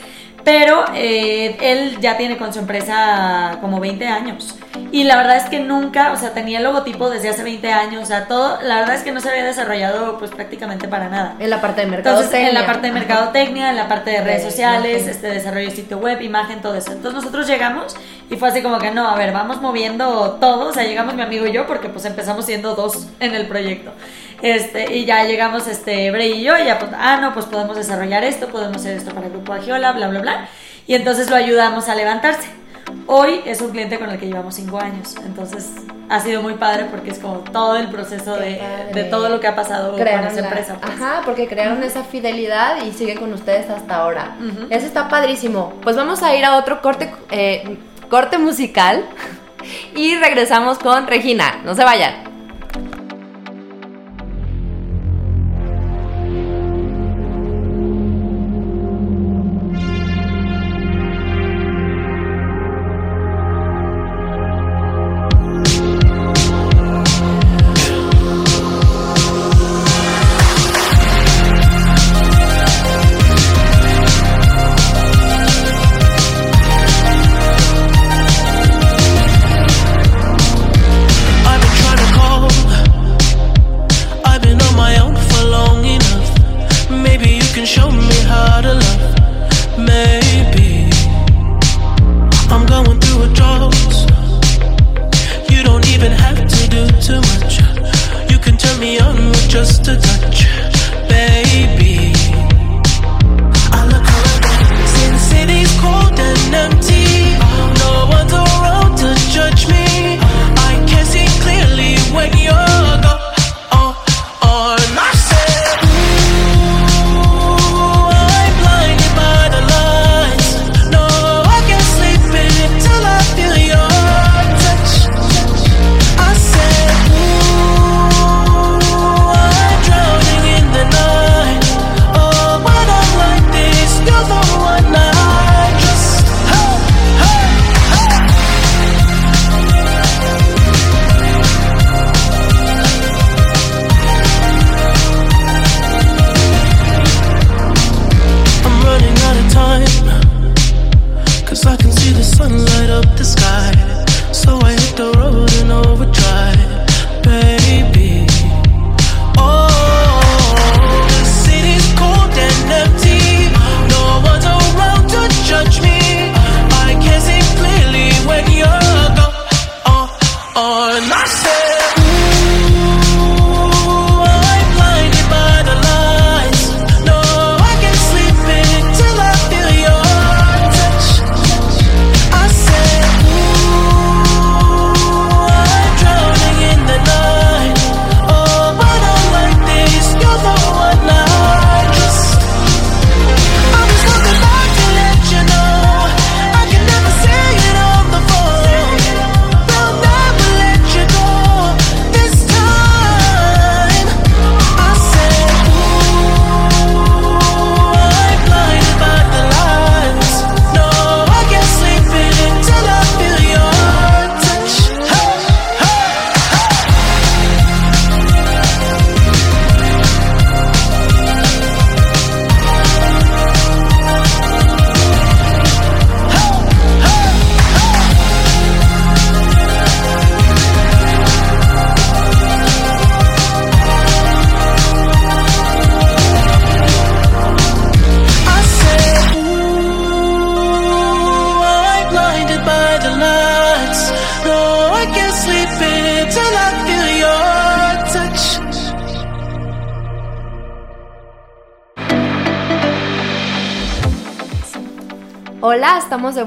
pero 0.48 0.86
eh, 0.96 1.58
él 1.60 1.98
ya 2.00 2.16
tiene 2.16 2.38
con 2.38 2.54
su 2.54 2.60
empresa 2.60 3.58
como 3.60 3.82
20 3.82 4.08
años. 4.08 4.56
Y 4.94 5.04
la 5.04 5.18
verdad 5.18 5.36
es 5.36 5.44
que 5.50 5.60
nunca, 5.60 6.14
o 6.14 6.16
sea, 6.16 6.34
tenía 6.34 6.60
el 6.60 6.64
logotipo 6.64 7.10
desde 7.10 7.28
hace 7.28 7.44
20 7.44 7.70
años, 7.70 8.04
o 8.04 8.06
sea, 8.06 8.30
todo, 8.30 8.62
la 8.62 8.76
verdad 8.76 8.96
es 8.96 9.02
que 9.04 9.12
no 9.12 9.20
se 9.20 9.30
había 9.30 9.44
desarrollado 9.44 10.18
pues 10.18 10.32
prácticamente 10.32 10.88
para 10.88 11.10
nada. 11.10 11.36
en 11.40 11.50
la 11.50 11.60
parte 11.60 11.82
de 11.82 11.88
mercado 11.88 12.22
Entonces, 12.22 12.48
en 12.48 12.54
la 12.54 12.66
parte 12.66 12.88
de 12.88 12.94
mercadotecnia, 12.94 13.72
en 13.72 13.76
la 13.76 13.90
parte 13.90 14.12
de 14.12 14.22
redes 14.22 14.46
De 14.46 14.50
sociales, 14.50 15.08
este 15.08 15.28
desarrollo 15.28 15.68
de 15.70 15.76
sitio 15.76 15.98
web, 15.98 16.22
imagen, 16.22 16.62
todo 16.62 16.76
eso. 16.76 16.94
Entonces 16.94 17.16
nosotros 17.16 17.46
llegamos 17.46 17.98
y 18.30 18.38
fue 18.38 18.48
así 18.48 18.62
como 18.62 18.78
que 18.78 18.92
no, 18.92 19.06
a 19.06 19.18
ver, 19.18 19.34
vamos 19.34 19.62
moviendo 19.62 20.38
todo, 20.40 20.70
o 20.70 20.74
sea, 20.74 20.84
llegamos 20.84 21.14
mi 21.16 21.24
amigo 21.24 21.46
y 21.46 21.52
yo 21.52 21.68
porque 21.68 21.90
pues 21.90 22.06
empezamos 22.06 22.46
siendo 22.46 22.74
dos 22.74 23.08
en 23.20 23.36
el 23.36 23.48
proyecto. 23.48 23.92
Este, 24.42 24.96
y 24.96 25.06
ya 25.06 25.24
llegamos 25.24 25.68
este 25.68 26.12
Bray 26.12 26.34
y 26.34 26.44
yo 26.44 26.58
y 26.58 26.66
ya 26.66 26.78
pues, 26.80 26.92
ah, 26.98 27.18
no, 27.22 27.34
pues 27.34 27.46
podemos 27.48 27.76
desarrollar 27.76 28.24
esto, 28.24 28.48
podemos 28.50 28.78
hacer 28.78 28.96
esto 28.98 29.12
para 29.14 29.28
el 29.28 29.34
grupo 29.34 29.54
Agiola, 29.54 29.92
bla 29.94 30.08
bla 30.10 30.20
bla. 30.22 30.48
Y 30.86 30.96
entonces 30.96 31.30
lo 31.30 31.36
ayudamos 31.36 31.90
a 31.90 31.96
levantarse. 31.96 32.48
Hoy 33.08 33.42
es 33.46 33.62
un 33.62 33.72
cliente 33.72 34.00
con 34.00 34.10
el 34.10 34.18
que 34.20 34.28
llevamos 34.28 34.56
cinco 34.56 34.80
años, 34.80 35.16
entonces 35.26 35.72
ha 36.10 36.22
sido 36.22 36.42
muy 36.42 36.54
padre 36.54 36.86
porque 36.90 37.10
es 37.10 37.20
como 37.20 37.40
todo 37.40 37.76
el 37.76 37.90
proceso 37.90 38.38
de, 38.38 38.62
de 38.94 39.04
todo 39.06 39.28
lo 39.28 39.42
que 39.42 39.48
ha 39.48 39.56
pasado 39.56 39.94
crearon 39.96 40.26
con 40.26 40.32
esa 40.34 40.42
la- 40.42 40.48
empresa. 40.48 40.78
pues. 40.82 40.94
Ajá, 40.94 41.22
porque 41.26 41.48
crearon 41.48 41.84
esa 41.84 42.04
fidelidad 42.04 42.86
y 42.86 42.94
sigue 42.94 43.16
con 43.16 43.34
ustedes 43.34 43.70
hasta 43.70 43.96
ahora. 43.98 44.36
Ujú. 44.40 44.68
Eso 44.70 44.86
está 44.86 45.10
padrísimo. 45.10 45.74
Pues 45.82 45.96
vamos 45.98 46.24
a 46.24 46.34
ir 46.36 46.46
a 46.46 46.56
otro 46.58 46.82
corte, 46.82 47.12
eh, 47.32 47.78
corte 48.10 48.38
musical 48.38 49.04
y 49.96 50.16
regresamos 50.16 50.78
con 50.78 51.08
Regina. 51.08 51.60
No 51.66 51.76
se 51.76 51.84
vayan. 51.84 52.37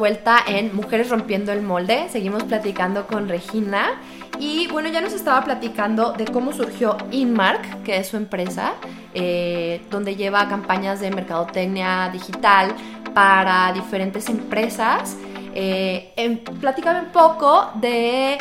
Vuelta 0.01 0.39
en 0.47 0.75
Mujeres 0.75 1.11
Rompiendo 1.11 1.53
el 1.53 1.61
Molde. 1.61 2.09
Seguimos 2.09 2.43
platicando 2.45 3.07
con 3.07 3.29
Regina. 3.29 4.01
Y 4.39 4.67
bueno, 4.69 4.89
ya 4.89 5.03
nos 5.03 5.13
estaba 5.13 5.45
platicando 5.45 6.13
de 6.15 6.25
cómo 6.25 6.53
surgió 6.55 6.97
Inmark, 7.11 7.83
que 7.83 7.99
es 7.99 8.09
su 8.09 8.17
empresa, 8.17 8.73
eh, 9.13 9.83
donde 9.91 10.17
lleva 10.17 10.49
campañas 10.49 11.01
de 11.01 11.11
mercadotecnia 11.11 12.09
digital 12.11 12.75
para 13.13 13.75
diferentes 13.75 14.31
empresas. 14.31 15.19
Eh, 15.55 16.15
em, 16.17 16.39
platícame 16.39 17.01
un 17.01 17.13
poco 17.13 17.71
de 17.75 18.39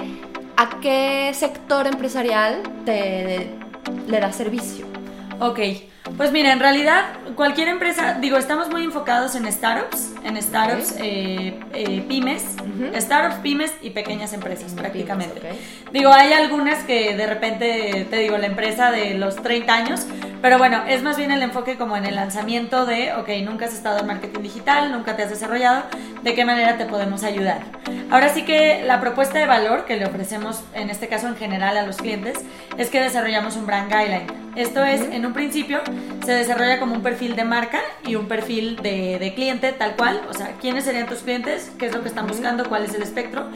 a 0.56 0.80
qué 0.80 1.32
sector 1.34 1.88
empresarial 1.88 2.64
te, 2.86 3.50
le 4.08 4.20
da 4.20 4.32
servicio. 4.32 4.86
Ok, 5.42 5.60
pues 6.18 6.32
mira, 6.32 6.52
en 6.52 6.60
realidad 6.60 7.06
cualquier 7.36 7.68
empresa, 7.68 8.18
digo, 8.20 8.38
estamos 8.38 8.70
muy 8.70 8.84
enfocados 8.84 9.36
en 9.36 9.52
startups, 9.52 10.14
en 10.24 10.42
startups, 10.42 10.92
Ok. 10.94 10.98
eh, 11.02 11.60
eh, 11.74 12.06
pymes, 12.08 12.44
startups, 12.98 13.36
pymes 13.42 13.74
y 13.82 13.92
pequeñas 13.92 14.34
empresas 14.34 14.74
prácticamente. 14.74 15.40
Pymes, 15.40 15.58
Digo, 15.92 16.12
hay 16.12 16.34
algunas 16.34 16.84
que 16.84 17.16
de 17.16 17.26
repente, 17.28 18.08
te 18.10 18.18
digo, 18.18 18.38
la 18.38 18.48
empresa 18.48 18.92
de 18.92 19.14
los 19.16 19.36
30 19.38 19.74
años, 19.74 20.06
pero 20.42 20.58
bueno, 20.58 20.84
es 20.88 21.02
más 21.04 21.18
bien 21.18 21.32
el 21.32 21.42
enfoque 21.42 21.78
como 21.78 21.96
en 21.98 22.06
el 22.06 22.16
lanzamiento 22.16 22.86
de, 22.86 23.14
ok, 23.14 23.30
nunca 23.44 23.66
has 23.66 23.74
estado 23.74 24.00
en 24.00 24.08
marketing 24.08 24.42
digital, 24.42 24.92
nunca 24.92 25.16
te 25.16 25.24
has 25.24 25.30
desarrollado, 25.30 25.84
¿de 26.24 26.34
qué 26.34 26.46
manera 26.46 26.78
te 26.78 26.86
podemos 26.86 27.24
ayudar? 27.24 27.60
Ahora 28.12 28.30
sí 28.30 28.44
que 28.44 28.84
la 28.86 29.00
propuesta 29.00 29.40
de 29.40 29.46
valor 29.46 29.86
que 29.86 29.96
le 29.98 30.06
ofrecemos, 30.06 30.64
en 30.74 30.90
este 30.90 31.08
caso 31.08 31.28
en 31.28 31.36
general 31.36 31.78
a 31.78 31.84
los 31.84 31.98
clientes, 31.98 32.40
es 32.78 32.90
que 32.90 33.00
desarrollamos 33.02 33.56
un 33.56 33.66
brand 33.66 33.92
guideline. 33.92 34.49
Esto 34.60 34.84
es, 34.84 35.02
en 35.02 35.26
un 35.26 35.32
principio, 35.32 35.80
se 36.26 36.34
desarrolla 36.34 36.80
como 36.82 36.94
un 36.94 37.02
perfil 37.02 37.38
de 37.38 37.46
marca 37.46 37.80
y 38.06 38.16
un 38.16 38.28
perfil 38.28 38.76
de, 38.76 39.18
de 39.18 39.34
cliente 39.34 39.72
tal 39.72 39.96
cual. 39.96 40.22
O 40.30 40.34
sea, 40.34 40.58
¿quiénes 40.60 40.84
serían 40.84 41.08
tus 41.08 41.20
clientes? 41.20 41.72
¿Qué 41.80 41.86
es 41.86 41.96
lo 41.96 42.02
que 42.02 42.10
están 42.10 42.28
buscando? 42.28 42.68
¿Cuál 42.68 42.84
es 42.84 42.94
el 42.94 43.02
espectro? 43.02 43.48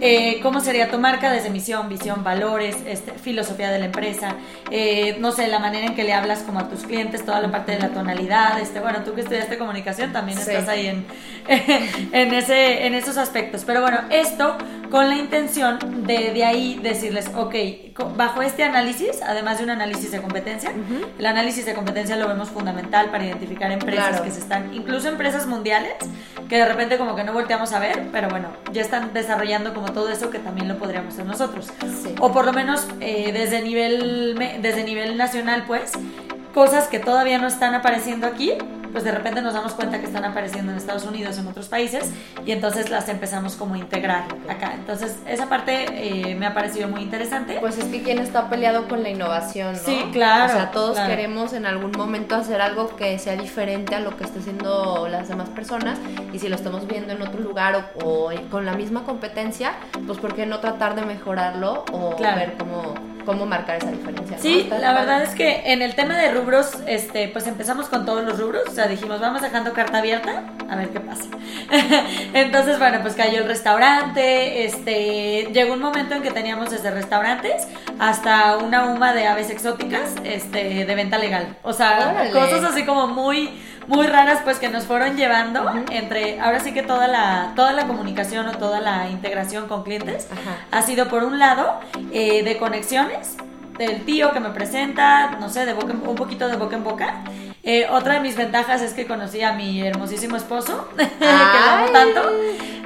Eh, 0.00 0.38
¿Cómo 0.44 0.60
sería 0.60 0.92
tu 0.92 1.00
marca 1.00 1.32
desde 1.32 1.50
misión, 1.50 1.88
visión, 1.88 2.22
valores, 2.22 2.76
este, 2.86 3.12
filosofía 3.14 3.72
de 3.72 3.80
la 3.80 3.86
empresa? 3.86 4.36
Eh, 4.70 5.16
no 5.18 5.32
sé, 5.32 5.48
la 5.48 5.58
manera 5.58 5.86
en 5.86 5.96
que 5.96 6.04
le 6.04 6.12
hablas 6.12 6.40
como 6.44 6.60
a 6.60 6.68
tus 6.68 6.84
clientes, 6.84 7.24
toda 7.24 7.40
la 7.40 7.50
parte 7.50 7.72
de 7.72 7.80
la 7.80 7.88
tonalidad. 7.88 8.60
Este, 8.60 8.78
bueno, 8.78 9.00
tú 9.04 9.14
que 9.14 9.22
estudiaste 9.22 9.58
comunicación 9.58 10.12
también 10.12 10.38
Sí. 10.38 10.52
estás 10.52 10.68
ahí 10.68 10.86
en, 10.86 11.04
en, 12.12 12.32
ese, 12.32 12.86
en 12.86 12.94
esos 12.94 13.16
aspectos. 13.16 13.64
Pero 13.64 13.80
bueno, 13.80 14.02
esto 14.10 14.56
con 14.90 15.08
la 15.08 15.16
intención 15.16 16.04
de 16.06 16.30
de 16.32 16.44
ahí 16.44 16.78
decirles, 16.80 17.28
ok, 17.34 17.54
bajo 18.16 18.42
este 18.42 18.62
análisis, 18.62 19.20
además 19.22 19.58
de 19.58 19.64
un 19.64 19.70
análisis 19.70 20.12
de 20.12 20.20
competencia, 20.20 20.43
El 21.18 21.26
análisis 21.26 21.64
de 21.66 21.74
competencia 21.74 22.16
lo 22.16 22.28
vemos 22.28 22.48
fundamental 22.50 23.10
para 23.10 23.24
identificar 23.24 23.70
empresas 23.72 24.08
Claro. 24.08 24.24
que 24.24 24.30
se 24.30 24.40
están, 24.40 24.72
incluso 24.74 25.08
empresas 25.08 25.46
mundiales, 25.46 25.94
que 26.48 26.56
de 26.58 26.64
repente 26.66 26.98
como 26.98 27.16
que 27.16 27.24
no 27.24 27.32
volteamos 27.32 27.72
a 27.72 27.78
ver, 27.78 28.08
pero 28.12 28.28
bueno, 28.28 28.48
ya 28.72 28.82
están 28.82 29.12
desarrollando 29.14 29.72
como 29.74 29.92
todo 29.92 30.08
eso 30.10 30.30
que 30.30 30.38
también 30.38 30.68
lo 30.68 30.78
podríamos 30.78 31.14
hacer 31.14 31.26
nosotros. 31.26 31.68
Sí. 32.02 32.14
O 32.20 32.32
por 32.32 32.44
lo 32.44 32.52
menos 32.52 32.86
eh, 33.00 33.32
desde, 33.32 33.62
nivel, 33.62 34.36
desde 34.60 34.84
nivel 34.84 35.16
nacional, 35.16 35.64
pues, 35.66 35.92
cosas 36.52 36.86
que 36.88 36.98
todavía 36.98 37.38
no 37.38 37.46
están 37.46 37.74
apareciendo 37.74 38.26
aquí, 38.26 38.52
pues 38.94 39.04
de 39.04 39.10
repente 39.10 39.42
nos 39.42 39.52
damos 39.52 39.74
cuenta 39.74 39.98
que 40.00 40.06
están 40.06 40.24
apareciendo 40.24 40.70
en 40.72 40.78
Estados 40.78 41.04
Unidos, 41.04 41.36
en 41.36 41.46
otros 41.48 41.68
países, 41.68 42.10
y 42.46 42.52
entonces 42.52 42.88
las 42.90 43.08
empezamos 43.10 43.56
como 43.56 43.74
a 43.74 43.78
integrar 43.78 44.24
acá. 44.48 44.72
Entonces, 44.74 45.18
esa 45.26 45.48
parte 45.48 45.84
eh, 46.30 46.34
me 46.36 46.46
ha 46.46 46.54
parecido 46.54 46.88
muy 46.88 47.02
interesante. 47.02 47.58
Pues 47.60 47.76
es 47.76 47.86
que 47.86 48.02
quien 48.02 48.20
está 48.20 48.48
peleado 48.48 48.86
con 48.88 49.02
la 49.02 49.10
innovación, 49.10 49.72
¿no? 49.74 49.78
Sí, 49.80 50.06
claro, 50.12 50.44
O 50.46 50.48
sea, 50.56 50.70
todos 50.70 50.92
claro. 50.94 51.10
queremos 51.10 51.52
en 51.52 51.66
algún 51.66 51.90
momento 51.90 52.36
hacer 52.36 52.60
algo 52.62 52.94
que 52.96 53.18
sea 53.18 53.34
diferente 53.36 53.94
a 53.96 54.00
lo 54.00 54.16
que 54.16 54.22
están 54.24 54.40
haciendo 54.42 55.08
las 55.10 55.26
demás 55.28 55.48
personas 55.48 55.98
y 56.32 56.38
si 56.38 56.48
lo 56.48 56.54
estamos 56.54 56.86
viendo 56.86 57.12
en 57.12 57.20
otro 57.20 57.40
lugar 57.40 57.90
o, 57.96 58.06
o 58.28 58.30
con 58.50 58.64
la 58.64 58.74
misma 58.74 59.02
competencia, 59.02 59.72
pues 60.06 60.18
¿por 60.20 60.34
qué 60.36 60.46
no 60.46 60.60
tratar 60.60 60.94
de 60.94 61.02
mejorarlo 61.02 61.84
o 61.92 62.14
Claro. 62.14 62.36
ver 62.36 62.54
cómo, 62.56 62.94
cómo 63.24 63.46
marcar 63.46 63.76
esa 63.76 63.90
diferencia? 63.90 64.38
Sí, 64.38 64.68
la 64.70 64.92
verdad 64.92 65.22
es 65.22 65.30
que 65.30 65.72
en 65.72 65.82
el 65.82 65.94
tema 65.94 66.16
de 66.16 66.30
rubros, 66.32 66.72
este, 66.86 67.28
pues 67.28 67.46
empezamos 67.46 67.88
con 67.88 68.04
todos 68.04 68.24
los 68.24 68.38
rubros, 68.38 68.62
o 68.68 68.70
sea, 68.70 68.86
dijimos, 68.86 69.20
vamos 69.20 69.42
dejando 69.42 69.72
carta 69.72 69.98
abierta, 69.98 70.44
a 70.68 70.76
ver 70.76 70.90
qué 70.90 71.00
pasa. 71.00 71.24
Entonces, 72.34 72.78
bueno, 72.78 72.98
pues 73.02 73.14
cayó 73.14 73.38
el 73.38 73.46
restaurante, 73.46 74.64
este, 74.64 75.48
llegó 75.52 75.74
un 75.74 75.80
momento 75.80 76.14
en 76.14 76.22
que 76.22 76.30
teníamos 76.30 76.70
desde 76.70 76.90
restaurantes 76.90 77.66
hasta 77.98 78.56
una 78.58 78.86
huma 78.86 79.12
de 79.12 79.26
aves 79.26 79.50
exóticas, 79.50 80.14
este, 80.24 80.84
de 80.84 80.94
venta 80.94 81.18
legal. 81.18 81.56
O 81.62 81.72
sea, 81.72 82.10
Órale. 82.12 82.30
cosas 82.30 82.64
así 82.64 82.84
como 82.84 83.06
muy 83.06 83.50
muy 83.86 84.06
raras 84.06 84.40
pues 84.44 84.58
que 84.58 84.68
nos 84.68 84.84
fueron 84.84 85.16
llevando 85.16 85.70
entre 85.90 86.40
ahora 86.40 86.60
sí 86.60 86.72
que 86.72 86.82
toda 86.82 87.06
la 87.08 87.52
toda 87.56 87.72
la 87.72 87.86
comunicación 87.86 88.48
o 88.48 88.52
toda 88.52 88.80
la 88.80 89.08
integración 89.10 89.68
con 89.68 89.82
clientes 89.82 90.28
Ajá. 90.32 90.56
ha 90.70 90.82
sido 90.82 91.08
por 91.08 91.24
un 91.24 91.38
lado 91.38 91.80
eh, 92.12 92.42
de 92.44 92.56
conexiones 92.58 93.36
del 93.78 94.04
tío 94.04 94.30
que 94.32 94.38
me 94.38 94.50
presenta, 94.50 95.32
no 95.40 95.48
sé, 95.48 95.66
de 95.66 95.74
boca 95.74 95.92
en- 95.92 96.06
un 96.08 96.14
poquito 96.14 96.46
de 96.48 96.56
boca 96.56 96.76
en 96.76 96.84
boca. 96.84 97.24
Eh, 97.66 97.86
otra 97.90 98.14
de 98.14 98.20
mis 98.20 98.36
ventajas 98.36 98.82
es 98.82 98.92
que 98.92 99.06
conocí 99.06 99.40
a 99.42 99.54
mi 99.54 99.80
hermosísimo 99.80 100.36
esposo, 100.36 100.86
que 100.96 101.04
lo 101.24 101.30
amo 101.30 101.86
tanto. 101.92 102.20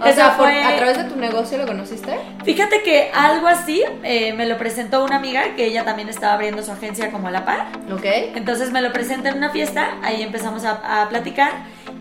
O 0.00 0.04
Esa 0.06 0.14
sea, 0.14 0.30
fue- 0.30 0.62
a 0.62 0.76
través 0.76 0.96
de 0.98 1.04
tu 1.04 1.16
negocio 1.16 1.58
lo 1.58 1.66
conociste. 1.66 2.16
Fíjate 2.44 2.82
que 2.84 3.10
algo 3.12 3.48
así 3.48 3.82
eh, 4.04 4.32
me 4.34 4.46
lo 4.46 4.56
presentó 4.56 5.02
una 5.04 5.16
amiga 5.16 5.56
que 5.56 5.64
ella 5.66 5.84
también 5.84 6.08
estaba 6.08 6.34
abriendo 6.34 6.62
su 6.62 6.70
agencia 6.70 7.10
como 7.10 7.26
a 7.26 7.30
la 7.32 7.44
par. 7.44 7.66
¿Ok? 7.92 8.04
Entonces 8.36 8.70
me 8.70 8.80
lo 8.80 8.92
presenta 8.92 9.30
en 9.30 9.38
una 9.38 9.50
fiesta, 9.50 9.94
ahí 10.04 10.22
empezamos 10.22 10.64
a, 10.64 11.02
a 11.02 11.08
platicar 11.08 11.50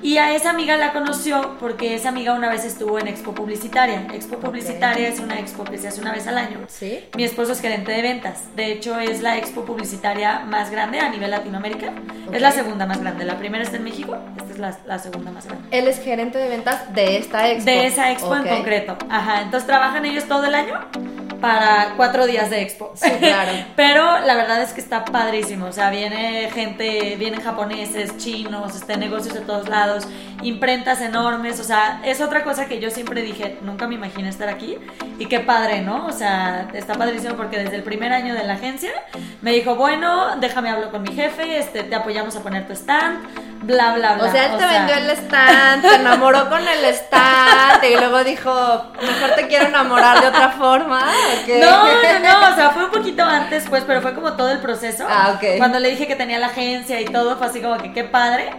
y 0.01 0.17
a 0.17 0.35
esa 0.35 0.51
amiga 0.51 0.77
la 0.77 0.93
conoció 0.93 1.55
porque 1.59 1.95
esa 1.95 2.09
amiga 2.09 2.33
una 2.33 2.49
vez 2.49 2.65
estuvo 2.65 2.99
en 2.99 3.07
Expo 3.07 3.33
Publicitaria. 3.33 4.07
Expo 4.13 4.37
Publicitaria 4.37 5.07
es 5.07 5.19
una 5.19 5.39
expo 5.39 5.63
que 5.63 5.77
se 5.77 5.87
hace 5.87 6.01
una 6.01 6.11
vez 6.11 6.27
al 6.27 6.37
año. 6.37 6.59
Sí. 6.67 7.05
Mi 7.15 7.23
esposo 7.23 7.53
es 7.53 7.61
gerente 7.61 7.91
de 7.91 8.01
ventas. 8.01 8.55
De 8.55 8.71
hecho, 8.71 8.99
es 8.99 9.21
la 9.21 9.37
expo 9.37 9.65
publicitaria 9.65 10.39
más 10.39 10.69
grande 10.71 10.99
a 10.99 11.09
nivel 11.09 11.31
Latinoamérica. 11.31 11.93
Es 12.31 12.41
la 12.41 12.51
segunda 12.51 12.85
más 12.85 12.99
grande. 12.99 13.25
La 13.25 13.37
primera 13.37 13.63
está 13.63 13.77
en 13.77 13.83
México, 13.83 14.17
esta 14.37 14.53
es 14.53 14.59
la, 14.59 14.77
la 14.85 14.99
segunda 14.99 15.31
más 15.31 15.45
grande. 15.45 15.67
Él 15.71 15.87
es 15.87 15.99
gerente 16.01 16.37
de 16.37 16.49
ventas 16.49 16.93
de 16.93 17.17
esta 17.17 17.49
expo. 17.49 17.65
De 17.65 17.85
esa 17.87 18.11
expo 18.11 18.35
en 18.35 18.47
concreto. 18.47 18.97
Ajá, 19.09 19.41
entonces 19.41 19.67
trabajan 19.67 20.05
ellos 20.05 20.25
todo 20.25 20.45
el 20.45 20.55
año 20.55 20.79
para 21.39 21.93
cuatro 21.95 22.25
días 22.27 22.49
de 22.49 22.61
expo. 22.61 22.91
Sí, 22.95 23.09
claro. 23.19 23.51
Pero 23.75 24.19
la 24.19 24.35
verdad 24.35 24.61
es 24.61 24.73
que 24.73 24.81
está 24.81 25.05
padrísimo. 25.05 25.67
O 25.67 25.71
sea, 25.71 25.89
viene 25.89 26.49
gente, 26.53 27.15
vienen 27.17 27.41
japoneses, 27.41 28.17
chinos, 28.17 28.75
este, 28.75 28.97
negocios 28.97 29.33
de 29.33 29.41
todos 29.41 29.69
lados, 29.69 30.07
imprentas 30.41 31.01
enormes. 31.01 31.59
O 31.59 31.63
sea, 31.63 32.01
es 32.03 32.21
otra 32.21 32.43
cosa 32.43 32.67
que 32.67 32.79
yo 32.79 32.89
siempre 32.89 33.21
dije, 33.21 33.57
nunca 33.61 33.87
me 33.87 33.95
imaginé 33.95 34.29
estar 34.29 34.49
aquí. 34.49 34.77
Y 35.19 35.27
qué 35.27 35.39
padre, 35.39 35.81
¿no? 35.81 36.05
O 36.05 36.11
sea, 36.11 36.69
está 36.73 36.93
padrísimo 36.93 37.35
porque 37.35 37.57
desde 37.57 37.75
el 37.75 37.83
primer 37.83 38.13
año 38.13 38.33
de 38.33 38.43
la 38.43 38.53
agencia 38.53 38.91
me 39.41 39.51
dijo, 39.51 39.75
bueno, 39.75 40.37
déjame 40.39 40.69
hablar 40.69 40.91
con 40.91 41.03
mi 41.03 41.13
jefe, 41.13 41.57
este, 41.57 41.83
te 41.83 41.95
apoyamos 41.95 42.35
a 42.35 42.41
poner 42.41 42.67
tu 42.67 42.73
stand, 42.73 43.19
bla, 43.67 43.93
bla, 43.93 44.13
bla. 44.15 44.25
O 44.25 44.31
sea, 44.31 44.45
él 44.45 44.57
te 44.57 44.65
vendió 44.65 44.95
el 44.95 45.09
stand, 45.11 45.81
te 45.81 45.95
enamoró 45.95 46.49
con 46.49 46.65
el 46.67 46.85
stand 46.85 47.83
y 47.83 47.95
luego 47.95 48.23
dijo, 48.23 48.91
mejor 49.01 49.35
te 49.35 49.47
quiero 49.47 49.67
enamorar 49.67 50.21
de 50.21 50.27
otra 50.27 50.49
forma. 50.49 51.01
No, 51.47 51.87
no, 51.87 52.19
no, 52.19 52.51
o 52.53 52.55
sea, 52.55 52.71
fue 52.71 52.85
un 52.85 52.91
poquito 52.91 53.23
antes, 53.23 53.65
pues, 53.69 53.83
pero 53.85 54.01
fue 54.01 54.13
como 54.15 54.33
todo 54.33 54.49
el 54.49 54.59
proceso. 54.59 55.05
Ah, 55.07 55.33
ok. 55.35 55.57
Cuando 55.57 55.79
le 55.79 55.89
dije 55.89 56.07
que 56.07 56.15
tenía 56.15 56.39
la 56.39 56.47
agencia 56.47 56.99
y 57.01 57.05
todo, 57.05 57.37
fue 57.37 57.47
así 57.47 57.61
como 57.61 57.77
que 57.77 57.93
qué 57.93 58.03
padre. 58.03 58.51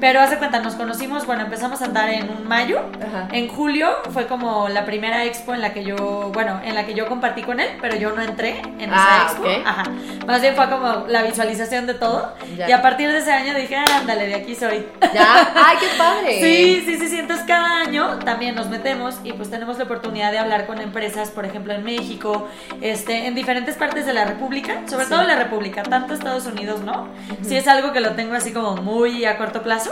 Pero 0.00 0.20
hace 0.20 0.36
cuenta, 0.38 0.60
nos 0.60 0.74
conocimos, 0.74 1.26
bueno, 1.26 1.42
empezamos 1.42 1.82
a 1.82 1.86
andar 1.86 2.08
en 2.10 2.28
un 2.30 2.46
mayo. 2.46 2.80
Ajá. 3.04 3.28
En 3.32 3.48
julio 3.48 3.88
fue 4.12 4.26
como 4.26 4.68
la 4.68 4.84
primera 4.84 5.24
expo 5.24 5.54
en 5.54 5.60
la 5.60 5.72
que 5.72 5.84
yo, 5.84 6.30
bueno, 6.32 6.60
en 6.64 6.74
la 6.74 6.86
que 6.86 6.94
yo 6.94 7.06
compartí 7.08 7.42
con 7.42 7.58
él, 7.60 7.68
pero 7.80 7.96
yo 7.96 8.12
no 8.12 8.22
entré 8.22 8.60
en 8.78 8.90
Ah, 8.92 9.26
esa 9.26 9.32
expo. 9.32 9.42
ok. 9.42 9.66
Ajá. 9.66 9.82
Más 10.26 10.40
bien 10.40 10.54
fue 10.54 10.68
como 10.70 11.04
la 11.08 11.22
visualización 11.22 11.86
de 11.86 11.94
todo. 11.94 12.32
Ya. 12.56 12.68
Y 12.68 12.72
a 12.72 12.82
partir 12.82 13.10
de 13.10 13.18
ese 13.18 13.32
año 13.32 13.54
dije, 13.54 13.76
ándale, 13.76 14.26
de 14.26 14.34
aquí 14.36 14.54
soy. 14.54 14.86
Ya, 15.12 15.52
ay, 15.54 15.76
qué 15.80 15.86
padre. 15.96 16.38
Sí, 16.48 16.82
sí, 16.86 16.96
sí, 16.98 17.08
sí. 17.08 17.18
Entonces 17.18 17.44
cada 17.46 17.80
año 17.80 18.18
también 18.24 18.54
nos 18.54 18.68
metemos 18.68 19.16
y 19.24 19.32
pues 19.32 19.50
tenemos 19.50 19.78
la 19.78 19.84
oportunidad 19.84 20.30
de 20.32 20.38
hablar 20.38 20.66
con 20.66 20.80
empresas, 20.80 21.30
por 21.30 21.44
ejemplo, 21.44 21.72
en 21.74 21.82
México, 21.84 22.46
este, 22.80 23.26
en 23.26 23.34
diferentes 23.34 23.76
partes 23.76 24.06
de 24.06 24.12
la 24.12 24.24
República, 24.24 24.82
sobre 24.86 25.04
Sí. 25.04 25.10
todo 25.10 25.22
la 25.24 25.36
República, 25.36 25.82
tanto 25.82 26.14
Estados 26.14 26.46
Unidos, 26.46 26.80
¿no? 26.82 27.08
Sí 27.42 27.56
es 27.56 27.66
algo 27.68 27.92
que 27.92 28.00
lo 28.00 28.12
tengo 28.12 28.34
así 28.34 28.52
como 28.52 28.76
muy 28.76 29.24
a 29.24 29.36
corto 29.38 29.62
plazo, 29.62 29.87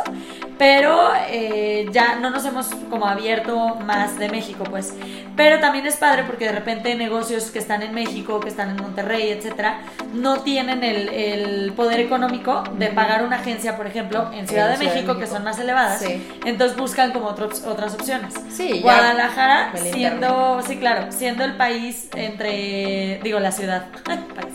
pero 0.58 1.10
eh, 1.28 1.86
ya 1.92 2.16
no 2.16 2.30
nos 2.30 2.44
hemos 2.46 2.68
como 2.88 3.06
abierto 3.06 3.74
más 3.84 4.18
de 4.18 4.28
México, 4.28 4.64
pues. 4.64 4.94
Pero 5.36 5.60
también 5.60 5.84
es 5.86 5.96
padre 5.96 6.24
porque 6.26 6.46
de 6.46 6.52
repente 6.52 6.94
negocios 6.94 7.50
que 7.50 7.58
están 7.58 7.82
en 7.82 7.92
México, 7.92 8.40
que 8.40 8.48
están 8.48 8.70
en 8.70 8.76
Monterrey, 8.76 9.28
etcétera, 9.30 9.80
no 10.14 10.38
tienen 10.40 10.82
el, 10.82 11.08
el 11.10 11.72
poder 11.74 12.00
económico 12.00 12.62
de 12.78 12.86
pagar 12.88 13.22
una 13.22 13.36
agencia, 13.36 13.76
por 13.76 13.86
ejemplo, 13.86 14.30
en 14.32 14.48
Ciudad, 14.48 14.70
de, 14.78 14.82
México, 14.82 15.18
que 15.18 15.26
son 15.26 15.44
más 15.44 15.58
elevadas. 15.58 16.00
Sí. 16.00 16.26
entonces 16.46 16.76
buscan 16.78 17.12
como 17.12 17.26
otros- 17.26 17.64
otras 17.66 17.92
opciones. 17.94 18.32
Sí, 18.50 18.80
Guadalajara, 18.80 19.72
siendo, 19.92 20.62
sí, 20.66 20.78
claro, 20.78 21.12
siendo 21.12 21.44
el 21.44 21.54
país 21.56 22.08
entre, 22.16 23.20
digo, 23.22 23.38
la 23.38 23.52
ciudad, 23.52 23.88
país. 24.04 24.54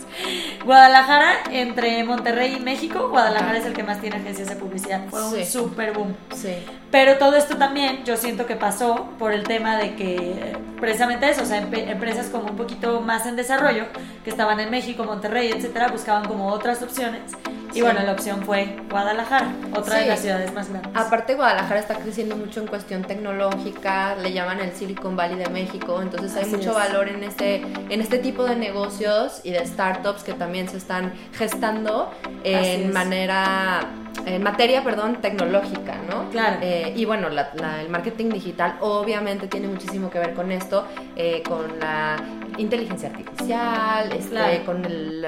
Guadalajara, 0.64 1.34
entre 1.52 2.02
Monterrey 2.04 2.56
y 2.56 2.60
México, 2.60 3.08
Guadalajara 3.08 3.58
es 3.58 3.66
el 3.66 3.72
que 3.72 3.82
más 3.84 4.00
tiene 4.00 4.16
agencias 4.16 4.48
de 4.48 4.56
publicidad. 4.56 5.00
Fue 5.08 5.20
un 5.32 5.44
Sí. 5.44 5.50
super 5.52 5.92
boom. 5.92 6.14
Sí. 6.34 6.54
Pero 6.92 7.16
todo 7.16 7.36
esto 7.36 7.56
también 7.56 8.04
yo 8.04 8.16
siento 8.16 8.46
que 8.46 8.54
pasó 8.54 9.08
por 9.18 9.32
el 9.32 9.42
tema 9.44 9.76
de 9.78 9.96
que 9.96 10.52
precisamente 10.78 11.28
eso, 11.30 11.42
o 11.42 11.46
sea, 11.46 11.58
empresas 11.58 12.26
como 12.26 12.48
un 12.50 12.56
poquito 12.56 13.00
más 13.00 13.24
en 13.26 13.34
desarrollo, 13.34 13.86
que 14.24 14.30
estaban 14.30 14.60
en 14.60 14.70
México, 14.70 15.02
Monterrey, 15.04 15.50
etcétera, 15.56 15.88
buscaban 15.88 16.24
como 16.26 16.48
otras 16.48 16.82
opciones. 16.82 17.22
Y 17.70 17.76
Sí. 17.76 17.80
bueno, 17.82 18.00
la 18.04 18.12
opción 18.12 18.42
fue 18.42 18.76
Guadalajara, 18.90 19.50
otra 19.74 19.96
de 19.96 20.02
Sí. 20.02 20.08
las 20.08 20.20
ciudades 20.20 20.52
más 20.52 20.68
grandes. 20.68 20.90
Aparte 20.94 21.34
Guadalajara 21.34 21.80
está 21.80 21.94
creciendo 21.94 22.36
mucho 22.36 22.60
en 22.60 22.66
cuestión 22.66 23.02
tecnológica, 23.02 24.14
le 24.16 24.32
llaman 24.34 24.60
el 24.60 24.72
Silicon 24.72 25.16
Valley 25.16 25.38
de 25.38 25.48
México, 25.48 26.02
entonces 26.02 26.36
hay 26.36 26.42
Así 26.42 26.56
mucho 26.56 26.70
es. 26.70 26.76
valor 26.76 27.08
en 27.08 27.24
este, 27.24 27.62
en 27.88 28.00
este 28.02 28.18
tipo 28.18 28.44
de 28.44 28.56
negocios 28.56 29.40
y 29.44 29.52
de 29.52 29.64
startups 29.66 30.22
que 30.22 30.34
también 30.34 30.68
se 30.68 30.76
están 30.76 31.14
gestando 31.38 32.12
en 32.44 32.88
es. 32.88 32.92
manera, 32.92 33.80
en 34.26 34.42
materia, 34.42 34.84
perdón, 34.84 35.16
tecnológica, 35.22 35.94
¿no? 36.10 36.28
Claro. 36.30 36.56
Eh, 36.60 36.81
y 36.94 37.04
bueno, 37.04 37.28
la- 37.28 37.50
la- 37.54 37.80
el 37.82 37.88
marketing 37.88 38.30
digital 38.30 38.76
obviamente 38.80 39.46
tiene 39.46 39.68
muchísimo 39.68 40.10
que 40.10 40.18
ver 40.18 40.34
con 40.34 40.50
esto, 40.52 40.86
eh, 41.16 41.42
con 41.46 41.78
la 41.78 42.16
inteligencia 42.58 43.08
artificial, 43.10 44.12
este, 44.12 44.30
Claro. 44.30 44.64
con 44.66 44.84
el, 44.84 45.24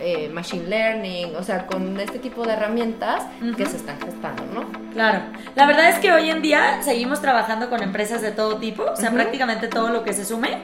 eh, 0.00 0.30
machine 0.32 0.66
learning, 0.68 1.36
o 1.36 1.42
sea, 1.42 1.66
con 1.66 1.98
este 2.00 2.18
tipo 2.18 2.44
de 2.46 2.52
herramientas 2.54 3.24
que 3.56 3.66
se 3.66 3.76
están 3.76 3.98
gestando, 4.00 4.42
¿no? 4.54 4.64
Claro, 4.92 5.20
la 5.54 5.66
verdad 5.66 5.88
es 5.90 5.98
que 5.98 6.12
hoy 6.12 6.30
en 6.30 6.40
día 6.42 6.82
seguimos 6.82 7.20
trabajando 7.20 7.68
con 7.68 7.82
empresas 7.82 8.22
de 8.22 8.32
todo 8.32 8.56
tipo, 8.56 8.84
o 8.84 8.96
sea, 8.96 9.10
prácticamente 9.10 9.68
todo 9.68 9.88
lo 9.90 10.02
que 10.04 10.12
se 10.12 10.24
sume. 10.24 10.62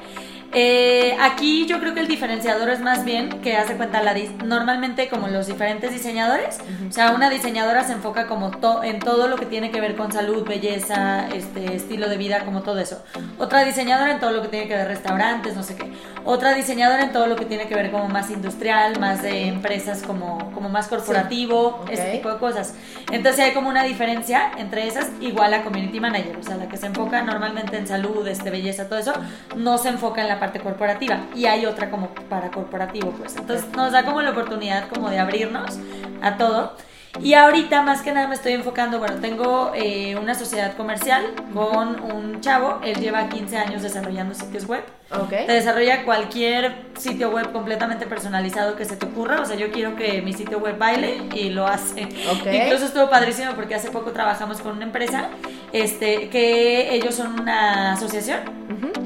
Eh, 0.52 1.14
aquí 1.20 1.66
yo 1.66 1.78
creo 1.78 1.92
que 1.92 2.00
el 2.00 2.08
diferenciador 2.08 2.70
es 2.70 2.80
más 2.80 3.04
bien 3.04 3.28
que 3.42 3.56
hace 3.58 3.74
cuenta 3.76 4.02
la 4.02 4.14
normalmente 4.44 5.08
como 5.10 5.28
los 5.28 5.46
diferentes 5.46 5.92
diseñadores, 5.92 6.58
o 6.88 6.92
sea, 6.92 7.10
una 7.12 7.28
diseñadora 7.28 7.84
se 7.84 7.92
enfoca 7.92 8.26
como 8.26 8.50
to- 8.52 8.82
en 8.82 8.98
todo 8.98 9.28
lo 9.28 9.36
que 9.36 9.44
tiene 9.44 9.70
que 9.70 9.80
ver 9.80 9.94
con 9.94 10.10
salud, 10.10 10.48
belleza, 10.48 11.28
este 11.34 11.76
estilo 11.76 12.08
de 12.08 12.16
vida, 12.16 12.44
como 12.46 12.62
todo 12.62 12.78
eso. 12.78 13.04
Otra 13.38 13.62
diseñadora 13.64 14.10
en 14.12 14.20
todo 14.20 14.30
lo 14.30 14.40
que 14.40 14.48
tiene 14.48 14.66
que 14.68 14.74
ver 14.74 14.88
restaurantes, 14.88 15.54
no 15.54 15.62
sé 15.62 15.76
qué. 15.76 15.92
Otra 16.24 16.54
diseñadora 16.54 17.02
en 17.02 17.12
todo 17.12 17.26
lo 17.26 17.36
que 17.36 17.44
tiene 17.44 17.68
que 17.68 17.74
ver 17.74 17.90
como 17.90 18.08
más 18.08 18.30
industrial, 18.30 18.98
más 18.98 19.22
de 19.22 19.48
empresas 19.48 20.02
como, 20.02 20.50
como 20.52 20.70
más 20.70 20.88
corporativo, 20.88 21.80
Ok. 21.82 21.90
ese 21.90 22.10
tipo 22.10 22.30
de 22.32 22.38
cosas. 22.38 22.74
Entonces 23.12 23.44
hay 23.44 23.52
como 23.52 23.68
una 23.68 23.82
diferencia 23.84 24.50
entre 24.56 24.86
esas, 24.88 25.10
igual 25.20 25.52
a 25.52 25.62
community 25.62 26.00
manager, 26.00 26.38
o 26.38 26.42
sea, 26.42 26.56
la 26.56 26.68
que 26.68 26.78
se 26.78 26.86
enfoca 26.86 27.20
normalmente 27.22 27.76
en 27.76 27.86
salud, 27.86 28.26
este, 28.26 28.50
belleza, 28.50 28.88
todo 28.88 28.98
eso, 28.98 29.12
no 29.56 29.76
se 29.76 29.90
enfoca 29.90 30.22
en 30.22 30.28
la 30.28 30.37
parte 30.38 30.60
corporativa. 30.60 31.20
Y 31.34 31.46
hay 31.46 31.66
otra 31.66 31.90
como 31.90 32.08
para 32.28 32.50
corporativo, 32.50 33.10
pues. 33.12 33.36
Entonces 33.36 33.66
nos 33.76 33.92
da 33.92 34.04
como 34.04 34.22
la 34.22 34.30
oportunidad 34.30 34.88
como 34.88 35.10
de 35.10 35.18
abrirnos 35.18 35.78
a 36.22 36.36
todo. 36.36 36.74
Y 37.20 37.34
ahorita 37.34 37.82
más 37.82 38.02
que 38.02 38.12
nada 38.12 38.28
me 38.28 38.34
estoy 38.34 38.52
enfocando, 38.52 38.98
bueno, 38.98 39.16
tengo 39.16 39.72
eh, 39.74 40.14
una 40.16 40.34
sociedad 40.34 40.76
comercial 40.76 41.24
con 41.52 42.00
un 42.00 42.40
chavo, 42.40 42.80
él 42.84 42.96
lleva 43.00 43.28
15 43.28 43.56
años 43.56 43.82
desarrollando 43.82 44.34
sitios 44.34 44.66
web. 44.66 44.84
Ok. 45.10 45.30
Te 45.30 45.52
desarrolla 45.52 46.04
cualquier 46.04 46.76
sitio 46.96 47.30
web 47.30 47.50
completamente 47.50 48.06
personalizado 48.06 48.76
que 48.76 48.84
se 48.84 48.96
te 48.96 49.06
ocurra. 49.06 49.40
O 49.40 49.46
sea, 49.46 49.56
yo 49.56 49.72
quiero 49.72 49.96
que 49.96 50.20
mi 50.22 50.32
sitio 50.32 50.58
web 50.58 50.78
baile 50.78 51.22
y 51.34 51.48
lo 51.48 51.66
hace. 51.66 52.04
Ok. 52.30 52.46
Incluso 52.52 52.84
estuvo 52.84 53.08
padrísimo 53.08 53.52
porque 53.54 53.74
hace 53.74 53.90
poco 53.90 54.12
trabajamos 54.12 54.60
con 54.60 54.76
una 54.76 54.84
empresa 54.84 55.28
este, 55.72 56.28
que 56.28 56.94
ellos 56.94 57.14
son 57.14 57.40
una 57.40 57.92
asociación 57.92 58.40
Ujú. 58.68 58.97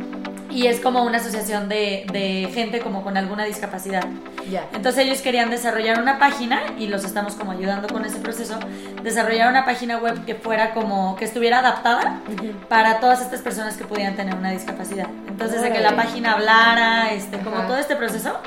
Y 0.53 0.67
es 0.67 0.81
como 0.81 1.03
una 1.05 1.19
asociación 1.19 1.69
de, 1.69 2.05
de 2.13 2.51
gente 2.53 2.81
como 2.81 3.03
con 3.03 3.17
alguna 3.17 3.45
discapacidad. 3.45 4.05
Ya. 4.51 4.69
Entonces 4.75 5.07
ellos 5.07 5.21
querían 5.23 5.51
desarrollar 5.51 6.01
una 6.01 6.19
página 6.19 6.61
y 6.79 6.89
los 6.89 7.05
estamos 7.05 7.35
como 7.35 7.53
ayudando 7.53 7.89
con 7.89 8.05
ese 8.05 8.19
proceso, 8.19 8.59
desarrollar 9.03 9.51
una 9.51 9.65
página 9.65 9.99
web 9.99 10.25
que 10.25 10.35
fuera 10.35 10.75
como, 10.75 11.17
que 11.17 11.25
estuviera 11.25 11.61
adaptada 11.61 12.21
para 12.69 13.01
todas 13.01 13.21
estas 13.23 13.41
personas 13.41 13.77
que 13.77 13.85
pudieran 13.85 14.15
tener 14.15 14.35
una 14.35 14.51
discapacidad. 14.51 15.07
Entonces 15.29 15.63
de 15.63 15.73
que 15.73 15.81
la 15.81 15.97
página 15.97 16.33
hablara, 16.33 17.13
este, 17.13 17.39
como 17.39 17.63
todo 17.63 17.77
este 17.77 17.97
proceso, 17.97 18.39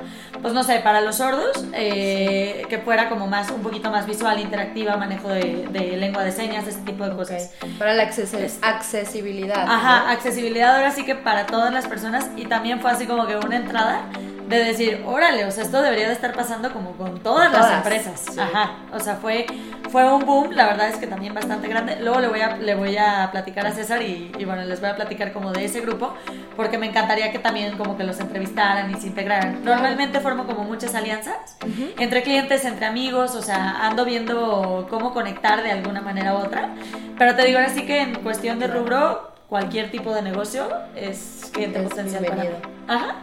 pues 0.42 0.54
no 0.54 0.64
sé, 0.64 0.80
para 0.80 1.02
los 1.02 1.16
sordos, 1.18 1.66
eh, 1.74 2.66
que 2.70 2.78
fuera 2.80 3.10
como 3.10 3.28
más, 3.28 3.50
un 3.52 3.62
poquito 3.62 3.90
más 3.92 4.06
visual, 4.06 4.40
interactiva, 4.40 4.96
manejo 4.98 5.30
de, 5.30 5.68
de 5.72 5.98
lengua 5.98 6.24
de 6.24 6.32
señas, 6.32 6.68
este 6.68 6.82
tipo 6.92 7.04
de 7.08 7.16
cosas. 7.16 7.52
Para 7.80 7.94
la 7.94 8.04
acces- 8.04 8.34
Es- 8.38 8.60
accesibilidad. 8.62 9.64
Ajá, 9.68 10.04
¿no? 10.06 10.10
accesibilidad 10.12 10.76
ahora 10.76 10.92
sí 10.92 11.04
que 11.06 11.16
para 11.16 11.46
todas 11.46 11.74
las 11.74 11.88
personas 11.88 12.30
y 12.36 12.46
también 12.46 12.80
fue 12.82 12.92
así 12.92 13.06
como 13.08 13.26
que 13.28 13.36
una 13.38 13.56
entrada 13.58 14.02
de 14.48 14.64
decir, 14.64 15.04
órale, 15.08 15.46
o 15.46 15.52
sea, 15.52 15.64
esto 15.64 15.82
debería 15.82 16.08
de 16.08 16.14
estar 16.14 16.34
pasando 16.34 16.72
como 16.72 16.92
con 16.98 17.20
todas, 17.24 17.52
las 17.52 17.72
empresas. 17.74 18.22
sí. 18.32 18.40
Ajá, 18.40 18.76
o 18.94 19.00
sea, 19.00 19.16
fue, 19.16 19.48
fue 19.96 20.14
un 20.14 20.26
boom, 20.26 20.52
la 20.52 20.66
verdad 20.66 20.90
es 20.90 20.98
que 20.98 21.08
también 21.08 21.34
bastante 21.34 21.70
grande. 21.70 21.96
Luego 22.02 22.20
le 22.20 22.28
voy 22.28 22.42
a, 22.42 22.58
le 22.58 22.76
voy 22.76 22.98
a 22.98 23.30
platicar 23.32 23.66
a 23.66 23.72
César 23.72 24.02
y, 24.02 24.30
y 24.38 24.44
bueno, 24.44 24.66
les 24.66 24.82
voy 24.82 24.90
a 24.90 24.96
platicar 24.98 25.32
como 25.32 25.54
de 25.54 25.64
ese 25.64 25.80
grupo, 25.80 26.14
porque 26.58 26.78
me 26.78 26.86
encantaría 26.86 27.32
que 27.32 27.40
también 27.40 27.78
como 27.78 27.96
que 27.96 28.04
los 28.04 28.20
entrevistaran 28.20 28.92
y 28.92 28.96
se 29.00 29.08
integraran. 29.08 29.64
Normalmente 29.64 30.20
formo 30.20 30.46
como 30.48 30.66
muchas 30.66 30.96
alianzas 30.96 31.56
entre 31.98 32.24
clientes, 32.24 32.66
entre 32.66 32.88
amigos, 32.88 33.36
o 33.36 33.42
sea, 33.42 33.88
ando 33.88 34.04
viendo 34.04 34.86
cómo 34.90 35.14
conectar 35.14 35.64
de 35.64 35.72
alguna 35.72 36.02
manera 36.02 36.34
u 36.34 36.40
otra. 36.40 36.72
Pero 37.18 37.34
te 37.38 37.46
digo 37.46 37.60
ahora 37.60 37.72
sí 37.72 37.86
que 37.86 38.02
en 38.02 38.16
cuestión 38.16 38.60
de 38.60 38.68
rubro, 38.68 39.32
cualquier 39.48 39.92
tipo 39.92 40.14
de 40.14 40.24
negocio 40.24 40.68
es 40.98 41.50
cliente 41.54 41.80
Es 41.80 41.88
potencial 41.88 42.26
para 42.26 42.44
mí. 42.44 42.50
Ajá. 42.90 43.16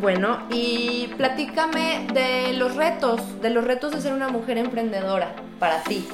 Bueno, 0.00 0.40
y 0.50 1.08
platícame 1.16 2.06
de 2.12 2.52
los 2.54 2.76
retos, 2.76 3.40
de 3.40 3.50
los 3.50 3.64
retos 3.64 3.92
de 3.92 4.00
ser 4.00 4.12
una 4.12 4.28
mujer 4.28 4.58
emprendedora 4.58 5.34
para 5.58 5.82
ti. 5.82 6.06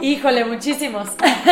Híjole, 0.00 0.44
muchísimos. 0.44 1.08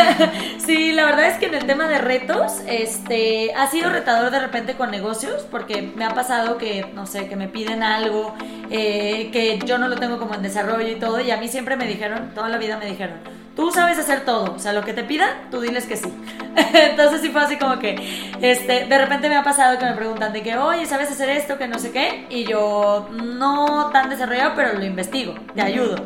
sí, 0.59 0.93
la 0.93 1.07
verdad 1.07 1.29
es 1.29 1.39
que 1.39 1.47
en 1.47 1.55
el 1.55 1.65
tema 1.67 1.89
de 1.89 1.99
retos, 1.99 2.61
este, 2.67 3.55
ha 3.55 3.67
sido 3.69 3.89
retador 3.89 4.31
de 4.31 4.39
repente 4.39 4.75
con 4.75 4.91
negocios, 4.91 5.47
porque 5.51 5.81
me 5.81 6.05
ha 6.05 6.11
pasado 6.11 6.59
que, 6.59 6.87
no 6.95 7.07
sé, 7.07 7.27
que 7.27 7.37
me 7.37 7.49
piden 7.49 7.83
algo, 7.83 8.35
eh, 8.71 9.31
que 9.33 9.59
yo 9.65 9.79
no 9.79 9.89
lo 9.89 9.97
tengo 9.97 10.19
como 10.19 10.35
en 10.35 10.43
desarrollo 10.43 10.89
y 10.89 10.97
todo, 10.97 11.21
y 11.21 11.31
a 11.31 11.39
mí 11.39 11.49
siempre 11.49 11.77
me 11.77 11.87
dijeron, 11.87 12.33
toda 12.35 12.51
la 12.51 12.59
vida 12.59 12.77
me 12.77 12.85
dijeron, 12.85 13.17
tú 13.57 13.71
sabes 13.71 13.99
hacer 13.99 14.25
todo, 14.25 14.55
o 14.55 14.59
sea, 14.59 14.73
lo 14.73 14.85
que 14.85 14.93
te 14.93 15.05
pidan, 15.05 15.51
tú 15.51 15.61
diles 15.61 15.87
que 15.87 15.97
sí. 15.97 16.13
Entonces 16.75 17.21
sí 17.21 17.29
fue 17.31 17.43
así 17.43 17.57
como 17.57 17.79
que, 17.79 17.97
este, 18.41 18.87
de 18.87 18.99
repente 18.99 19.29
me 19.29 19.37
ha 19.37 19.45
pasado 19.45 19.79
que 19.79 19.85
me 19.85 19.93
preguntan 19.93 20.33
de 20.33 20.43
que, 20.43 20.57
oye, 20.57 20.87
¿sabes 20.87 21.11
hacer 21.11 21.31
esto? 21.31 21.59
Que 21.59 21.69
no 21.69 21.79
sé 21.79 21.93
qué, 21.93 22.27
y 22.31 22.45
yo 22.45 23.09
no 23.13 23.91
tan 23.93 24.11
desarrollado, 24.11 24.53
pero 24.57 24.73
lo 24.75 24.85
investigo, 24.85 25.35
te 25.55 25.63
ayudo. 25.63 25.97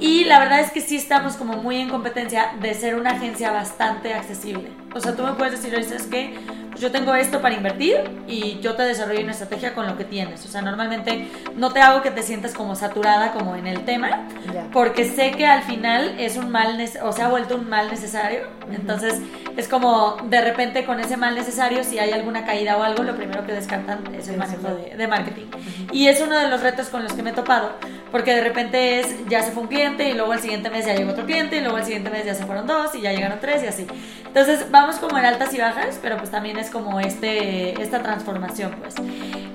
Y 0.00 0.24
la 0.24 0.38
verdad 0.38 0.60
es 0.60 0.70
que 0.72 0.80
sí 0.80 0.96
estamos 0.96 1.34
como 1.34 1.58
muy 1.58 1.76
en 1.76 1.90
competencia 1.90 2.52
de 2.58 2.72
ser 2.72 2.94
una 2.94 3.10
agencia 3.10 3.52
bastante 3.52 4.14
accesible. 4.14 4.70
O 4.94 5.00
sea, 5.00 5.14
tú 5.14 5.22
me 5.22 5.34
puedes 5.34 5.60
decir, 5.60 5.76
oye, 5.76 5.94
es 5.94 6.06
que 6.06 6.38
yo 6.80 6.90
tengo 6.90 7.14
esto 7.14 7.40
para 7.40 7.54
invertir 7.54 7.96
y 8.26 8.58
yo 8.60 8.74
te 8.74 8.82
desarrollo 8.82 9.20
una 9.22 9.32
estrategia 9.32 9.74
con 9.74 9.86
lo 9.86 9.96
que 9.96 10.04
tienes. 10.04 10.44
O 10.44 10.48
sea, 10.48 10.62
normalmente 10.62 11.28
no 11.56 11.72
te 11.72 11.80
hago 11.80 12.02
que 12.02 12.10
te 12.10 12.22
sientas 12.22 12.54
como 12.54 12.74
saturada 12.74 13.32
como 13.32 13.54
en 13.54 13.66
el 13.66 13.84
tema, 13.84 14.26
porque 14.72 15.04
sé 15.04 15.32
que 15.32 15.46
al 15.46 15.62
final 15.62 16.14
es 16.18 16.36
un 16.36 16.50
mal, 16.50 16.78
o 17.02 17.12
se 17.12 17.22
ha 17.22 17.28
vuelto 17.28 17.56
un 17.56 17.68
mal 17.68 17.90
necesario. 17.90 18.40
Entonces, 18.72 19.20
es 19.56 19.68
como 19.68 20.16
de 20.24 20.40
repente 20.40 20.84
con 20.84 20.98
ese 21.00 21.16
mal 21.16 21.34
necesario, 21.34 21.84
si 21.84 21.98
hay 21.98 22.12
alguna 22.12 22.44
caída 22.46 22.76
o 22.78 22.82
algo, 22.82 23.02
lo 23.02 23.14
primero 23.16 23.44
que 23.46 23.52
descartan 23.52 24.02
es 24.14 24.28
el 24.28 24.36
manejo 24.38 24.68
el- 24.68 24.90
de, 24.90 24.96
de 24.96 25.06
marketing. 25.06 25.46
Y 25.92 26.08
es 26.08 26.20
uno 26.20 26.38
de 26.38 26.48
los 26.48 26.62
retos 26.62 26.88
con 26.88 27.02
los 27.02 27.12
que 27.12 27.22
me 27.22 27.30
he 27.30 27.32
topado, 27.34 27.72
porque 28.10 28.34
de 28.34 28.40
repente 28.42 29.00
es, 29.00 29.28
ya 29.28 29.42
se 29.42 29.50
fue 29.52 29.62
un 29.64 29.68
cliente 29.68 30.08
y 30.08 30.14
luego 30.14 30.32
al 30.32 30.40
siguiente 30.40 30.70
mes 30.70 30.86
ya 30.86 30.94
llegó 30.94 31.10
otro 31.12 31.26
cliente 31.26 31.56
y 31.56 31.60
luego 31.60 31.76
al 31.76 31.84
siguiente 31.84 32.10
mes 32.10 32.24
ya 32.24 32.34
se 32.34 32.44
fueron 32.46 32.66
dos 32.66 32.94
y 32.94 33.00
ya 33.02 33.12
llegaron 33.12 33.38
tres 33.40 33.62
y 33.62 33.66
así. 33.66 33.86
Entonces, 34.26 34.70
vamos 34.70 34.96
como 34.96 35.18
en 35.18 35.24
altas 35.26 35.52
y 35.54 35.58
bajas, 35.58 35.98
pero 36.00 36.16
pues 36.16 36.30
también 36.30 36.56
es 36.58 36.69
como 36.70 37.00
este, 37.00 37.80
esta 37.82 38.02
transformación, 38.02 38.72
pues. 38.80 38.94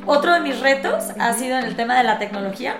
Otro 0.05 0.33
de 0.33 0.39
mis 0.41 0.59
retos 0.59 1.05
ha 1.19 1.33
sido 1.33 1.57
en 1.57 1.65
el 1.65 1.75
tema 1.75 1.97
de 1.97 2.03
la 2.03 2.19
tecnología 2.19 2.75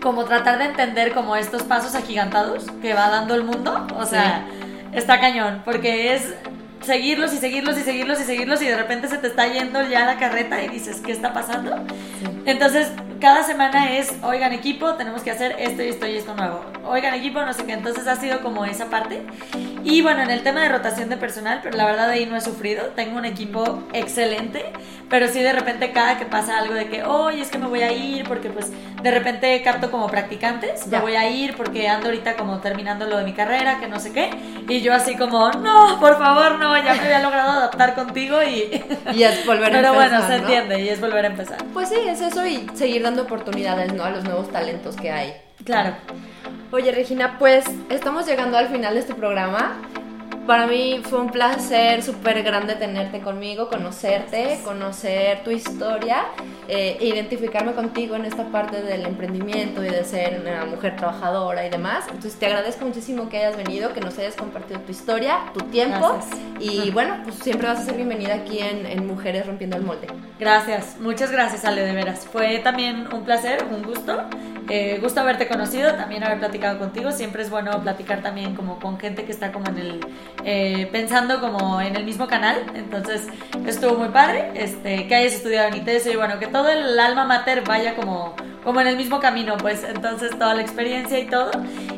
como 0.00 0.24
tratar 0.24 0.58
de 0.58 0.66
entender 0.66 1.12
como 1.12 1.34
estos 1.36 1.64
pasos 1.64 1.94
agigantados 1.94 2.66
que 2.80 2.94
va 2.94 3.10
dando 3.10 3.34
el 3.34 3.42
mundo. 3.42 3.86
O 3.96 4.06
sea, 4.06 4.46
está 4.92 5.20
cañón, 5.20 5.62
porque 5.64 6.14
es 6.14 6.34
seguirlos 6.86 7.34
y 7.34 7.38
seguirlos 7.38 7.76
y 7.78 7.82
seguirlos 7.82 8.20
y 8.20 8.24
seguirlos 8.24 8.62
y 8.62 8.66
de 8.66 8.76
repente 8.76 9.08
se 9.08 9.18
te 9.18 9.26
está 9.26 9.46
yendo 9.46 9.82
ya 9.82 10.06
la 10.06 10.18
carreta 10.18 10.62
y 10.62 10.68
dices, 10.68 11.00
¿qué 11.04 11.12
está 11.12 11.32
pasando? 11.32 11.76
Entonces, 12.46 12.92
cada 13.20 13.42
semana 13.42 13.96
es, 13.96 14.12
oigan 14.22 14.52
equipo, 14.52 14.94
tenemos 14.94 15.22
que 15.22 15.30
hacer 15.30 15.56
esto 15.58 15.82
y 15.82 15.88
esto 15.88 16.06
y 16.06 16.16
esto 16.16 16.34
nuevo. 16.34 16.64
Oigan 16.84 17.14
equipo, 17.14 17.40
no 17.40 17.52
sé 17.52 17.64
qué. 17.64 17.72
Entonces 17.72 18.06
ha 18.06 18.16
sido 18.16 18.40
como 18.40 18.64
esa 18.64 18.86
parte. 18.86 19.22
Y 19.82 20.02
bueno, 20.02 20.22
en 20.22 20.30
el 20.30 20.42
tema 20.42 20.60
de 20.60 20.68
rotación 20.68 21.08
de 21.08 21.16
personal, 21.16 21.60
pero 21.62 21.76
la 21.76 21.86
verdad 21.86 22.10
ahí 22.10 22.26
no 22.26 22.36
he 22.36 22.40
sufrido. 22.40 22.84
Tengo 22.94 23.16
un 23.16 23.24
equipo 23.24 23.82
excelente, 23.92 24.64
pero 25.08 25.28
sí 25.28 25.42
de 25.42 25.52
repente 25.52 25.92
cada 25.92 26.18
que 26.18 26.26
pasa 26.26 26.58
algo 26.58 26.74
de 26.74 26.88
que, 26.88 27.04
oye, 27.04 27.40
es 27.40 27.48
que 27.48 27.58
me 27.58 27.66
voy 27.66 27.82
a 27.82 27.92
ir 27.92 28.24
porque 28.28 28.50
pues 28.50 28.70
de 29.02 29.10
repente 29.10 29.60
capto 29.62 29.90
como 29.90 30.08
practicantes, 30.08 30.86
me 30.88 31.00
voy 31.00 31.14
a 31.14 31.28
ir 31.28 31.56
porque 31.56 31.88
ando 31.88 32.06
ahorita 32.06 32.36
como 32.36 32.58
terminando 32.58 33.06
lo 33.06 33.18
de 33.18 33.24
mi 33.24 33.32
carrera, 33.32 33.78
que 33.80 33.86
no 33.86 33.98
sé 33.98 34.12
qué. 34.12 34.30
Y 34.68 34.80
yo 34.82 34.92
así 34.92 35.16
como, 35.16 35.50
no, 35.50 35.98
por 36.00 36.18
favor, 36.18 36.58
no, 36.58 36.75
ya 36.84 36.94
me 36.94 37.00
había 37.00 37.20
logrado 37.20 37.50
adaptar 37.50 37.94
contigo 37.94 38.42
y... 38.42 38.82
Y 39.14 39.22
es 39.22 39.46
volver 39.46 39.74
a 39.74 39.76
Pero 39.80 39.88
empezar. 39.88 39.94
bueno, 39.94 40.26
se 40.26 40.28
¿no? 40.28 40.42
entiende 40.42 40.80
y 40.82 40.88
es 40.88 41.00
volver 41.00 41.24
a 41.24 41.28
empezar. 41.28 41.58
Pues 41.72 41.88
sí, 41.88 41.96
es 42.06 42.20
eso 42.20 42.46
y 42.46 42.66
seguir 42.74 43.02
dando 43.02 43.22
oportunidades, 43.22 43.92
¿no? 43.92 44.04
A 44.04 44.10
los 44.10 44.24
nuevos 44.24 44.50
talentos 44.50 44.96
que 44.96 45.10
hay. 45.10 45.34
Claro. 45.64 45.94
Oye, 46.72 46.90
Regina, 46.92 47.36
pues 47.38 47.64
estamos 47.88 48.26
llegando 48.26 48.58
al 48.58 48.68
final 48.68 48.94
de 48.94 49.00
este 49.00 49.14
programa. 49.14 49.76
Para 50.46 50.68
mí 50.68 51.00
fue 51.02 51.20
un 51.20 51.30
placer 51.30 52.04
súper 52.04 52.44
grande 52.44 52.76
tenerte 52.76 53.20
conmigo, 53.20 53.68
conocerte, 53.68 54.60
conocer 54.64 55.42
tu 55.42 55.50
historia, 55.50 56.26
eh, 56.68 56.96
identificarme 57.00 57.72
contigo 57.72 58.14
en 58.14 58.24
esta 58.24 58.44
parte 58.44 58.80
del 58.82 59.06
emprendimiento 59.06 59.84
y 59.84 59.88
de 59.88 60.04
ser 60.04 60.40
una 60.40 60.64
mujer 60.66 60.94
trabajadora 60.94 61.66
y 61.66 61.70
demás. 61.70 62.04
Entonces 62.06 62.38
te 62.38 62.46
agradezco 62.46 62.84
muchísimo 62.84 63.28
que 63.28 63.38
hayas 63.38 63.56
venido, 63.56 63.92
que 63.92 64.00
nos 64.00 64.16
hayas 64.18 64.36
compartido 64.36 64.78
tu 64.80 64.92
historia, 64.92 65.40
tu 65.52 65.60
tiempo 65.64 66.12
Gracias. 66.12 66.40
y 66.60 66.90
bueno, 66.92 67.16
pues 67.24 67.36
siempre 67.36 67.66
vas 67.66 67.80
a 67.80 67.82
ser 67.82 67.96
bienvenida 67.96 68.34
aquí 68.34 68.60
en, 68.60 68.86
en 68.86 69.04
Mujeres 69.04 69.46
Rompiendo 69.46 69.76
el 69.76 69.82
Molde. 69.82 70.06
Gracias, 70.38 70.96
muchas 71.00 71.32
gracias 71.32 71.64
Ale, 71.64 71.82
de 71.82 71.92
veras. 71.92 72.24
Fue 72.24 72.60
también 72.60 73.08
un 73.12 73.24
placer, 73.24 73.64
un 73.68 73.82
gusto. 73.82 74.22
Eh, 74.68 74.98
gusto 75.00 75.20
haberte 75.20 75.46
conocido, 75.46 75.94
también 75.94 76.24
haber 76.24 76.38
platicado 76.38 76.78
contigo. 76.78 77.12
Siempre 77.12 77.42
es 77.42 77.50
bueno 77.50 77.80
platicar 77.82 78.22
también 78.22 78.54
como 78.54 78.78
con 78.80 78.98
gente 78.98 79.24
que 79.24 79.32
está 79.32 79.52
como 79.52 79.68
en 79.68 79.78
el, 79.78 80.00
eh, 80.44 80.88
pensando 80.90 81.40
como 81.40 81.80
en 81.80 81.96
el 81.96 82.04
mismo 82.04 82.26
canal. 82.26 82.56
Entonces 82.74 83.26
estuvo 83.66 83.94
muy 83.96 84.08
padre, 84.08 84.50
este, 84.54 85.06
que 85.06 85.14
hayas 85.14 85.34
estudiado 85.34 85.68
en 85.68 85.76
ITESO 85.76 86.10
y 86.10 86.16
bueno, 86.16 86.38
que 86.38 86.46
todo 86.48 86.68
el 86.68 86.98
alma 86.98 87.24
mater 87.24 87.62
vaya 87.62 87.94
como, 87.94 88.34
como 88.64 88.80
en 88.80 88.88
el 88.88 88.96
mismo 88.96 89.20
camino, 89.20 89.56
pues 89.56 89.84
entonces 89.84 90.36
toda 90.36 90.54
la 90.54 90.62
experiencia 90.62 91.18
y 91.18 91.26
todo. 91.26 91.50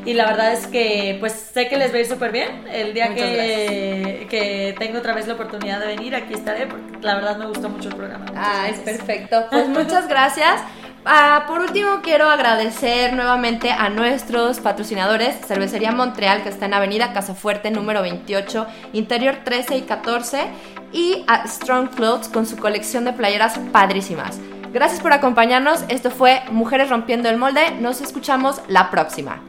Y 0.05 0.15
la 0.15 0.27
verdad 0.27 0.53
es 0.53 0.67
que 0.67 1.17
pues 1.21 1.33
sé 1.33 1.69
que 1.69 1.77
les 1.77 1.93
va 1.93 1.97
a 1.97 2.01
ir 2.01 2.07
súper 2.07 2.33
bien. 2.33 2.67
El 2.71 2.93
día 2.93 3.15
que, 3.15 4.27
que 4.29 4.75
tengo 4.79 4.99
otra 4.99 5.15
vez 5.15 5.27
la 5.27 5.35
oportunidad 5.35 5.81
de 5.81 5.87
venir, 5.87 6.15
aquí 6.15 6.35
estaré, 6.35 6.67
porque 6.67 6.99
la 7.01 7.15
verdad 7.15 7.39
me 7.39 7.47
gustó 7.47 7.69
mucho 7.69 7.89
el 7.89 7.97
programa. 7.97 8.27
Muchas 8.27 8.37
Ah, 8.37 8.69
es 8.69 8.79
perfecto. 8.81 9.47
Pues 9.51 9.69
muchas 9.69 10.09
gracias. 10.09 10.63
Ah, 11.11 11.45
por 11.47 11.61
último, 11.61 12.01
quiero 12.03 12.29
agradecer 12.29 13.15
nuevamente 13.15 13.71
a 13.71 13.89
nuestros 13.89 14.61
patrocinadores, 14.61 15.41
Cervecería 15.47 15.91
Montreal, 15.91 16.43
que 16.43 16.51
está 16.51 16.67
en 16.67 16.75
Avenida 16.75 17.15
Casafuerte 17.15 17.71
número 17.71 18.03
28, 18.03 18.67
Interior 18.93 19.39
13 19.43 19.79
y 19.79 19.83
14, 19.83 20.49
y 20.93 21.25
a 21.27 21.47
Strong 21.47 21.95
Clothes 21.95 22.29
con 22.29 22.45
su 22.45 22.59
colección 22.59 23.07
de 23.07 23.15
playeras 23.15 23.59
padrísimas. 23.73 24.39
Gracias 24.71 25.01
por 25.01 25.15
acompañarnos. 25.15 25.83
Esto 25.89 26.11
fue 26.11 26.43
Mujeres 26.51 26.91
Rompiendo 26.91 27.31
el 27.31 27.39
Molde. 27.39 27.71
Nos 27.81 28.03
escuchamos 28.03 28.61
la 28.69 28.91
próxima. 28.91 29.41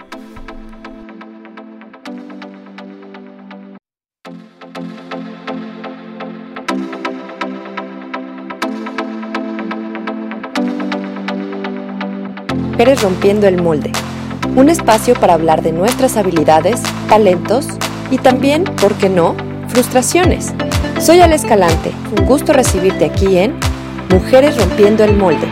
Mujeres 12.79 13.01
Rompiendo 13.01 13.45
el 13.45 13.61
Molde, 13.61 13.91
un 14.55 14.69
espacio 14.69 15.13
para 15.13 15.33
hablar 15.33 15.61
de 15.61 15.73
nuestras 15.73 16.15
habilidades, 16.15 16.81
talentos 17.09 17.67
y 18.09 18.19
también, 18.19 18.63
¿por 18.63 18.93
qué 18.93 19.09
no?, 19.09 19.35
frustraciones. 19.67 20.53
Soy 20.97 21.19
Ale 21.19 21.35
Escalante, 21.35 21.91
un 22.17 22.25
gusto 22.25 22.53
recibirte 22.53 23.03
aquí 23.03 23.37
en 23.37 23.59
Mujeres 24.09 24.55
Rompiendo 24.55 25.03
el 25.03 25.17
Molde. 25.17 25.45